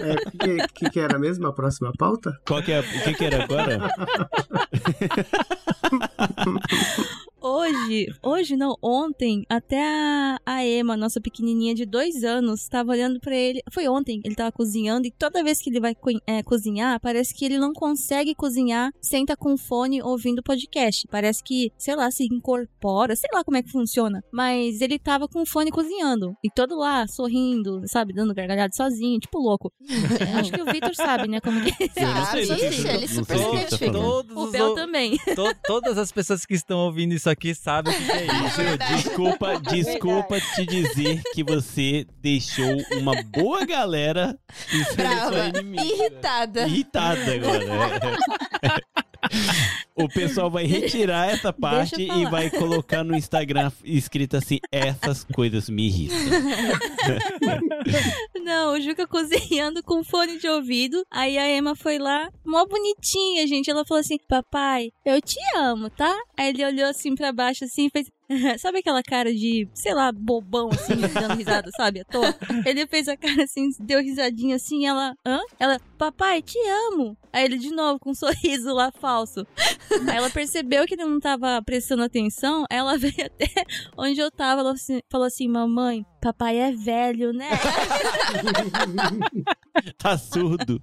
[0.00, 2.38] É, o que, que, que era mesmo a próxima pauta?
[2.46, 3.78] Qual que é, o que que era agora?
[7.48, 13.18] Hoje, hoje não, ontem, até a, a Emma, nossa pequenininha de dois anos, tava olhando
[13.20, 13.60] pra ele.
[13.72, 17.34] Foi ontem, ele tava cozinhando e toda vez que ele vai co- é, cozinhar, parece
[17.34, 21.06] que ele não consegue cozinhar sem tá com fone ouvindo podcast.
[21.10, 24.22] Parece que, sei lá, se incorpora, sei lá como é que funciona.
[24.32, 29.18] Mas ele tava com o fone cozinhando e todo lá sorrindo, sabe, dando gargalhada sozinho,
[29.18, 29.72] tipo louco.
[30.20, 32.46] É, acho que o Victor sabe, né, como que ele não sei
[33.08, 33.98] super se tá identifica.
[34.34, 35.16] O Bel também.
[35.34, 39.02] to- todas as pessoas que estão ouvindo isso aqui sabem o que, é isso.
[39.02, 44.38] Desculpa, desculpa te dizer que você deixou uma boa galera
[44.96, 46.66] Brava, irritada.
[46.66, 48.18] Irritada agora.
[49.94, 55.68] O pessoal vai retirar essa parte e vai colocar no Instagram escrito assim: essas coisas
[55.68, 56.16] me irritam.
[58.44, 61.02] Não, o Juca cozinhando com fone de ouvido.
[61.10, 63.70] Aí a Emma foi lá, mó bonitinha, gente.
[63.70, 66.16] Ela falou assim: Papai, eu te amo, tá?
[66.36, 68.08] Aí ele olhou assim pra baixo, assim, e fez.
[68.58, 72.00] sabe aquela cara de, sei lá, bobão, assim, dando risada, sabe?
[72.00, 72.34] À toa.
[72.64, 75.40] Ele fez a cara assim, deu risadinha assim, ela, hã?
[75.58, 76.58] Ela, papai, te
[76.92, 77.16] amo.
[77.32, 79.46] Aí ele de novo, com um sorriso lá falso.
[80.08, 83.48] Aí ela percebeu que ele não tava prestando atenção, aí ela veio até
[83.96, 87.48] onde eu tava, ela assim- falou assim, mamãe, papai é velho, né?
[89.96, 90.82] Tá surdo.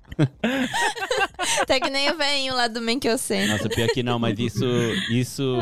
[1.67, 3.47] Tá que nem o velhinho lá do Men que eu sei.
[3.47, 4.65] Nossa, pior que não, mas isso.
[5.11, 5.57] Isso.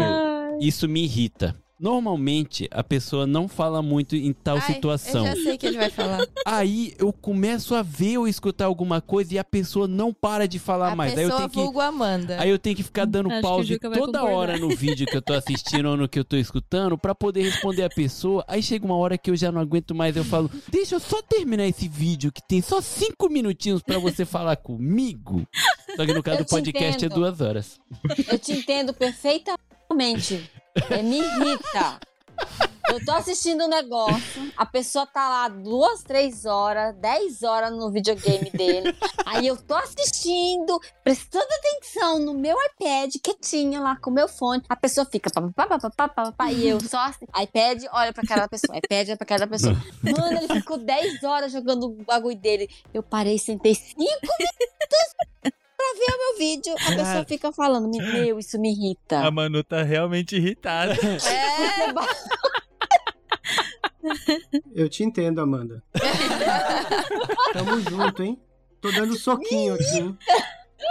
[0.60, 1.60] Isso me irrita.
[1.80, 5.28] Normalmente a pessoa não fala muito em tal Ai, situação.
[5.28, 6.26] Eu já sei que ele vai falar.
[6.46, 10.60] Aí eu começo a ver ou escutar alguma coisa e a pessoa não para de
[10.60, 11.18] falar A mais.
[11.18, 12.40] Aí eu pessoa tenho que Amanda.
[12.40, 15.34] Aí eu tenho que ficar dando Acho pause toda hora no vídeo que eu tô
[15.34, 18.44] assistindo ou no que eu tô escutando pra poder responder a pessoa.
[18.48, 21.22] Aí chega uma hora que eu já não aguento mais, eu falo, deixa eu só
[21.22, 25.46] terminar esse vídeo que tem só cinco minutinhos pra você falar comigo.
[25.96, 27.16] Só que no caso Eu do podcast é entendo.
[27.16, 27.80] duas horas.
[28.28, 30.50] Eu te entendo perfeitamente.
[30.90, 32.00] É, me irrita.
[32.90, 37.90] Eu tô assistindo um negócio, a pessoa tá lá duas, três horas, dez horas no
[37.92, 38.96] videogame dele.
[39.26, 44.62] Aí eu tô assistindo, prestando atenção no meu iPad, quietinha lá com o meu fone.
[44.68, 48.14] A pessoa fica pá, pá, pá, pá, pá, pá, e eu só assim, iPad olha
[48.14, 49.74] pra cara da pessoa, iPad olha pra cara da pessoa.
[50.04, 52.70] Mano, ele ficou 10 horas jogando o bagulho dele.
[52.94, 56.74] Eu parei, sentei 5 minutos pra ver o meu vídeo.
[56.74, 59.20] A pessoa fica falando, meu, isso me irrita.
[59.20, 60.94] A Manu tá realmente irritada.
[60.94, 61.94] É,
[64.76, 65.82] Eu te entendo, Amanda.
[67.54, 68.38] Tamo junto, hein?
[68.82, 70.18] Tô dando soquinho aqui, hein?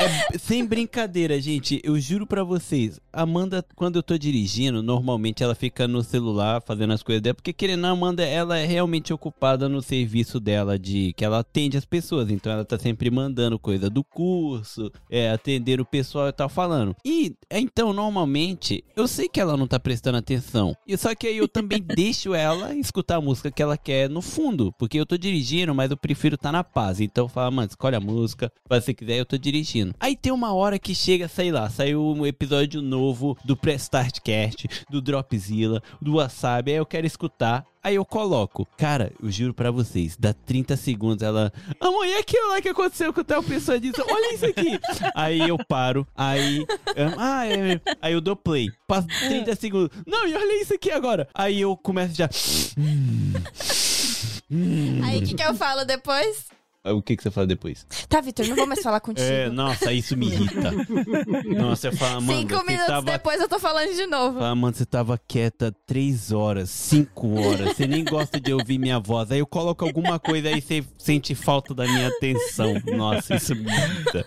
[0.01, 5.55] É, sem brincadeira, gente, eu juro pra vocês, Amanda, quando eu tô dirigindo, normalmente ela
[5.55, 9.69] fica no celular fazendo as coisas dela, porque querendo não, Amanda, ela é realmente ocupada
[9.69, 13.91] no serviço dela de que ela atende as pessoas, então ela tá sempre mandando coisa
[13.91, 16.97] do curso, é, atender o pessoal e tal falando.
[17.05, 20.77] E é, então, normalmente, eu sei que ela não tá prestando atenção.
[20.87, 24.23] E só que aí eu também deixo ela escutar a música que ela quer no
[24.23, 27.01] fundo, porque eu tô dirigindo, mas eu prefiro estar na paz.
[27.01, 29.82] Então eu falo, mano, escolhe a música, que você quiser, eu tô dirigindo.
[29.99, 34.69] Aí tem uma hora que chega, sei lá, saiu um episódio novo do Prestart Cast,
[34.91, 37.65] do Dropzilla, do Wasabi, aí eu quero escutar.
[37.85, 38.65] Aí eu coloco.
[38.77, 41.53] Cara, eu juro pra vocês, dá 30 segundos ela.
[41.81, 44.01] Amanhã aquilo lá que aconteceu com tal pessoa disso.
[44.09, 44.79] Olha isso aqui.
[45.17, 46.07] aí eu paro.
[46.15, 46.65] Aí.
[47.19, 47.81] Ah, é.
[48.01, 48.69] Aí eu dou play.
[48.87, 49.91] Passa 30 segundos.
[50.07, 51.29] Não, e olha isso aqui agora.
[51.35, 52.29] Aí eu começo já.
[55.05, 56.47] Aí o que, que eu falo depois?
[56.85, 57.87] O que, que você fala depois?
[58.09, 59.25] Tá, Vitor, não vou mais falar contigo.
[59.25, 60.73] É, nossa, isso me irrita.
[61.57, 63.13] Nossa, eu falo, Amanda, Cinco minutos tava...
[63.13, 64.39] depois eu tô falando de novo.
[64.39, 67.77] Fala, Amanda, você tava quieta três horas, cinco horas.
[67.77, 69.31] Você nem gosta de ouvir minha voz.
[69.31, 72.75] Aí eu coloco alguma coisa aí você sente falta da minha atenção.
[72.97, 74.25] Nossa, isso me irrita.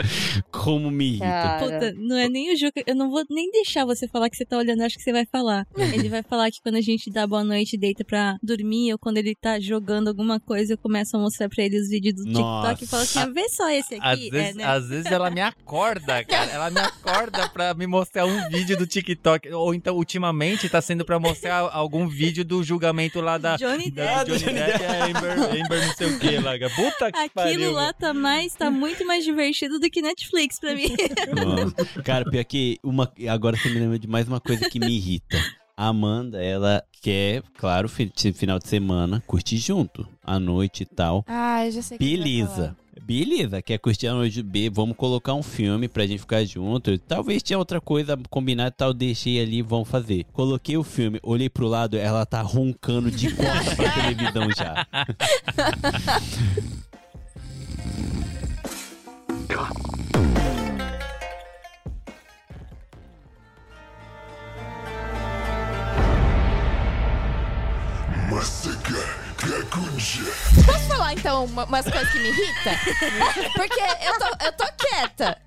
[0.49, 1.25] Como me irrita.
[1.25, 1.59] Cara.
[1.59, 2.81] Puta, não é nem o Juca.
[2.87, 5.25] Eu não vou nem deixar você falar que você tá olhando, acho que você vai
[5.25, 5.67] falar.
[5.75, 8.97] Ele vai falar que quando a gente dá boa noite e deita pra dormir, ou
[8.97, 12.44] quando ele tá jogando alguma coisa, eu começo a mostrar pra ele os vídeos do
[12.61, 14.29] TikTok e falo assim: ah, vê só esse Às aqui.
[14.29, 14.63] vezes, é, né?
[14.65, 16.51] às vezes ela me acorda, cara.
[16.51, 19.49] Ela me acorda pra me mostrar um vídeo do TikTok.
[19.51, 23.55] Ou então, ultimamente, tá sendo pra mostrar algum vídeo do julgamento lá da.
[23.55, 24.39] Johnny da Depp.
[24.39, 26.51] Johnny Depp e a Amber, Amber não sei o que lá.
[26.75, 27.71] Puta que Aquilo pariu.
[27.71, 30.95] lá tá mais, tá muito mais divertido do que Netflix pra mim.
[31.35, 32.01] Nossa.
[32.03, 33.11] Cara, pior que uma...
[33.29, 35.37] agora você me lembra de mais uma coisa que me irrita.
[35.77, 41.23] A Amanda, ela quer, claro, fi- final de semana, curtir junto, à noite e tal.
[41.27, 42.75] Ah, eu já sei o que Beleza.
[43.03, 46.97] Beleza, quer curtir a noite B, vamos colocar um filme pra gente ficar junto.
[46.97, 50.25] Talvez tinha outra coisa combinada tal, deixei ali, vamos fazer.
[50.31, 54.87] Coloquei o filme, olhei pro lado, ela tá roncando de costas pra televisão já.
[70.65, 72.73] Posso falar então uma- umas coisas que me irritam?
[73.55, 75.41] Porque eu tô, eu tô quieta.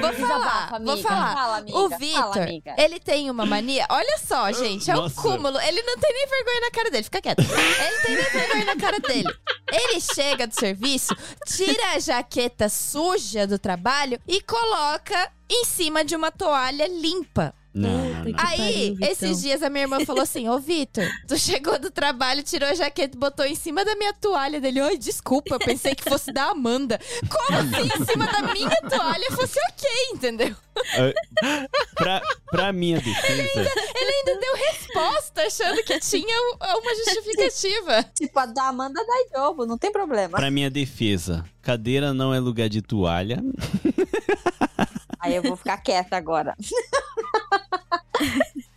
[0.00, 1.32] Vou falar, Desabafa, vou falar.
[1.34, 1.76] Fala, amiga.
[1.78, 2.48] O Vitor,
[2.78, 3.86] ele tem uma mania.
[3.90, 5.20] Olha só, gente, é um Nossa.
[5.20, 5.60] cúmulo.
[5.60, 7.02] Ele não tem nem vergonha na cara dele.
[7.02, 7.40] Fica quieto.
[7.40, 9.28] Ele tem nem vergonha na cara dele.
[9.70, 11.14] Ele chega do serviço,
[11.46, 17.54] tira a jaqueta suja do trabalho e coloca em cima de uma toalha limpa.
[17.74, 18.34] Não, não, não.
[18.36, 22.42] Aí, pariu, esses dias a minha irmã falou assim: Ô Vitor, tu chegou do trabalho,
[22.42, 24.82] tirou a jaqueta e botou em cima da minha toalha dele.
[24.82, 27.00] Oi, desculpa, eu pensei que fosse da Amanda.
[27.28, 30.54] Como assim em cima da minha toalha fosse ok, entendeu?
[31.94, 32.20] Pra,
[32.50, 38.02] pra minha defesa, Ele ainda deu resposta achando que tinha uma justificativa.
[38.14, 40.36] Tipo, a da Amanda dá jogo, não tem problema.
[40.36, 43.42] pra minha defesa, cadeira não é lugar de toalha.
[45.20, 46.56] Aí eu vou ficar quieta agora.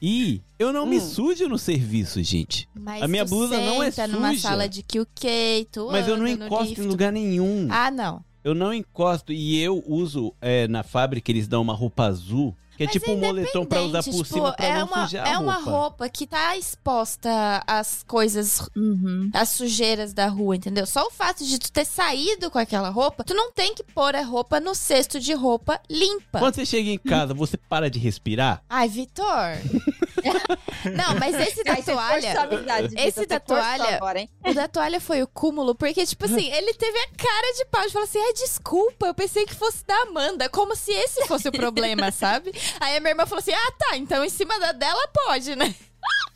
[0.01, 1.01] E eu não me Hum.
[1.01, 2.67] sujo no serviço, gente.
[2.73, 4.41] Mas A minha blusa não é senta numa suja.
[4.41, 7.67] sala de QK, tu Mas eu não encosto em lugar nenhum.
[7.69, 8.23] Ah, não.
[8.43, 9.33] Eu não encosto.
[9.33, 12.55] E eu uso é, na fábrica, eles dão uma roupa azul.
[12.77, 14.85] Que é Mas tipo um moletom pra usar por Independente, cima tipo, pra é não
[14.87, 15.71] uma, sujar É a uma roupa.
[15.71, 19.29] roupa que tá exposta às coisas, Uhum.
[19.33, 20.85] às sujeiras da rua, entendeu?
[20.85, 24.15] Só o fato de tu ter saído com aquela roupa, tu não tem que pôr
[24.15, 26.39] a roupa no cesto de roupa limpa.
[26.39, 28.61] Quando você chega em casa, você para de respirar?
[28.69, 29.25] Ai, Vitor.
[30.95, 32.47] não, mas esse da toalha...
[32.47, 34.27] Vitor, esse da toalha- Agora?
[34.45, 37.85] O da toalha foi o cúmulo, porque, tipo assim, ele teve a cara de pau
[37.85, 41.47] de falar assim: ai, desculpa, eu pensei que fosse da Amanda, como se esse fosse
[41.49, 42.51] o problema, sabe?
[42.79, 45.73] Aí a minha irmã falou assim: ah, tá, então em cima da dela pode, né?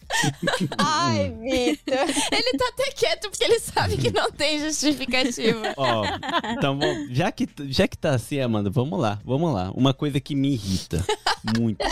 [0.78, 2.00] Ai, Vitor.
[2.32, 5.74] Ele tá até quieto porque ele sabe que não tem justificativa.
[5.78, 6.04] Ó,
[6.52, 9.72] então bom, já que, já que tá assim, Amanda, vamos lá, vamos lá.
[9.76, 11.06] Uma coisa que me irrita
[11.58, 11.86] muito.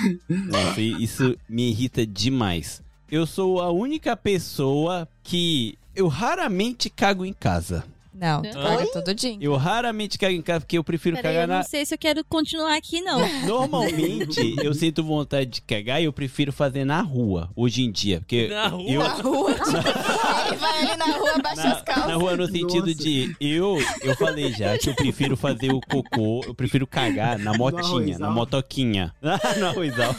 [0.28, 2.82] Nossa, isso me irrita demais.
[3.10, 7.84] Eu sou a única pessoa que eu raramente cago em casa.
[8.22, 9.36] Não, tu caga todo dia.
[9.40, 11.62] Eu raramente cago em casa porque eu prefiro Peraí, cagar eu não na.
[11.64, 13.18] sei se eu quero continuar aqui, não.
[13.44, 18.20] Normalmente eu sinto vontade de cagar e eu prefiro fazer na rua, hoje em dia.
[18.20, 18.88] Porque Na rua?
[18.88, 19.50] eu, Na rua,
[20.46, 22.06] ele vai ali na rua, baixa as na, calças.
[22.06, 22.94] na rua no sentido Nossa.
[22.94, 27.52] de eu eu falei já que eu prefiro fazer o cocô, eu prefiro cagar na
[27.54, 28.18] motinha, arrozal?
[28.20, 29.12] na motoquinha.
[29.20, 30.14] Ah, no arrozal.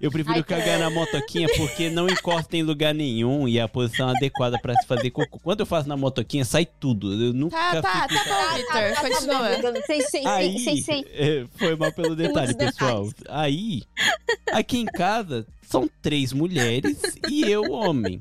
[0.00, 3.68] Eu prefiro Ai, cagar na motoquinha porque não encosta em lugar nenhum e é a
[3.68, 5.40] posição adequada pra se fazer cocô.
[5.40, 7.12] Quando eu faço na motoquinha, sai tudo.
[7.12, 8.24] Eu nunca Tá, tá, fico...
[8.24, 9.82] tá bom, Vitor, continua.
[9.86, 11.04] Sem, sem, Aí, sem, sem, sem.
[11.12, 13.08] é, foi mal pelo detalhe, pessoal.
[13.28, 13.82] Aí,
[14.52, 16.96] aqui em casa, são três mulheres
[17.28, 18.20] e eu, homem.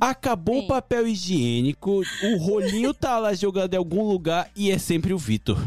[0.00, 0.68] Acabou o Sim.
[0.68, 5.58] papel higiênico, o rolinho tá lá jogado em algum lugar e é sempre o Vitor.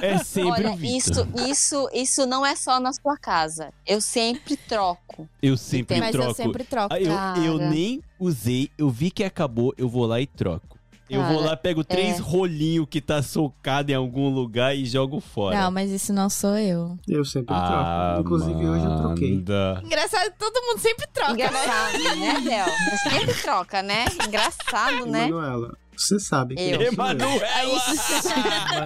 [0.00, 0.96] É sempre Olha, o Vitor.
[0.98, 3.72] isso, isso, isso não é só na sua casa.
[3.86, 5.28] Eu sempre troco.
[5.42, 6.30] Eu sempre Mas troco.
[6.30, 6.94] eu sempre troco.
[6.94, 10.73] Ah, eu, eu nem usei, eu vi que acabou, eu vou lá e troco.
[11.08, 12.22] Eu vou lá, pego três é.
[12.22, 15.60] rolinhos que tá socado em algum lugar e jogo fora.
[15.60, 16.98] Não, mas isso não sou eu.
[17.06, 18.20] Eu sempre Ah, troco.
[18.22, 19.32] Inclusive hoje eu troquei.
[19.34, 19.82] Amanda.
[19.84, 21.44] Engraçado, todo mundo sempre troca, né?
[21.46, 22.66] Engraçado, né, Del?
[22.66, 24.04] Você sempre troca, né?
[24.26, 25.28] Engraçado, né?
[25.28, 26.68] Emanuela, você sabe que Eu.
[26.68, 26.92] eu sou eu.
[26.92, 27.82] Emanuela!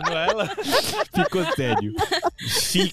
[0.03, 0.49] Manuela?
[1.15, 1.95] Ficou sério.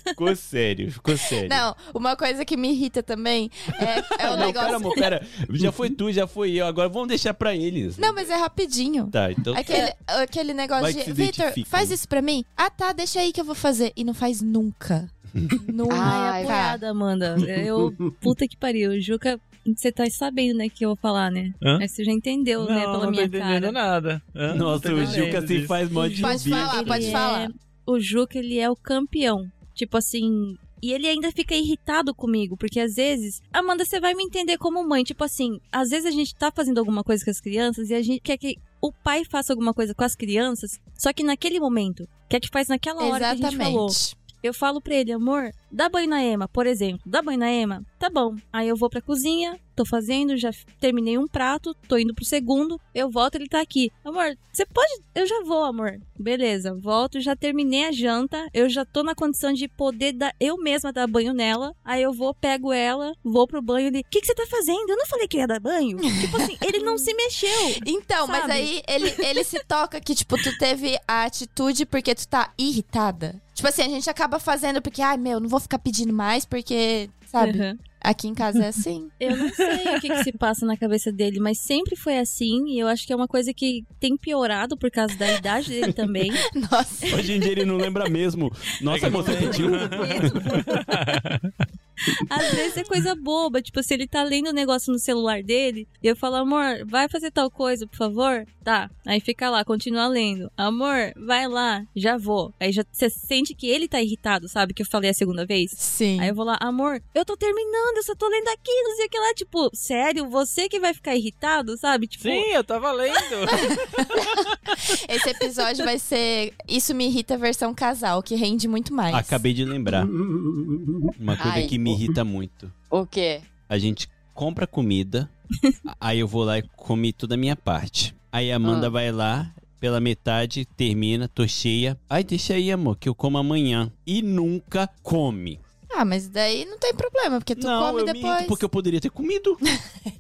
[0.06, 1.50] Ficou sério, ficou sério.
[1.50, 4.68] Não, uma coisa que me irrita também é, é o não, negócio.
[4.68, 5.28] pera, amor, pera.
[5.52, 6.66] Já foi tu, já foi eu.
[6.66, 7.98] Agora vamos deixar pra eles.
[7.98, 9.08] Não, mas é rapidinho.
[9.08, 9.56] Tá, então.
[9.56, 11.12] Aquele, aquele negócio Vai de.
[11.14, 11.96] Vitor, faz né?
[11.96, 12.44] isso pra mim?
[12.56, 13.92] Ah, tá, deixa aí que eu vou fazer.
[13.96, 15.10] E não faz nunca.
[15.72, 15.96] nunca.
[15.96, 17.36] Ai, Ai, apoiada, Amanda.
[17.40, 19.00] Eu, puta que pariu.
[19.02, 19.40] Juca,
[19.76, 21.52] você tá sabendo, né, que eu vou falar, né?
[21.64, 21.78] Hã?
[21.80, 23.72] Mas você já entendeu, né, Não, pela não tô minha entendendo cara.
[23.72, 24.24] nada.
[24.36, 24.54] Hã?
[24.56, 25.68] Nossa, Não o Juca entendendo se disso.
[25.68, 27.50] faz mó de Pode falar, pode Ele falar.
[27.50, 27.54] é-
[27.88, 29.46] o Juca, ele é o campeão.
[29.74, 30.56] Tipo assim.
[30.84, 34.88] E ele ainda fica irritado comigo, porque às vezes, Amanda, você vai me entender como
[34.88, 35.04] mãe.
[35.04, 38.02] Tipo assim, às vezes a gente tá fazendo alguma coisa com as crianças e a
[38.04, 42.08] gente quer que o pai faça alguma coisa com as crianças, só que naquele momento,
[42.30, 43.88] quer que faz naquela hora que a gente falou.
[43.88, 44.16] Exatamente.
[44.44, 47.02] Eu falo pra ele, amor, dá banho na Ema, por exemplo.
[47.06, 47.84] Dá banho na Ema?
[48.00, 48.36] Tá bom.
[48.52, 52.80] Aí eu vou pra cozinha, tô fazendo, já terminei um prato, tô indo pro segundo,
[52.94, 53.92] eu volto, ele tá aqui.
[54.04, 54.90] Amor, você pode.
[55.14, 56.00] Eu já vou, amor.
[56.18, 60.58] Beleza, volto, já terminei a janta, eu já tô na condição de poder dar, eu
[60.58, 61.74] mesma dar banho nela.
[61.84, 64.00] Aí eu vou, pego ela, vou pro banho ele.
[64.00, 64.90] O que, que você tá fazendo?
[64.90, 65.98] Eu não falei que ia dar banho?
[66.22, 67.76] tipo assim, ele não se mexeu.
[67.86, 68.54] Então, mas Sabe?
[68.54, 73.42] aí ele, ele se toca que, tipo, tu teve a atitude porque tu tá irritada.
[73.54, 77.10] Tipo assim, a gente acaba fazendo porque, ai, meu, não vou ficar pedindo mais porque,
[77.28, 77.60] sabe?
[77.60, 77.78] Uhum.
[78.02, 79.10] Aqui em casa é assim.
[79.20, 82.68] Eu não sei o que, que se passa na cabeça dele, mas sempre foi assim.
[82.68, 85.92] E eu acho que é uma coisa que tem piorado por causa da idade dele
[85.92, 86.32] também.
[86.72, 87.08] Nossa.
[87.16, 88.52] Hoje em dia ele não lembra mesmo.
[88.80, 89.72] Nossa, você pediu.
[92.30, 95.88] Às vezes é coisa boba, tipo, se ele tá lendo um negócio no celular dele,
[96.02, 98.46] e eu falo, amor, vai fazer tal coisa, por favor?
[98.64, 98.90] Tá.
[99.06, 100.52] Aí fica lá, continua lendo.
[100.58, 102.54] Amor, vai lá, já vou.
[102.60, 104.74] Aí já você sente que ele tá irritado, sabe?
[104.74, 105.72] Que eu falei a segunda vez.
[105.76, 106.20] Sim.
[106.20, 109.06] Aí eu vou lá, amor, eu tô terminando, eu só tô lendo aqui, não sei
[109.06, 109.34] o que lá.
[109.36, 112.08] Tipo, sério, você que vai ficar irritado, sabe?
[112.08, 113.16] Tipo, Sim, eu tava lendo.
[115.08, 119.16] Esse episódio vai ser Isso Me Irrita versão casal, que rende muito mais.
[119.16, 120.06] Acabei de lembrar.
[120.06, 121.68] Uma coisa Ai.
[121.68, 122.72] que me irrita muito.
[122.90, 123.42] O quê?
[123.70, 125.30] A gente compra comida,
[126.00, 128.16] aí eu vou lá e comi toda a minha parte.
[128.32, 128.90] Aí a Amanda Ah.
[128.90, 131.98] vai lá, pela metade, termina, tô cheia.
[132.10, 133.92] Ai, deixa aí, amor, que eu como amanhã.
[134.06, 135.60] E nunca come.
[135.94, 138.34] Ah, mas daí não tem problema, porque tu não, come eu me depois.
[138.34, 139.58] irrito porque eu poderia ter comido.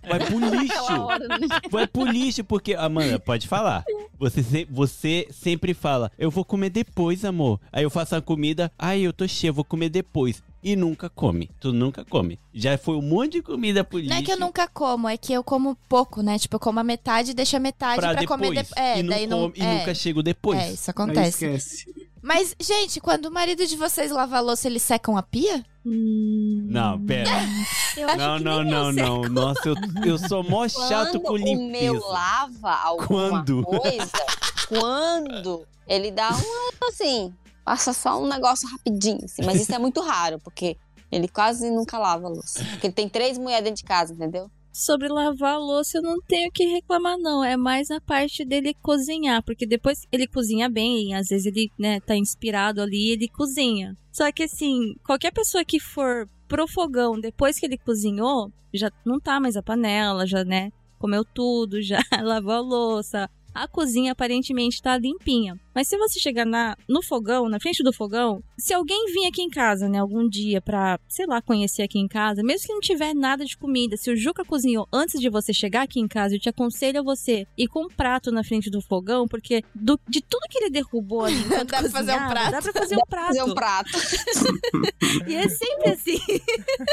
[0.08, 1.08] Vai pro lixo.
[1.70, 2.74] Vai pro lixo, porque.
[2.76, 3.84] Amanda, pode falar.
[4.18, 7.60] Você, se- você sempre fala, eu vou comer depois, amor.
[7.72, 10.42] Aí eu faço a comida, ai, eu tô cheio, eu vou comer depois.
[10.64, 11.50] E nunca come.
[11.60, 12.40] Tu nunca come.
[12.54, 14.10] Já foi um monte de comida pro lixo.
[14.10, 16.40] Não é que eu nunca como, é que eu como pouco, né?
[16.40, 18.40] Tipo, eu como a metade e deixo a metade pra pra, depois.
[18.40, 18.72] comer depois.
[18.76, 19.42] É, e não daí não.
[19.52, 20.60] come- e é, nunca chego depois.
[20.60, 21.46] é, isso Aí acontece.
[21.46, 22.06] esquece.
[22.26, 25.64] Mas, gente, quando o marido de vocês lava a louça, eles secam a pia?
[25.85, 27.30] Hum, Não, pera.
[27.95, 29.22] eu acho Não, que não, nem não, não.
[29.30, 32.07] Nossa, eu, eu sou mó chato com Quando o meu limpeza.
[32.07, 33.61] lava alguma Quando?
[33.64, 34.11] coisa,
[34.68, 37.31] quando ele dá uma, assim,
[37.64, 39.43] passa só um negócio rapidinho, assim.
[39.45, 40.76] Mas isso é muito raro, porque
[41.11, 42.64] ele quase nunca lava a louça.
[42.72, 44.49] Porque ele tem três mulheres dentro de casa, entendeu?
[44.77, 47.41] Sobre lavar a louça, eu não tenho que reclamar, não.
[47.41, 49.41] É mais a parte dele cozinhar.
[49.41, 53.95] Porque depois ele cozinha bem, às vezes ele, né, tá inspirado ali ele cozinha.
[54.11, 59.18] Só que assim, qualquer pessoa que for pro fogão depois que ele cozinhou, já não
[59.18, 60.69] tá mais a panela, já, né,
[60.99, 63.30] comeu tudo, já lavou a louça.
[63.53, 65.57] A cozinha aparentemente tá limpinha.
[65.76, 69.41] Mas se você chegar na, no fogão, na frente do fogão, se alguém vir aqui
[69.41, 72.80] em casa, né, algum dia pra, sei lá, conhecer aqui em casa, mesmo que não
[72.80, 76.35] tiver nada de comida, se o Juca cozinhou antes de você chegar aqui em casa,
[76.35, 79.99] eu te aconselho a você ir com um prato na frente do fogão, porque do-
[80.07, 82.52] de tudo que ele derrubou ali enquanto Dá pra fazer um cozinhava, prato.
[82.52, 83.27] Dá pra fazer um prato.
[83.27, 83.91] Fazer um prato.
[85.27, 86.18] E é sempre assim.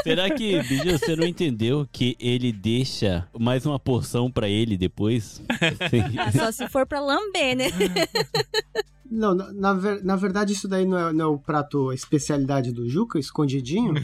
[0.03, 5.41] Será que, você não entendeu que ele deixa mais uma porção pra ele depois?
[6.17, 7.65] Ah, só se for pra lamber, né?
[9.15, 11.95] Não, na, na, ver- na verdade, isso daí não é, não é o prato, a
[11.95, 13.93] especialidade do Juca, escondidinho?
[13.93, 14.01] Não,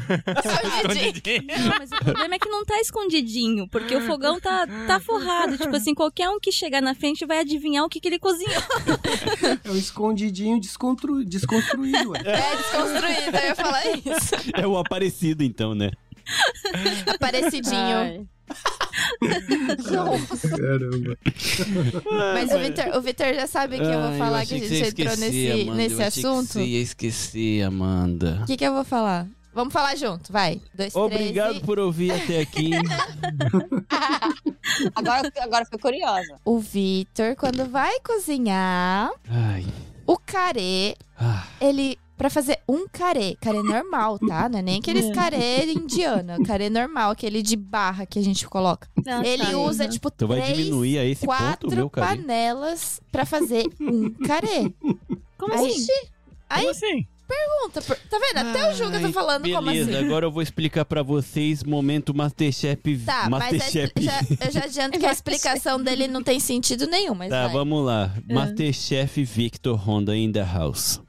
[1.80, 5.58] mas o problema é que não tá escondidinho, porque o fogão tá, tá forrado.
[5.58, 8.50] Tipo assim, qualquer um que chegar na frente vai adivinhar o que, que ele cozinhou.
[9.64, 12.20] É o escondidinho descontru, desconstruído, ué.
[12.26, 14.36] É desconstruído, eu ia falar isso.
[14.54, 15.92] É o aparecido, então, né?
[17.20, 17.76] Parecidinho.
[17.98, 18.26] Ai.
[20.58, 21.18] Caramba.
[22.34, 24.88] Mas o Vitor, o Vitor já sabe que eu vou falar achei que a gente
[25.02, 26.48] entrou esquecer, nesse, Amanda, nesse eu que assunto.
[26.54, 28.40] Você ia esquecer, Amanda.
[28.44, 29.28] O que, que eu vou falar?
[29.54, 30.62] Vamos falar junto, vai.
[30.74, 31.66] Dois, Obrigado três e...
[31.66, 32.72] por ouvir até aqui.
[34.96, 36.40] Agora, agora fiquei curiosa.
[36.46, 39.66] O Vitor, quando vai cozinhar, Ai.
[40.06, 41.46] o carê, Ah.
[41.60, 41.98] ele...
[42.20, 44.50] Pra fazer um carê, carê normal, tá?
[44.50, 48.46] Não é nem aqueles carê indiano, é carê normal, aquele de barra que a gente
[48.46, 48.90] coloca.
[49.08, 49.58] Ah, Ele tá.
[49.58, 53.66] usa, tipo, Tu vai três, diminuir a esse ponto quatro o meu panelas pra fazer
[53.80, 54.72] um carê.
[55.38, 55.94] Como Aí- assim?
[56.50, 57.08] Aí Como assim?
[57.30, 58.50] Pergunta, por- tá vendo?
[58.50, 59.96] Até o Juca tá Ai, falando beleza, como assim.
[60.06, 62.98] agora eu vou explicar pra vocês momento Masterchef.
[63.06, 63.94] Tá, mas Masterchef.
[63.96, 67.44] é- já, eu já adianto que a explicação dele não tem sentido nenhum, mas Tá,
[67.44, 67.54] vai.
[67.54, 68.14] vamos lá.
[68.28, 71.00] Masterchef Victor Honda in the house.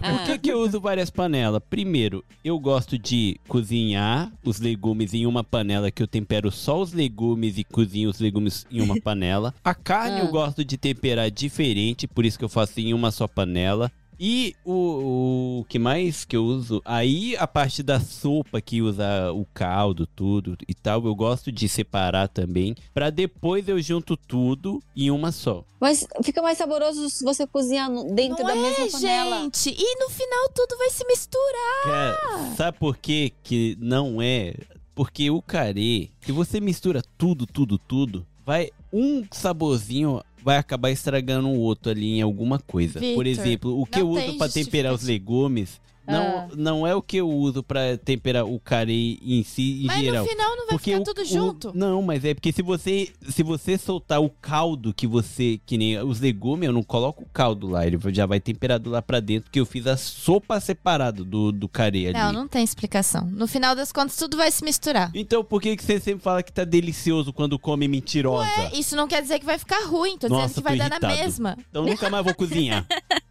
[0.00, 1.60] Por que, que eu uso várias panelas?
[1.68, 6.92] Primeiro, eu gosto de cozinhar os legumes em uma panela que eu tempero só os
[6.94, 9.54] legumes e cozinho os legumes em uma panela.
[9.62, 10.24] A carne Ah.
[10.24, 13.92] eu gosto de temperar diferente, por isso que eu faço em uma só panela.
[14.18, 16.82] E o, o que mais que eu uso?
[16.84, 21.68] Aí a parte da sopa que usa o caldo, tudo e tal, eu gosto de
[21.68, 22.74] separar também.
[22.92, 25.64] Pra depois eu junto tudo em uma só.
[25.80, 29.40] Mas fica mais saboroso se você cozinhar dentro Não da mesma é, panela.
[29.42, 29.70] gente.
[29.70, 31.84] E no final tudo vai se misturar.
[31.84, 34.54] Cara, sabe por que que não é?
[34.94, 41.46] Porque o carê, se você mistura tudo, tudo, tudo, vai um saborzinho vai acabar estragando
[41.46, 42.94] o outro ali em alguma coisa.
[42.94, 45.78] Por Victor, exemplo, o que eu uso pra temperar os legumes
[46.08, 46.48] não, Ah.
[46.56, 50.24] não é o que eu uso pra temperar o carê em si, em Mas geral.
[50.24, 51.72] no final não vai Porque ficar o- tudo o- junto.
[51.74, 55.98] não, mas é porque se você se você soltar o caldo que você que nem
[56.02, 59.44] os legumes, eu não coloco o caldo lá, ele já vai temperado lá pra dentro,
[59.44, 62.18] porque eu fiz a sopa separado do do carê ali.
[62.18, 63.24] Não, não tem explicação.
[63.26, 65.10] No final das contas, tudo vai se misturar.
[65.14, 68.48] Então por que que você sempre fala que tá delicioso quando come mentirosa?
[68.72, 70.16] É, isso não quer dizer que vai ficar ruim.
[70.18, 71.22] Tô Nossa, dizendo que vai tô dar na irritado.
[71.26, 71.58] mesma.
[71.68, 72.86] Então nunca mais vou cozinhar.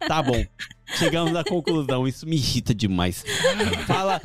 [0.06, 0.44] Tá bom.
[0.96, 3.24] Chegamos à conclusão, isso me irrita demais.
[3.86, 4.20] Fala,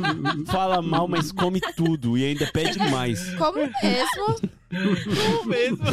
[0.47, 3.33] fala mal, mas come tudo e ainda pede mais.
[3.35, 4.51] Como mesmo?
[4.69, 5.85] Como mesmo?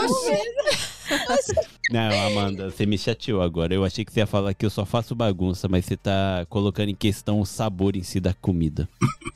[0.00, 1.68] Oxe.
[1.90, 3.74] Não, Amanda, você me chateou agora.
[3.74, 6.90] Eu achei que você ia falar que eu só faço bagunça, mas você tá colocando
[6.90, 8.88] em questão o sabor em si da comida.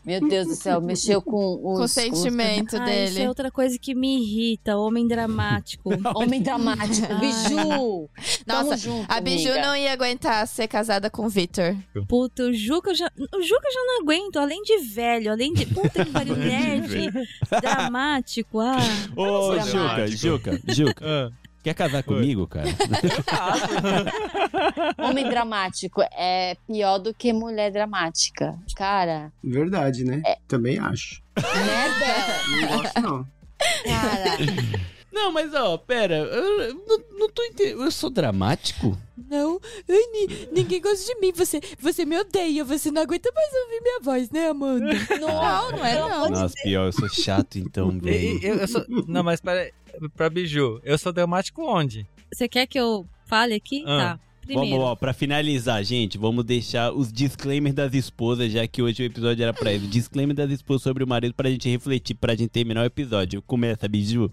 [0.05, 1.79] Meu Deus do céu, mexeu com os...
[1.79, 3.29] Com o sentimento Ah, isso é dele.
[3.29, 5.91] outra coisa que me irrita, homem dramático.
[6.15, 7.07] Homem dramático.
[7.21, 8.11] Biju.
[8.47, 9.67] Nossa, junto, a Biju amiga.
[9.67, 11.77] não ia aguentar ser casada com o Victor.
[12.09, 13.07] Puta, o Juca eu já.
[13.17, 15.67] O Juca eu já não aguento, além de velho, além de.
[15.67, 17.11] Puta que pariu, nerd,
[17.61, 18.59] dramático.
[18.61, 18.79] Ah.
[19.17, 20.07] Ô, Juca.
[20.09, 21.33] Juca, Juca.
[21.63, 22.69] Quer casar comigo, cara?
[24.99, 28.59] Homem dramático é pior do que mulher dramática.
[28.77, 30.23] Cara, Verdade, né?
[30.49, 31.23] Também acho.
[31.37, 32.61] né, Bel?
[32.61, 33.27] Não gosto, não.
[33.85, 34.25] Cara,
[35.13, 37.83] Não, mas ó, pera, eu, eu não, não tô entendendo.
[37.85, 38.99] Eu sou dramático?
[39.31, 41.33] Não, Anne, ninguém gosta de mim.
[41.33, 42.65] Você, você me odeia.
[42.65, 44.87] Você não aguenta mais ouvir minha voz, né, Amanda?
[45.21, 46.31] Não, não é não.
[46.31, 48.41] Nossa, pior, eu sou chato então, velho.
[48.43, 48.85] eu, eu sou...
[49.07, 49.71] Não, mas para
[50.15, 52.07] pra Biju, eu sou dramático onde?
[52.33, 53.85] Você quer que eu fale aqui?
[53.87, 54.19] Ah.
[54.19, 54.21] Tá.
[54.43, 54.71] Primeiro.
[54.77, 59.07] Vamos, ó, pra finalizar, gente, vamos deixar os disclaimers das esposas, já que hoje o
[59.07, 59.87] episódio era pra isso.
[59.87, 63.41] Disclaimer das esposas sobre o marido pra gente refletir, pra gente terminar o episódio.
[63.43, 64.29] Começa, Biju.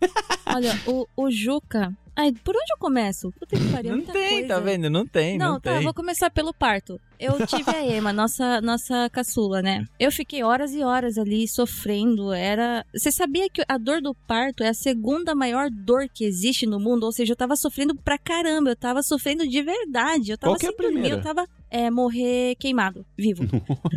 [0.46, 1.94] Olha, o, o Juca.
[2.20, 3.32] Ai, por onde eu começo?
[3.32, 4.48] Puta que pariu, Não tem, coisa.
[4.48, 4.90] tá vendo?
[4.90, 5.84] Não tem, não, Não, tá, tem.
[5.84, 7.00] vou começar pelo parto.
[7.18, 9.86] Eu tive a Ema, nossa, nossa caçula, né?
[9.98, 12.30] Eu fiquei horas e horas ali sofrendo.
[12.32, 12.84] Era.
[12.94, 16.78] Você sabia que a dor do parto é a segunda maior dor que existe no
[16.78, 17.04] mundo?
[17.04, 18.70] Ou seja, eu tava sofrendo pra caramba.
[18.70, 20.32] Eu tava sofrendo de verdade.
[20.32, 21.10] Eu tava Qual que é a dormir?
[21.10, 21.46] Eu tava.
[21.70, 23.44] É, morrer queimado, vivo.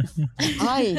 [0.61, 0.93] Ai,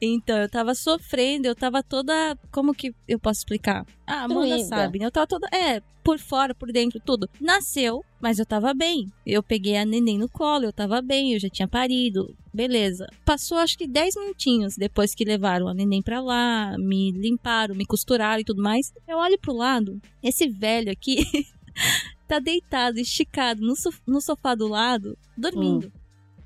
[0.00, 2.36] Então, eu tava sofrendo, eu tava toda.
[2.50, 3.86] Como que eu posso explicar?
[4.06, 5.06] Ah, a Amanda sabe, né?
[5.06, 5.48] Eu tava toda.
[5.52, 7.28] É, por fora, por dentro, tudo.
[7.40, 9.06] Nasceu, mas eu tava bem.
[9.26, 12.34] Eu peguei a neném no colo, eu tava bem, eu já tinha parido.
[12.52, 13.06] Beleza.
[13.24, 17.84] Passou acho que 10 minutinhos depois que levaram a neném pra lá, me limparam, me
[17.84, 18.92] costuraram e tudo mais.
[19.06, 21.26] Eu olho pro lado, esse velho aqui
[22.28, 25.90] tá deitado, esticado no, sof- no sofá do lado, dormindo.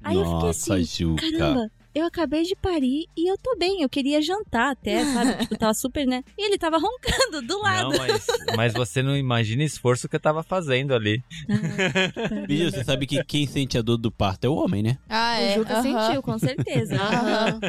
[0.02, 0.84] Aí eu fiquei Nossa, assim.
[0.84, 1.22] Juca.
[1.30, 3.82] Caramba, eu acabei de parir e eu tô bem.
[3.82, 5.34] Eu queria jantar até, sabe?
[5.42, 6.22] tipo, eu tava super, né?
[6.38, 7.90] E ele tava roncando do lado.
[7.90, 11.22] Não, mas, mas você não imagina o esforço que eu tava fazendo ali.
[12.46, 14.98] Biju, você sabe que quem sente a dor do parto é o homem, né?
[15.08, 16.96] Ah, O Juca sentiu, com certeza.
[16.96, 17.60] aham.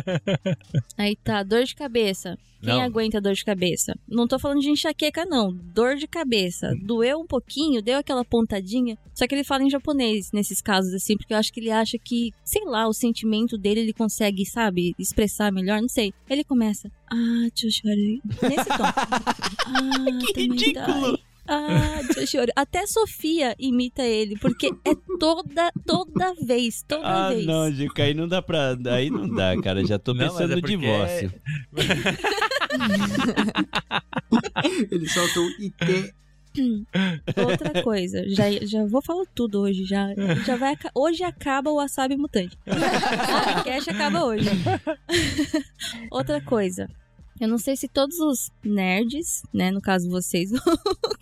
[0.98, 2.38] Aí tá, dor de cabeça.
[2.62, 2.82] Quem Não.
[2.82, 3.94] aguenta dor de cabeça?
[4.08, 5.52] Não tô falando de enxaqueca, não.
[5.54, 6.74] Dor de cabeça.
[6.82, 8.98] Doeu um pouquinho, deu aquela pontadinha.
[9.14, 11.98] Só que ele fala em japonês nesses casos, assim, porque eu acho que ele acha
[12.02, 14.13] que, sei lá, o sentimento dele ele consegue,
[14.46, 16.14] sabe, expressar melhor, não sei.
[16.30, 16.92] Ele começa.
[17.12, 18.22] Ah, tio chorei.
[18.42, 18.84] Nesse tom.
[19.66, 21.02] Ah, Que ridículo.
[21.02, 21.18] dói.
[21.48, 22.54] Ah, tio chorei.
[22.56, 27.46] Até Sofia imita ele, porque é toda, toda vez, toda Ah, vez.
[27.46, 28.78] não, Juca, aí não dá pra.
[28.92, 29.86] Aí não dá, cara.
[29.86, 31.34] Já tô Não, pensando é no porque- divórcio.
[34.92, 36.14] Ele soltou IT.
[37.46, 40.08] Outra coisa, já, já vou falar tudo hoje, já,
[40.46, 42.58] já vai, hoje acaba o Wasabi Mutante.
[42.68, 44.50] O podcast acaba hoje.
[46.12, 46.88] Outra coisa,
[47.40, 50.62] eu não sei se todos os nerds, né, no caso vocês, vão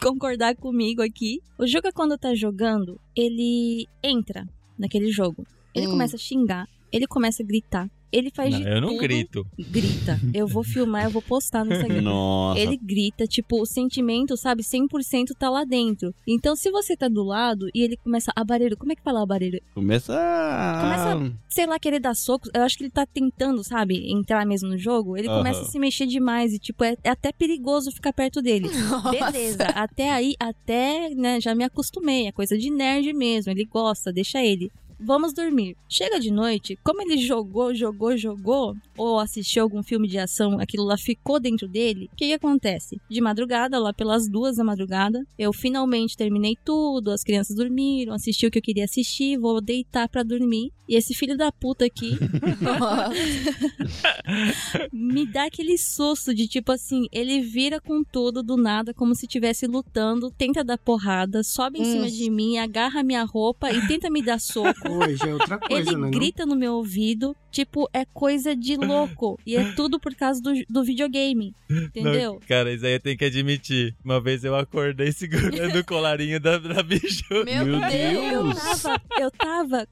[0.02, 1.42] concordar comigo aqui.
[1.58, 4.46] O Juca quando tá jogando, ele entra
[4.78, 5.92] naquele jogo, ele Hum.
[5.92, 9.00] começa a xingar, ele começa a gritar, ele faz Não, de eu não tudo.
[9.00, 9.48] grito.
[9.58, 10.20] Grita.
[10.34, 12.02] Eu vou filmar, eu vou postar no Instagram.
[12.02, 12.60] Nossa.
[12.60, 16.14] Ele grita, tipo, o sentimento, sabe, 100% tá lá dentro.
[16.28, 19.22] Então, se você tá do lado e ele começa a barreiro, como é que fala
[19.22, 19.60] a barreiro?
[19.74, 20.14] Começa.
[20.16, 24.46] a- Começa- Sei lá, querer dar socos, eu acho que ele tá tentando, sabe, entrar
[24.46, 25.18] mesmo no jogo.
[25.18, 25.38] Ele Aham.
[25.40, 28.70] começa a se mexer demais e, tipo, é, é até perigoso ficar perto dele.
[29.12, 34.12] Beleza, até aí, até, né, já me acostumei, é coisa de nerd mesmo, ele gosta,
[34.14, 34.72] deixa ele.
[35.04, 35.76] Vamos dormir.
[35.90, 40.84] Chega de noite, como ele jogou, jogou, jogou, ou assistiu algum filme de ação, aquilo
[40.84, 43.02] lá ficou dentro dele, o que, que acontece?
[43.10, 48.46] De madrugada, lá pelas duas da madrugada, eu finalmente terminei tudo, as crianças dormiram, assisti
[48.46, 50.72] o que eu queria assistir, vou deitar pra dormir.
[50.90, 52.18] E esse filho da puta aqui
[54.92, 59.26] me dá aquele susto de tipo assim, ele vira com tudo do nada, como se
[59.26, 61.92] estivesse lutando, tenta dar porrada, sobe em Hum.
[61.92, 64.91] cima de mim, agarra minha roupa e tenta me dar soco.
[64.92, 66.02] Hoje é outra coisa, Ele né?
[66.04, 66.12] não?
[66.12, 69.40] grita no meu ouvido, tipo, é coisa de louco.
[69.46, 71.56] E é tudo por causa do, do videogame.
[71.70, 72.34] Entendeu?
[72.34, 73.96] Não, cara, isso aí eu tenho que admitir.
[74.04, 77.24] Uma vez eu acordei segurando o colarinho da, da bicho.
[77.30, 78.34] Meu, Meu Deus.
[78.34, 78.82] Eu Deus.
[78.82, 79.88] tava, eu tava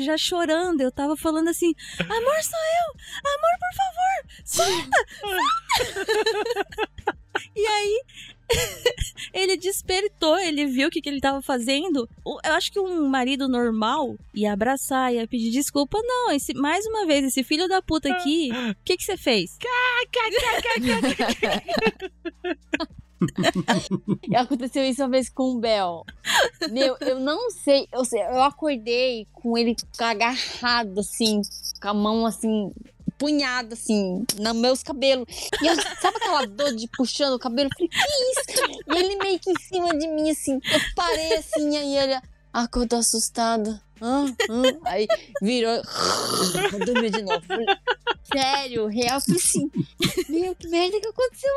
[0.00, 2.94] já chorando, eu tava falando assim: Amor, sou eu!
[3.34, 4.18] Amor, por favor!
[4.44, 5.06] Solta!
[5.20, 7.18] Solta!
[7.54, 8.02] e aí,
[9.32, 12.08] ele despertou, ele viu o que, que ele tava fazendo.
[12.44, 15.98] Eu acho que um marido normal ia abraçar, ia pedir desculpa.
[16.02, 19.56] Não, esse, mais uma vez, esse filho da puta aqui, o que, que você fez?
[24.36, 26.04] Aconteceu isso uma vez com o Bel.
[26.70, 27.88] Meu, eu não sei.
[27.92, 31.42] Eu, sei, eu acordei com ele agarrado, assim,
[31.80, 32.72] com a mão assim,
[33.18, 35.26] punhada, assim, nos meus cabelos.
[35.62, 37.68] E eu, sabe aquela dor de puxando o cabelo?
[37.68, 38.82] Eu falei, que isso?
[38.86, 40.54] E ele meio que em cima de mim, assim.
[40.54, 42.20] Eu parei assim, aí ele
[42.52, 43.78] acordou assustado.
[44.00, 44.26] Hã?
[44.48, 44.62] Hã?
[44.84, 45.06] Aí
[45.42, 45.82] virou.
[46.86, 47.42] Dormiu de novo.
[47.46, 47.66] Falei,
[48.32, 49.68] Sério, real que sim.
[50.28, 51.50] Meu, que merda que aconteceu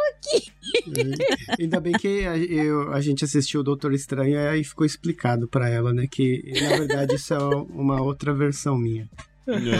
[0.88, 1.62] É.
[1.62, 5.48] Ainda bem que a, eu- a gente assistiu o Doutor Estranho e aí ficou explicado
[5.48, 6.08] pra ela, né?
[6.10, 9.10] Que na verdade isso é uma outra versão minha.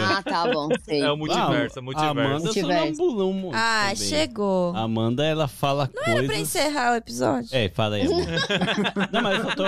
[0.00, 1.00] Ah, tá bom, sei.
[1.02, 2.10] É o multiverso, é o A multiverso.
[2.20, 2.94] Amanda Multiverso.
[2.96, 4.08] sonambulou muito Ah, também.
[4.08, 4.74] chegou.
[4.74, 6.38] A Amanda, ela fala Não era pra coisas...
[6.42, 7.48] encerrar o episódio?
[7.52, 8.26] É, fala aí, Amanda.
[9.12, 9.64] Não, mas eu só, tô,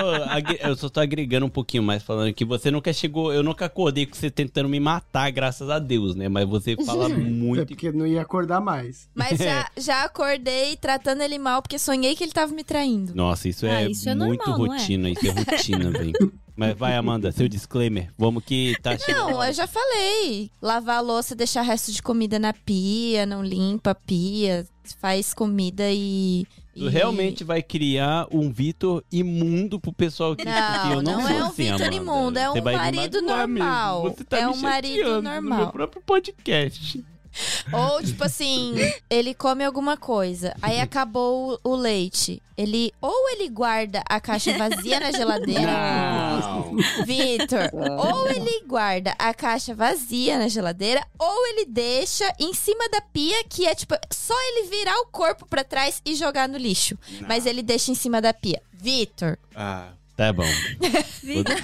[0.68, 3.32] eu só tô agregando um pouquinho mais, falando que você nunca chegou...
[3.32, 6.28] Eu nunca acordei com você tentando me matar, graças a Deus, né?
[6.28, 7.66] Mas você fala É muito...
[7.66, 9.08] porque não ia acordar mais.
[9.14, 13.14] Mas já, já acordei tratando ele mal porque sonhei que ele tava me traindo.
[13.14, 14.78] Nossa, isso Ah, é isso é muito normal, não é?
[14.78, 16.32] rotina, isso é rotina, velho.
[16.56, 18.10] Mas vai, Amanda, seu disclaimer.
[18.16, 18.96] Vamos que tá.
[19.08, 20.50] Não, eu já falei.
[20.62, 24.64] Lavar a louça, deixar resto de comida na pia, não limpa a pia,
[25.00, 26.46] faz comida e.
[26.76, 31.28] Tu e- realmente vai criar um Vitor imundo pro pessoal que Não, eu não, não,
[31.28, 34.02] é um assim, Vitor imundo, é um marido normal.
[34.02, 34.16] mesmo.
[34.16, 35.58] Você tá É um marido chateando No normal.
[35.58, 37.04] meu próprio podcast.
[37.72, 38.74] Ou, tipo assim,
[39.10, 42.42] ele come alguma coisa, aí acabou o, o leite.
[42.56, 42.92] Ele.
[43.00, 45.72] Ou ele guarda a caixa vazia na geladeira.
[45.72, 46.76] Não.
[47.04, 53.00] Vitor, ou ele guarda a caixa vazia na geladeira, ou ele deixa em cima da
[53.00, 56.96] pia, que é tipo, só ele virar o corpo pra trás e jogar no lixo.
[57.28, 58.62] Mas ele deixa em cima da pia.
[58.72, 60.44] Vitor, Ah, tá bom.
[61.24, 61.56] Vitor,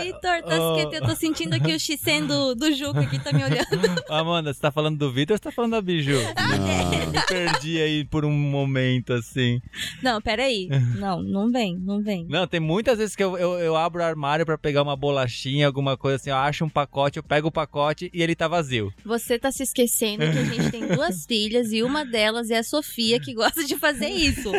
[0.00, 0.76] Vitor, tá ô.
[0.76, 0.94] esquentando.
[0.94, 3.66] Eu tô sentindo aqui o Xisen do, do Juca que tá me olhando.
[4.08, 6.14] Amanda, você tá falando do Vitor ou você tá falando da Biju?
[6.38, 7.12] Não.
[7.12, 9.60] Me perdi aí por um momento, assim.
[10.02, 10.68] Não, peraí.
[10.96, 12.26] Não, não vem, não vem.
[12.28, 15.66] Não, tem muitas vezes que eu, eu, eu abro o armário pra pegar uma bolachinha,
[15.66, 18.92] alguma coisa assim, eu acho um pacote, eu pego o pacote e ele tá vazio.
[19.04, 22.62] Você tá se esquecendo que a gente tem duas filhas e uma delas é a
[22.62, 24.52] Sofia que gosta de fazer isso.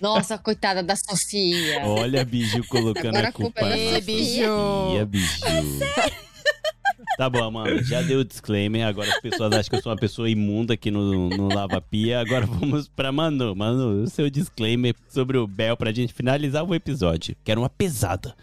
[0.00, 1.63] Nossa, coitada da Sofia.
[1.84, 4.46] Olha a Biju colocando Agora a culpa culpa é na da Sofia.
[4.46, 5.40] Sofia, Biju.
[7.16, 8.84] Tá bom, Amanda, já deu o disclaimer.
[8.86, 12.20] Agora as pessoas acham que eu sou uma pessoa imunda aqui no, no Lava Pia.
[12.20, 13.54] Agora vamos pra Manu.
[13.54, 17.36] Manu, o seu disclaimer sobre o Bel pra gente finalizar o episódio.
[17.44, 18.34] Quero uma pesada.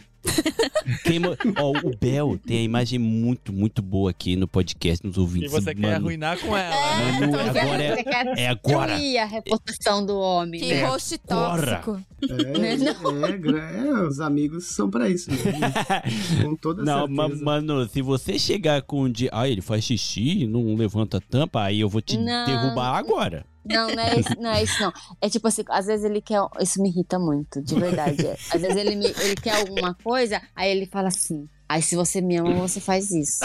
[1.03, 5.19] Queima- Ó, o Bel tem a imagem muito, muito boa aqui no podcast, nos E
[5.19, 5.52] ouvintes.
[5.52, 7.19] você quer Mano, arruinar com ela, né?
[7.27, 8.91] Manu, É, agora é, Você quer é agora.
[8.93, 10.85] destruir a reputação do homem, que né?
[10.85, 11.57] host Corra.
[11.81, 12.02] tóxico.
[12.30, 15.41] É, é, gra- é, os amigos são pra isso mesmo.
[16.43, 17.45] Com toda Não, ma- certeza.
[17.45, 19.30] mano, se você chegar com um dia.
[19.31, 22.45] Ah, ele faz xixi, não levanta a tampa, aí eu vou te Não.
[22.45, 23.45] derrubar agora.
[23.64, 24.92] Não, não é, isso, não é isso, não.
[25.22, 26.40] É tipo assim, às vezes ele quer.
[26.60, 28.26] Isso me irrita muito, de verdade.
[28.28, 28.34] É.
[28.54, 31.48] Às vezes ele, me- ele quer alguma coisa, aí ele fala assim.
[31.70, 33.40] Aí se você me ama, você faz isso.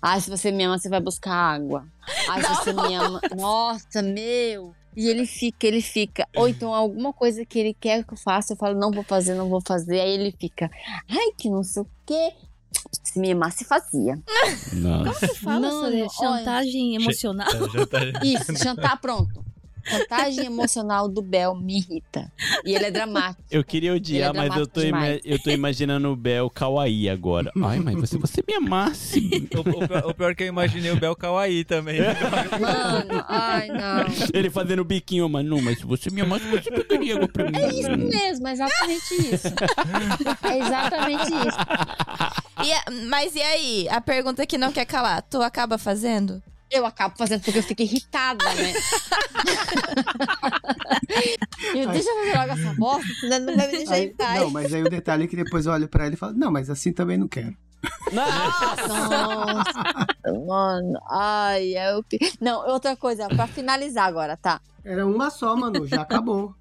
[0.00, 1.86] Ah, se você me ama, você vai buscar água.
[2.28, 3.20] Ah, se você me ama.
[3.36, 4.74] Nossa, meu.
[4.96, 6.24] E ele fica, ele fica.
[6.36, 9.34] Ou então alguma coisa que ele quer que eu faça, eu falo, não vou fazer,
[9.34, 9.98] não vou fazer.
[10.00, 10.70] Aí ele fica,
[11.08, 12.32] ai, que não sei o quê.
[13.02, 14.18] Se me amasse, fazia.
[14.72, 15.28] Nossa.
[15.36, 16.08] Fala Mano, sobre olha.
[16.10, 17.48] chantagem emocional.
[17.72, 19.44] Já tá- Isso, jantar pronto.
[19.86, 22.30] Chantagem emocional do Bel me irrita.
[22.64, 23.42] E ele é dramático.
[23.50, 24.80] Eu queria odiar, é mas eu tô,
[25.24, 27.50] eu tô imaginando o Bel Kawaii agora.
[27.62, 29.48] Ai, mas se você me amasse.
[29.54, 32.00] O, o pior- o pior é que eu imaginei o Bel Kawaii também.
[32.60, 34.04] Mano, ai não.
[34.32, 37.50] Ele fazendo o biquinho, mas não, mas se você me amasse, você pegaria água pra
[37.50, 37.58] mim.
[37.58, 39.48] É isso mesmo, é exatamente isso.
[40.50, 42.64] É exatamente isso.
[42.64, 43.88] E a- mas e aí?
[43.90, 46.42] A pergunta que não quer calar, tu acaba fazendo?
[46.74, 48.72] Eu acabo fazendo porque eu fico irritada, né?
[51.74, 54.40] Eu, deixa eu fazer logo essa bosta, senão não vai me deixar Aí- em paz.
[54.40, 56.50] não, mas aí o detalhe é que depois eu olho pra ele e falo, não,
[56.50, 57.56] mas assim também não quero.
[58.12, 60.06] Nossa,
[60.46, 60.98] mano.
[61.10, 64.60] Ai, é o pi- Não, outra coisa, pra finalizar agora, tá?
[64.84, 66.54] Era uma só, Manu, já acabou.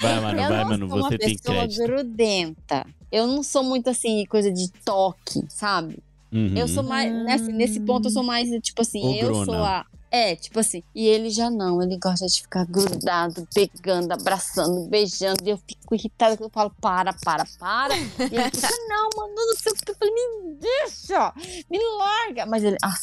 [0.00, 1.86] Vai, mano, eu vai, mano, sou uma você tem pessoa crédito.
[1.86, 2.86] grudenta.
[3.10, 5.98] Eu não sou muito assim, coisa de toque, sabe?
[6.34, 6.52] Uhum.
[6.56, 7.12] Eu sou mais.
[7.24, 9.44] Nesse, nesse ponto, eu sou mais, tipo assim, eu Ogrona.
[9.44, 9.86] sou a.
[10.10, 10.82] É, tipo assim.
[10.94, 15.42] E ele já não, ele gosta de ficar grudado, pegando, abraçando, beijando.
[15.44, 17.96] E eu fico irritada, que eu falo, para, para, para.
[17.96, 19.90] E ele fica, não, mano, não sei o que.
[19.90, 21.32] Eu falei, me deixa,
[21.70, 22.46] me larga.
[22.46, 22.96] Mas ele, ah,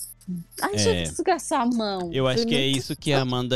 [0.62, 1.00] ai, deixa É.
[1.04, 2.10] eu desgraçar a mão.
[2.14, 3.56] Eu acho que é "Não isso que a Amanda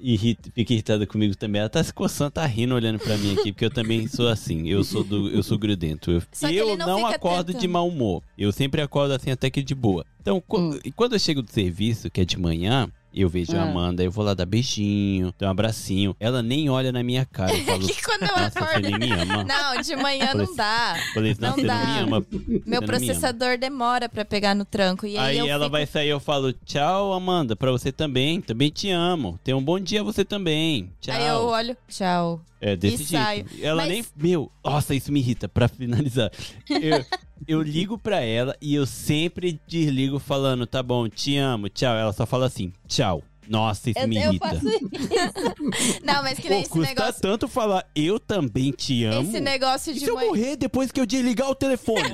[0.00, 1.60] irrita, fica irritada comigo também.
[1.60, 4.68] Ela tá se coçando, tá rindo olhando pra mim aqui, porque eu também sou assim.
[4.68, 6.10] Eu sou do, eu sou grudento.
[6.10, 7.70] Eu, Só eu não, não acordo de tentando.
[7.72, 8.22] mau humor.
[8.38, 10.04] Eu sempre acordo assim até que de boa.
[10.20, 10.78] Então, Hum.
[10.96, 13.70] quando eu chego do serviço, que é de manhã, eu vejo a Ah.
[13.70, 16.14] Amanda, eu vou lá dar beijinho, dar um abracinho.
[16.20, 17.52] Ela nem olha na minha cara.
[17.56, 19.44] Eu falo, que quando eu nossa, você nem me ama.
[19.44, 20.96] Não, de manhã não dá.
[21.14, 21.84] Falei, não, não você não dá.
[21.84, 22.26] me ama.
[22.30, 22.86] Meu me ama.
[22.86, 25.06] processador demora pra pegar no tranco.
[25.06, 28.40] E aí, Aí ela fico- vai sair, eu falo, tchau, Amanda, pra você também.
[28.40, 29.38] Também te amo.
[29.44, 30.90] Tenha um bom dia você também.
[31.00, 31.14] Tchau.
[31.14, 32.40] Aí eu olho, tchau.
[32.60, 33.10] É desse e jeito.
[33.22, 33.46] saio.
[33.62, 34.04] Ela Mas- nem.
[34.16, 35.48] Meu, nossa, isso me irrita.
[35.48, 36.30] Pra finalizar,
[36.68, 37.04] eu,
[37.48, 41.94] eu ligo pra ela e eu sempre desligo falando, tá bom, te amo, tchau.
[41.96, 43.22] Ela só fala assim, tchau.
[43.48, 44.48] Nossa, isso Eu, me eu irrita.
[44.48, 46.00] faço isso.
[46.04, 47.20] Não, mas que nem Pô, esse custa negócio.
[47.20, 49.28] tanto falar eu também te amo.
[49.28, 50.26] Esse negócio E de se eu mãe.
[50.28, 52.10] morrer depois que eu desligar o telefone?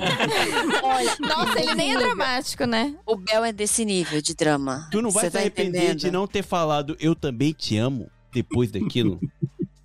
[0.81, 2.95] Olha, Nossa, ele nem é dramático, né?
[3.05, 4.87] O Bel é desse nível de drama.
[4.91, 5.99] Tu não vai Cê se tá arrepender entendendo?
[5.99, 9.19] de não ter falado eu também te amo depois daquilo?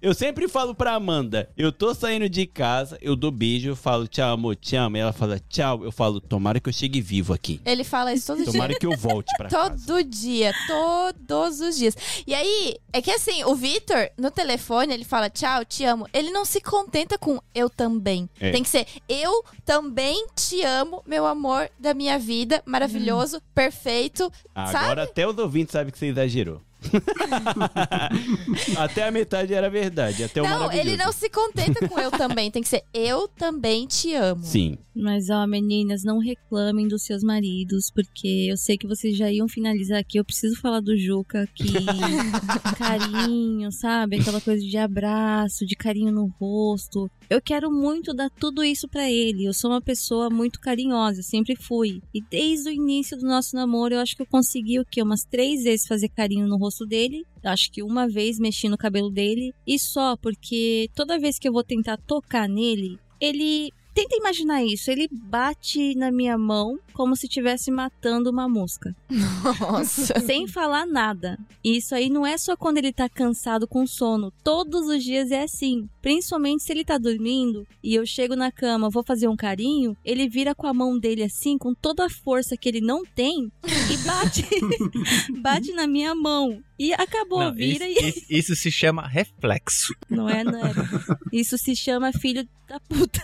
[0.03, 4.09] Eu sempre falo pra Amanda, eu tô saindo de casa, eu dou beijo, eu falo
[4.09, 4.97] tchau, amor, te amo.
[4.97, 7.61] E ela fala tchau, eu falo tomara que eu chegue vivo aqui.
[7.65, 8.53] Ele fala isso todo dia.
[8.53, 9.87] Tomara que eu volte pra casa.
[9.87, 11.97] Todo dia, todos os dias.
[12.27, 16.09] E aí, é que assim, o Vitor, no telefone, ele fala tchau, te amo.
[16.13, 18.29] Ele não se contenta com eu também.
[18.41, 18.51] É.
[18.51, 24.33] Tem que ser eu também te amo, meu amor da minha vida, maravilhoso, perfeito.
[24.53, 25.01] Agora sabe?
[25.03, 26.61] até os ouvintes sabem que você exagerou.
[28.77, 32.51] até a metade era verdade, até o não, ele não se contenta com eu também.
[32.51, 34.45] Tem que ser eu também te amo.
[34.45, 34.79] Sim.
[34.95, 39.49] Mas, ó, meninas, não reclamem dos seus maridos, porque eu sei que vocês já iam
[39.49, 40.19] finalizar aqui.
[40.19, 41.65] Eu preciso falar do Juca, que
[42.77, 44.21] carinho, sabe?
[44.21, 47.11] Aquela coisa de abraço, de carinho no rosto.
[47.31, 49.45] Eu quero muito dar tudo isso pra ele.
[49.45, 52.03] Eu sou uma pessoa muito carinhosa, sempre fui.
[52.13, 55.03] E desde o início do nosso namoro, eu acho que eu consegui o quê?
[55.03, 57.25] Umas três vezes fazer carinho no rosto dele.
[57.43, 59.55] Acho que uma vez mexi no cabelo dele.
[59.67, 64.91] E só, porque toda vez que eu vou tentar tocar nele, ele Tenta imaginar isso.
[64.91, 68.95] Ele bate na minha mão como se estivesse matando uma mosca.
[69.11, 70.19] Nossa.
[70.25, 71.39] Sem falar nada.
[71.65, 74.33] E isso aí não é só quando ele tá cansado com sono.
[74.45, 75.89] Todos os dias é assim.
[76.01, 80.29] Principalmente se ele tá dormindo e eu chego na cama, vou fazer um carinho, ele
[80.29, 83.97] vira com a mão dele assim, com toda a força que ele não tem, e
[83.99, 84.45] bate.
[85.41, 86.63] bate na minha mão.
[86.79, 88.09] E acabou, Não, vira isso, e.
[88.09, 89.95] isso- isso se chama reflexo.
[90.11, 90.73] Não é, não é.
[91.33, 93.23] Isso se chama filho da puta.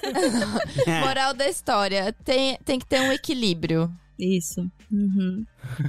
[1.05, 3.91] Moral da história: tem, tem que ter um equilíbrio.
[4.19, 4.69] Isso.
[4.91, 5.45] Uhum.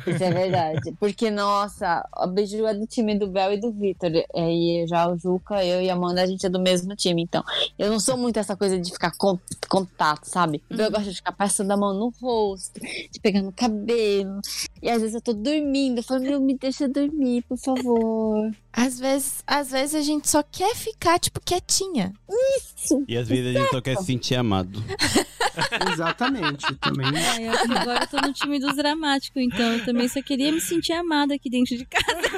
[0.06, 0.94] Isso é verdade.
[1.00, 4.12] Porque, nossa, a Biju é do time do Bel e do Vitor.
[4.36, 7.22] E já o Juca, eu e a Amanda, a gente é do mesmo time.
[7.24, 7.44] Então,
[7.78, 10.62] eu não sou muito essa coisa de ficar com contato, sabe?
[10.70, 10.78] Uhum.
[10.78, 14.42] Eu gosto de ficar passando a mão no rosto, de pegar no cabelo.
[14.82, 16.00] E às vezes eu tô dormindo.
[16.00, 18.52] Eu falo, meu, me deixa dormir, por favor.
[18.72, 22.14] Às vezes, às vezes a gente só quer ficar, tipo, quietinha.
[22.58, 23.04] Isso.
[23.08, 24.82] E às vezes a gente só quer se sentir amado.
[25.92, 26.74] Exatamente.
[26.76, 27.08] Também.
[27.08, 30.94] Ai, agora eu tô no time dos dramáticos, então eu também só queria me sentir
[30.94, 32.30] amada aqui dentro de casa.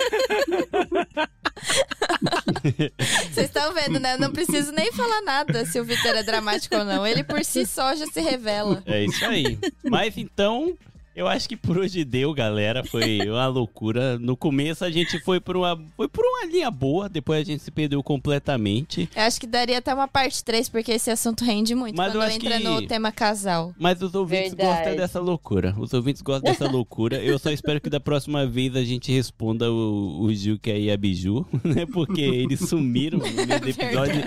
[3.32, 4.14] Vocês estão vendo, né?
[4.14, 7.06] Eu não preciso nem falar nada se o Vitor é dramático ou não.
[7.06, 8.82] Ele por si só já se revela.
[8.86, 9.58] É isso aí.
[9.90, 10.78] Mas então,
[11.16, 12.84] eu acho que por hoje deu, galera.
[12.84, 14.18] Foi uma loucura.
[14.20, 17.62] No começo a gente foi por uma, foi por uma linha boa, depois a gente
[17.64, 19.10] se perdeu completamente.
[19.16, 22.32] Eu acho que daria até uma parte 3, porque esse assunto rende muito Mas quando
[22.32, 23.74] entra que- no tema casal.
[23.78, 24.78] Mas os ouvintes Verdade.
[24.80, 25.76] gostam dessa loucura.
[25.78, 27.18] Os ouvintes gostam dessa loucura.
[27.22, 30.98] Eu só espero que da próxima vez a gente responda o, o Juca e a
[30.98, 31.86] Biju, né?
[31.86, 34.22] Porque eles sumiram no meio do episódio.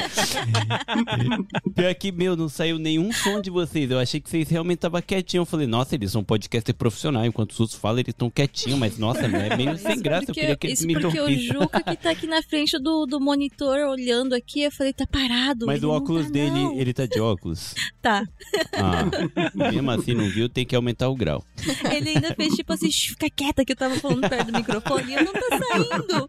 [1.75, 3.91] Pior que, meu, não saiu nenhum som de vocês.
[3.91, 5.43] Eu achei que vocês realmente estavam quietinhos.
[5.47, 6.23] Eu falei, nossa, eles são
[6.75, 7.25] podcaster profissional.
[7.25, 8.79] Enquanto os outros falam, eles estão quietinhos.
[8.79, 10.31] Mas, nossa, é meio sem graça.
[10.31, 11.35] Eu queria que eles me porque o.
[11.35, 15.67] Juca que tá aqui na frente do, do monitor olhando aqui, eu falei, tá parado.
[15.67, 16.79] Mas o óculos tá, dele, não.
[16.79, 17.75] ele tá de óculos.
[18.05, 18.23] Tá.
[18.75, 19.05] Ah,
[19.55, 20.47] mesmo assim, não viu?
[20.47, 21.43] Tem que aumentar o grau.
[21.91, 25.11] Ele ainda fez tipo assim, "Shh, fica quieta que eu tava falando perto do microfone
[25.11, 26.29] e eu não tá saindo.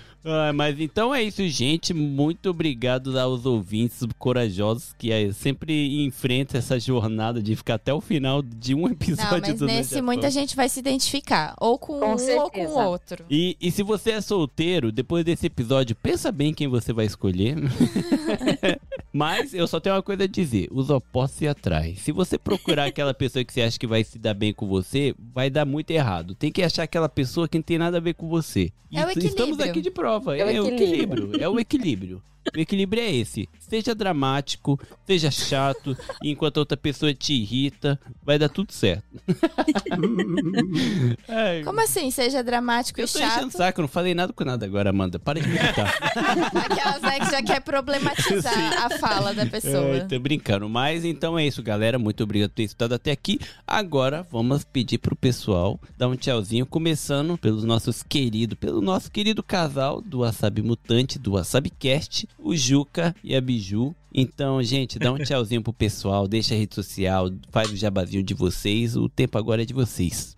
[0.24, 1.94] Ah, mas então é isso, gente.
[1.94, 8.00] Muito obrigado aos ouvintes corajosos que eh, sempre enfrentam essa jornada de ficar até o
[8.00, 11.54] final de um episódio Não, mas do nesse Nerd muita gente vai se identificar.
[11.58, 12.68] Ou com, Com um ou com certeza.
[12.68, 13.24] o outro.
[13.30, 17.56] E, e se você é solteiro, depois desse episódio, pensa bem quem você vai escolher.
[19.12, 21.96] Mas eu só tenho uma coisa a dizer: os opostos se atraem.
[21.96, 25.14] Se você procurar aquela pessoa que você acha que vai se dar bem com você,
[25.34, 26.34] vai dar muito errado.
[26.34, 28.70] Tem que achar aquela pessoa que não tem nada a ver com você.
[28.92, 29.70] É o E Estamos equilíbrio.
[29.70, 30.09] aqui de prova.
[30.10, 31.24] É o É, o equilíbrio.
[31.24, 31.42] equilíbrio.
[31.42, 32.22] É o equilíbrio.
[32.56, 33.48] O equilíbrio é esse.
[33.58, 39.04] Seja dramático, seja chato, enquanto a outra pessoa te irrita, vai dar tudo certo.
[41.28, 42.10] Ai, Como assim?
[42.10, 43.58] Seja dramático eu e tô enchendo o chato.
[43.58, 45.18] saco, eu não falei nada com nada agora, Amanda.
[45.18, 45.94] Para de me irritar.
[46.70, 49.94] Aquelas né, que já quer problematizar a fala da pessoa.
[49.94, 50.68] Ai, tô brincando.
[50.68, 51.98] Mas então é isso, galera.
[51.98, 53.38] Muito obrigado por ter estado até aqui.
[53.66, 59.42] Agora vamos pedir pro pessoal dar um tchauzinho, começando pelos nossos queridos, pelo nosso querido
[59.42, 63.94] casal do Wasabi Mutante, do Wasabi Cast, o Juca e a Biju.
[64.12, 68.34] Então, gente, dá um tchauzinho pro pessoal, deixa a rede social, faz o jabazinho de
[68.34, 68.96] vocês.
[68.96, 70.36] O tempo agora é de vocês.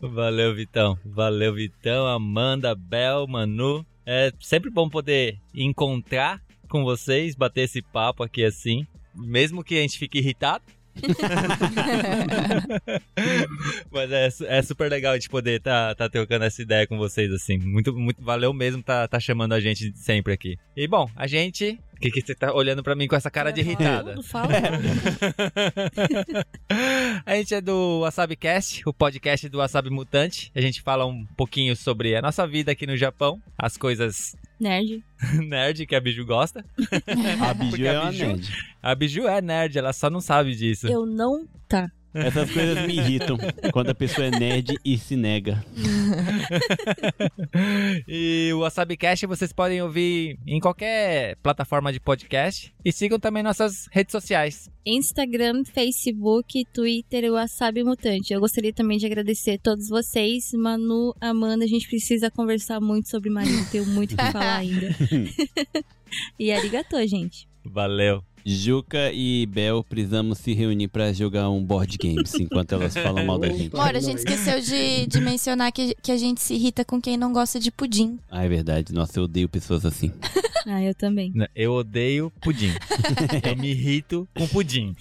[0.00, 0.98] Valeu, Vitão.
[1.04, 3.84] Valeu, Vitão, Amanda, Bel, Manu.
[4.04, 8.86] É sempre bom poder encontrar com vocês, bater esse papo aqui assim.
[9.14, 10.64] Mesmo que a gente fique irritado,
[13.90, 14.28] Mas é,
[14.58, 17.58] é super legal de poder tá, tá trocando essa ideia com vocês, assim.
[17.58, 20.58] Muito, muito valeu mesmo tá, tá chamando a gente sempre aqui.
[20.76, 21.78] E bom, a gente.
[21.94, 24.10] O que, que você tá olhando pra mim com essa cara de irritada?
[24.10, 24.52] Tudo, fala.
[27.24, 30.52] a gente é do WasabiCast, o podcast do Wasabi Mutante.
[30.54, 35.02] A gente fala um pouquinho sobre a nossa vida aqui no Japão, as coisas Nerd.
[35.48, 36.64] nerd que a Biju gosta.
[37.40, 38.48] A Biju é a Biju- nerd.
[38.82, 40.86] A Biju é nerd, ela só não sabe disso.
[40.88, 41.46] Eu não.
[41.68, 41.90] Tá.
[42.14, 43.36] Essas coisas me irritam
[43.72, 45.64] quando a pessoa é nerd e se nega.
[48.08, 52.72] e o WasabiCast vocês podem ouvir em qualquer plataforma de podcast.
[52.84, 54.70] E sigam também nossas redes sociais.
[54.84, 58.32] Instagram, Facebook, Twitter e Wasabi Mutante.
[58.32, 60.52] Eu gostaria também de agradecer a todos vocês.
[60.54, 63.66] Manu, Amanda, a gente precisa conversar muito sobre Marinho.
[63.70, 64.96] Tenho muito o que falar ainda.
[66.38, 67.48] e arigatô, gente.
[67.64, 68.22] Valeu.
[68.48, 73.38] Juca e Bel precisamos se reunir pra jogar um board games enquanto elas falam mal
[73.38, 73.74] da gente.
[73.74, 77.16] Mora, a gente esqueceu de, de mencionar que, que a gente se irrita com quem
[77.16, 78.20] não gosta de pudim.
[78.30, 78.94] Ah, é verdade.
[78.94, 80.12] Nossa, eu odeio pessoas assim.
[80.68, 81.32] Ah, eu também.
[81.54, 82.72] Eu odeio pudim.
[83.48, 84.96] eu me irrito com pudim.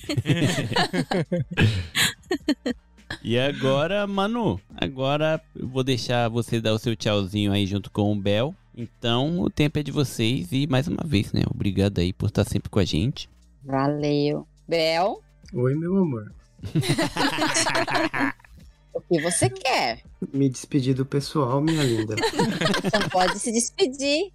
[3.24, 8.14] E agora, Manu, agora eu vou deixar você dar o seu tchauzinho aí junto com
[8.14, 8.54] o Bel.
[8.78, 11.42] Então, o tempo é de vocês e mais uma vez, né?
[11.50, 13.28] Obrigado aí por estar sempre com a gente.
[13.66, 14.48] Valeu.
[14.68, 15.22] Bel,
[15.54, 16.34] Oi, meu amor.
[18.94, 20.02] o que você quer?
[20.34, 22.16] Me despedir do pessoal, minha linda.
[22.16, 24.32] Você não pode se despedir.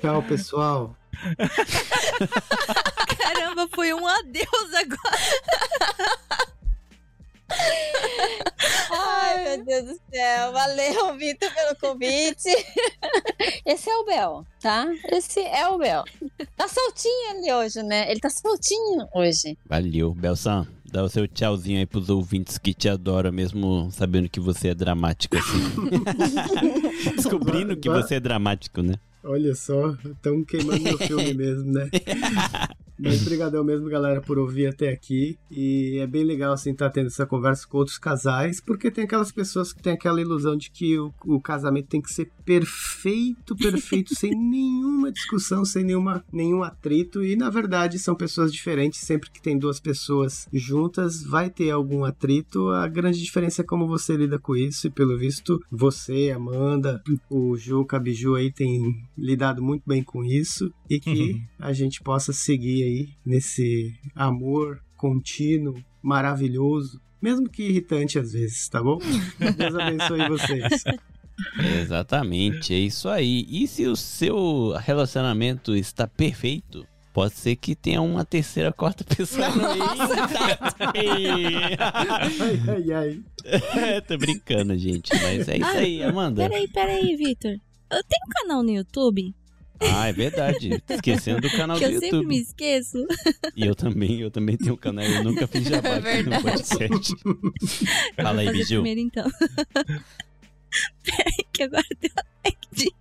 [0.00, 0.96] Tchau, pessoal.
[3.18, 5.18] Caramba, foi um adeus agora.
[8.90, 10.52] Ai, meu Deus do céu.
[10.52, 12.48] Valeu, Vitor, pelo convite.
[13.64, 14.86] Esse é o Bel, tá?
[15.12, 16.04] Esse é o Bel.
[16.56, 18.10] Tá soltinho ali hoje, né?
[18.10, 19.56] Ele tá soltinho hoje.
[19.66, 20.66] Valeu, Belsan.
[20.90, 24.74] Dá o seu tchauzinho aí pros ouvintes que te adoram, mesmo sabendo que você é
[24.74, 25.60] dramático assim.
[27.14, 28.94] Descobrindo que você é dramático, né?
[29.22, 31.90] Olha só, estão queimando meu filme mesmo, né?
[32.98, 35.38] Mas brigadão mesmo, galera, por ouvir até aqui.
[35.50, 39.30] E é bem legal, assim, estar tendo essa conversa com outros casais, porque tem aquelas
[39.30, 44.14] pessoas que têm aquela ilusão de que o, o casamento tem que ser perfeito, perfeito,
[44.18, 47.24] sem nenhuma discussão, sem nenhuma, nenhum atrito.
[47.24, 49.00] E, na verdade, são pessoas diferentes.
[49.00, 52.68] Sempre que tem duas pessoas juntas, vai ter algum atrito.
[52.70, 54.88] A grande diferença é como você lida com isso.
[54.88, 57.00] E, pelo visto, você, Amanda,
[57.30, 60.72] o Juca, a Biju aí tem lidado muito bem com isso.
[60.90, 68.32] E que a gente possa seguir aí nesse amor contínuo, maravilhoso, mesmo que irritante às
[68.32, 68.98] vezes, tá bom?
[69.56, 70.84] Deus abençoe vocês.
[71.80, 73.46] Exatamente, é isso aí.
[73.48, 79.48] E se o seu relacionamento está perfeito, pode ser que tenha uma terceira, quarta pessoa
[79.50, 79.82] no meio.
[82.40, 84.00] Ai, ai, ai.
[84.02, 86.48] Tô brincando, gente, mas é isso aí, Amanda.
[86.48, 87.52] Peraí, peraí, Vitor.
[87.90, 89.34] Eu tenho um canal no YouTube,
[89.80, 90.82] Ah, é verdade.
[90.88, 92.42] Esquecendo do canal que do eu sempre me YouTube.
[92.48, 93.06] esqueço.
[93.56, 96.30] E eu também, eu também tenho um canal, eu nunca fiz jabá É aqui no
[96.30, 96.42] verdade.
[96.42, 97.14] podcast.
[98.16, 98.74] Fala aí, Biju.
[98.82, 99.30] primeiro, então.
[101.04, 102.10] Peraí, que agora deu
[102.44, 102.92] like disso.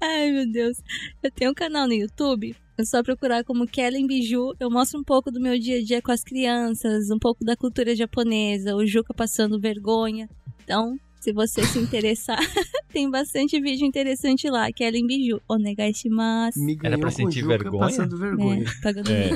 [0.00, 0.78] Ai, meu Deus.
[1.22, 2.56] Eu tenho um canal no YouTube.
[2.78, 4.54] É só procurar como Kellen Biju.
[4.58, 7.54] Eu mostro um pouco do meu dia a dia com as crianças, um pouco da
[7.56, 10.28] cultura japonesa, o Juca passando vergonha.
[10.64, 12.38] Então, se você se interessar,
[12.92, 14.72] tem bastante vídeo interessante lá.
[14.72, 15.40] Kellen Biju.
[15.46, 16.58] Onegai shimasu.
[16.58, 17.78] Me Era pra sentir vergonha?
[17.78, 18.64] passando vergonha.
[18.64, 19.30] É, pagando É.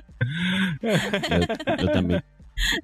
[0.82, 2.22] Eu, eu também,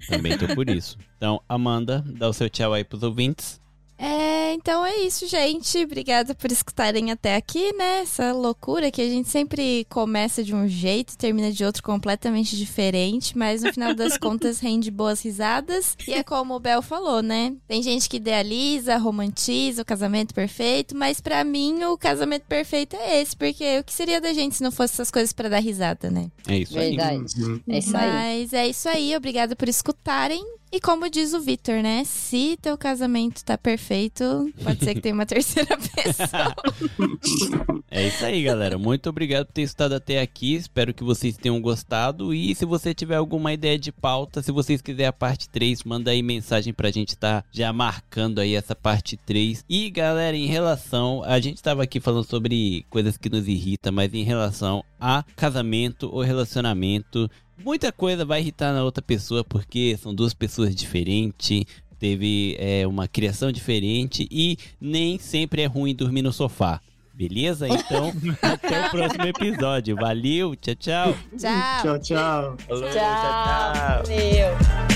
[0.08, 0.96] também tô por isso.
[1.16, 3.60] Então, Amanda, dá o seu tchau aí pros ouvintes.
[3.98, 5.78] É, então é isso, gente.
[5.82, 8.00] Obrigada por escutarem até aqui, né?
[8.00, 12.56] Essa loucura que a gente sempre começa de um jeito e termina de outro completamente
[12.56, 15.96] diferente, mas no final das contas rende boas risadas.
[16.06, 17.54] E é como o Bel falou, né?
[17.66, 23.20] Tem gente que idealiza, romantiza o casamento perfeito, mas pra mim o casamento perfeito é
[23.20, 26.10] esse, porque o que seria da gente se não fosse essas coisas pra dar risada,
[26.10, 26.30] né?
[26.46, 26.96] É isso aí.
[26.96, 27.42] Verdade.
[27.42, 27.60] Uhum.
[27.68, 28.12] É isso aí.
[28.12, 30.44] Mas é isso aí, obrigada por escutarem.
[30.70, 32.02] E como diz o Vitor, né?
[32.04, 36.54] Se teu casamento tá perfeito, pode ser que tenha uma terceira pessoa.
[37.90, 38.76] É isso aí, galera.
[38.76, 40.54] Muito obrigado por ter estado até aqui.
[40.54, 42.34] Espero que vocês tenham gostado.
[42.34, 46.10] E se você tiver alguma ideia de pauta, se vocês quiserem a parte 3, manda
[46.10, 49.64] aí mensagem pra gente estar já marcando aí essa parte 3.
[49.68, 51.22] E galera, em relação.
[51.24, 56.10] A gente tava aqui falando sobre coisas que nos irritam, mas em relação a casamento
[56.12, 57.30] ou relacionamento,
[57.64, 61.64] muita coisa vai irritar na outra pessoa porque são duas pessoas diferentes.
[61.98, 66.80] Teve é, uma criação diferente e nem sempre é ruim dormir no sofá.
[67.14, 67.66] Beleza?
[67.66, 68.12] Então,
[68.42, 69.96] até o próximo episódio.
[69.96, 71.16] Valeu, tchau, tchau.
[71.38, 71.82] Tchau.
[71.82, 72.56] Tchau, tchau.
[72.68, 72.92] Falou, Tchau.
[72.92, 74.02] tchau, tchau.
[74.04, 74.95] Valeu.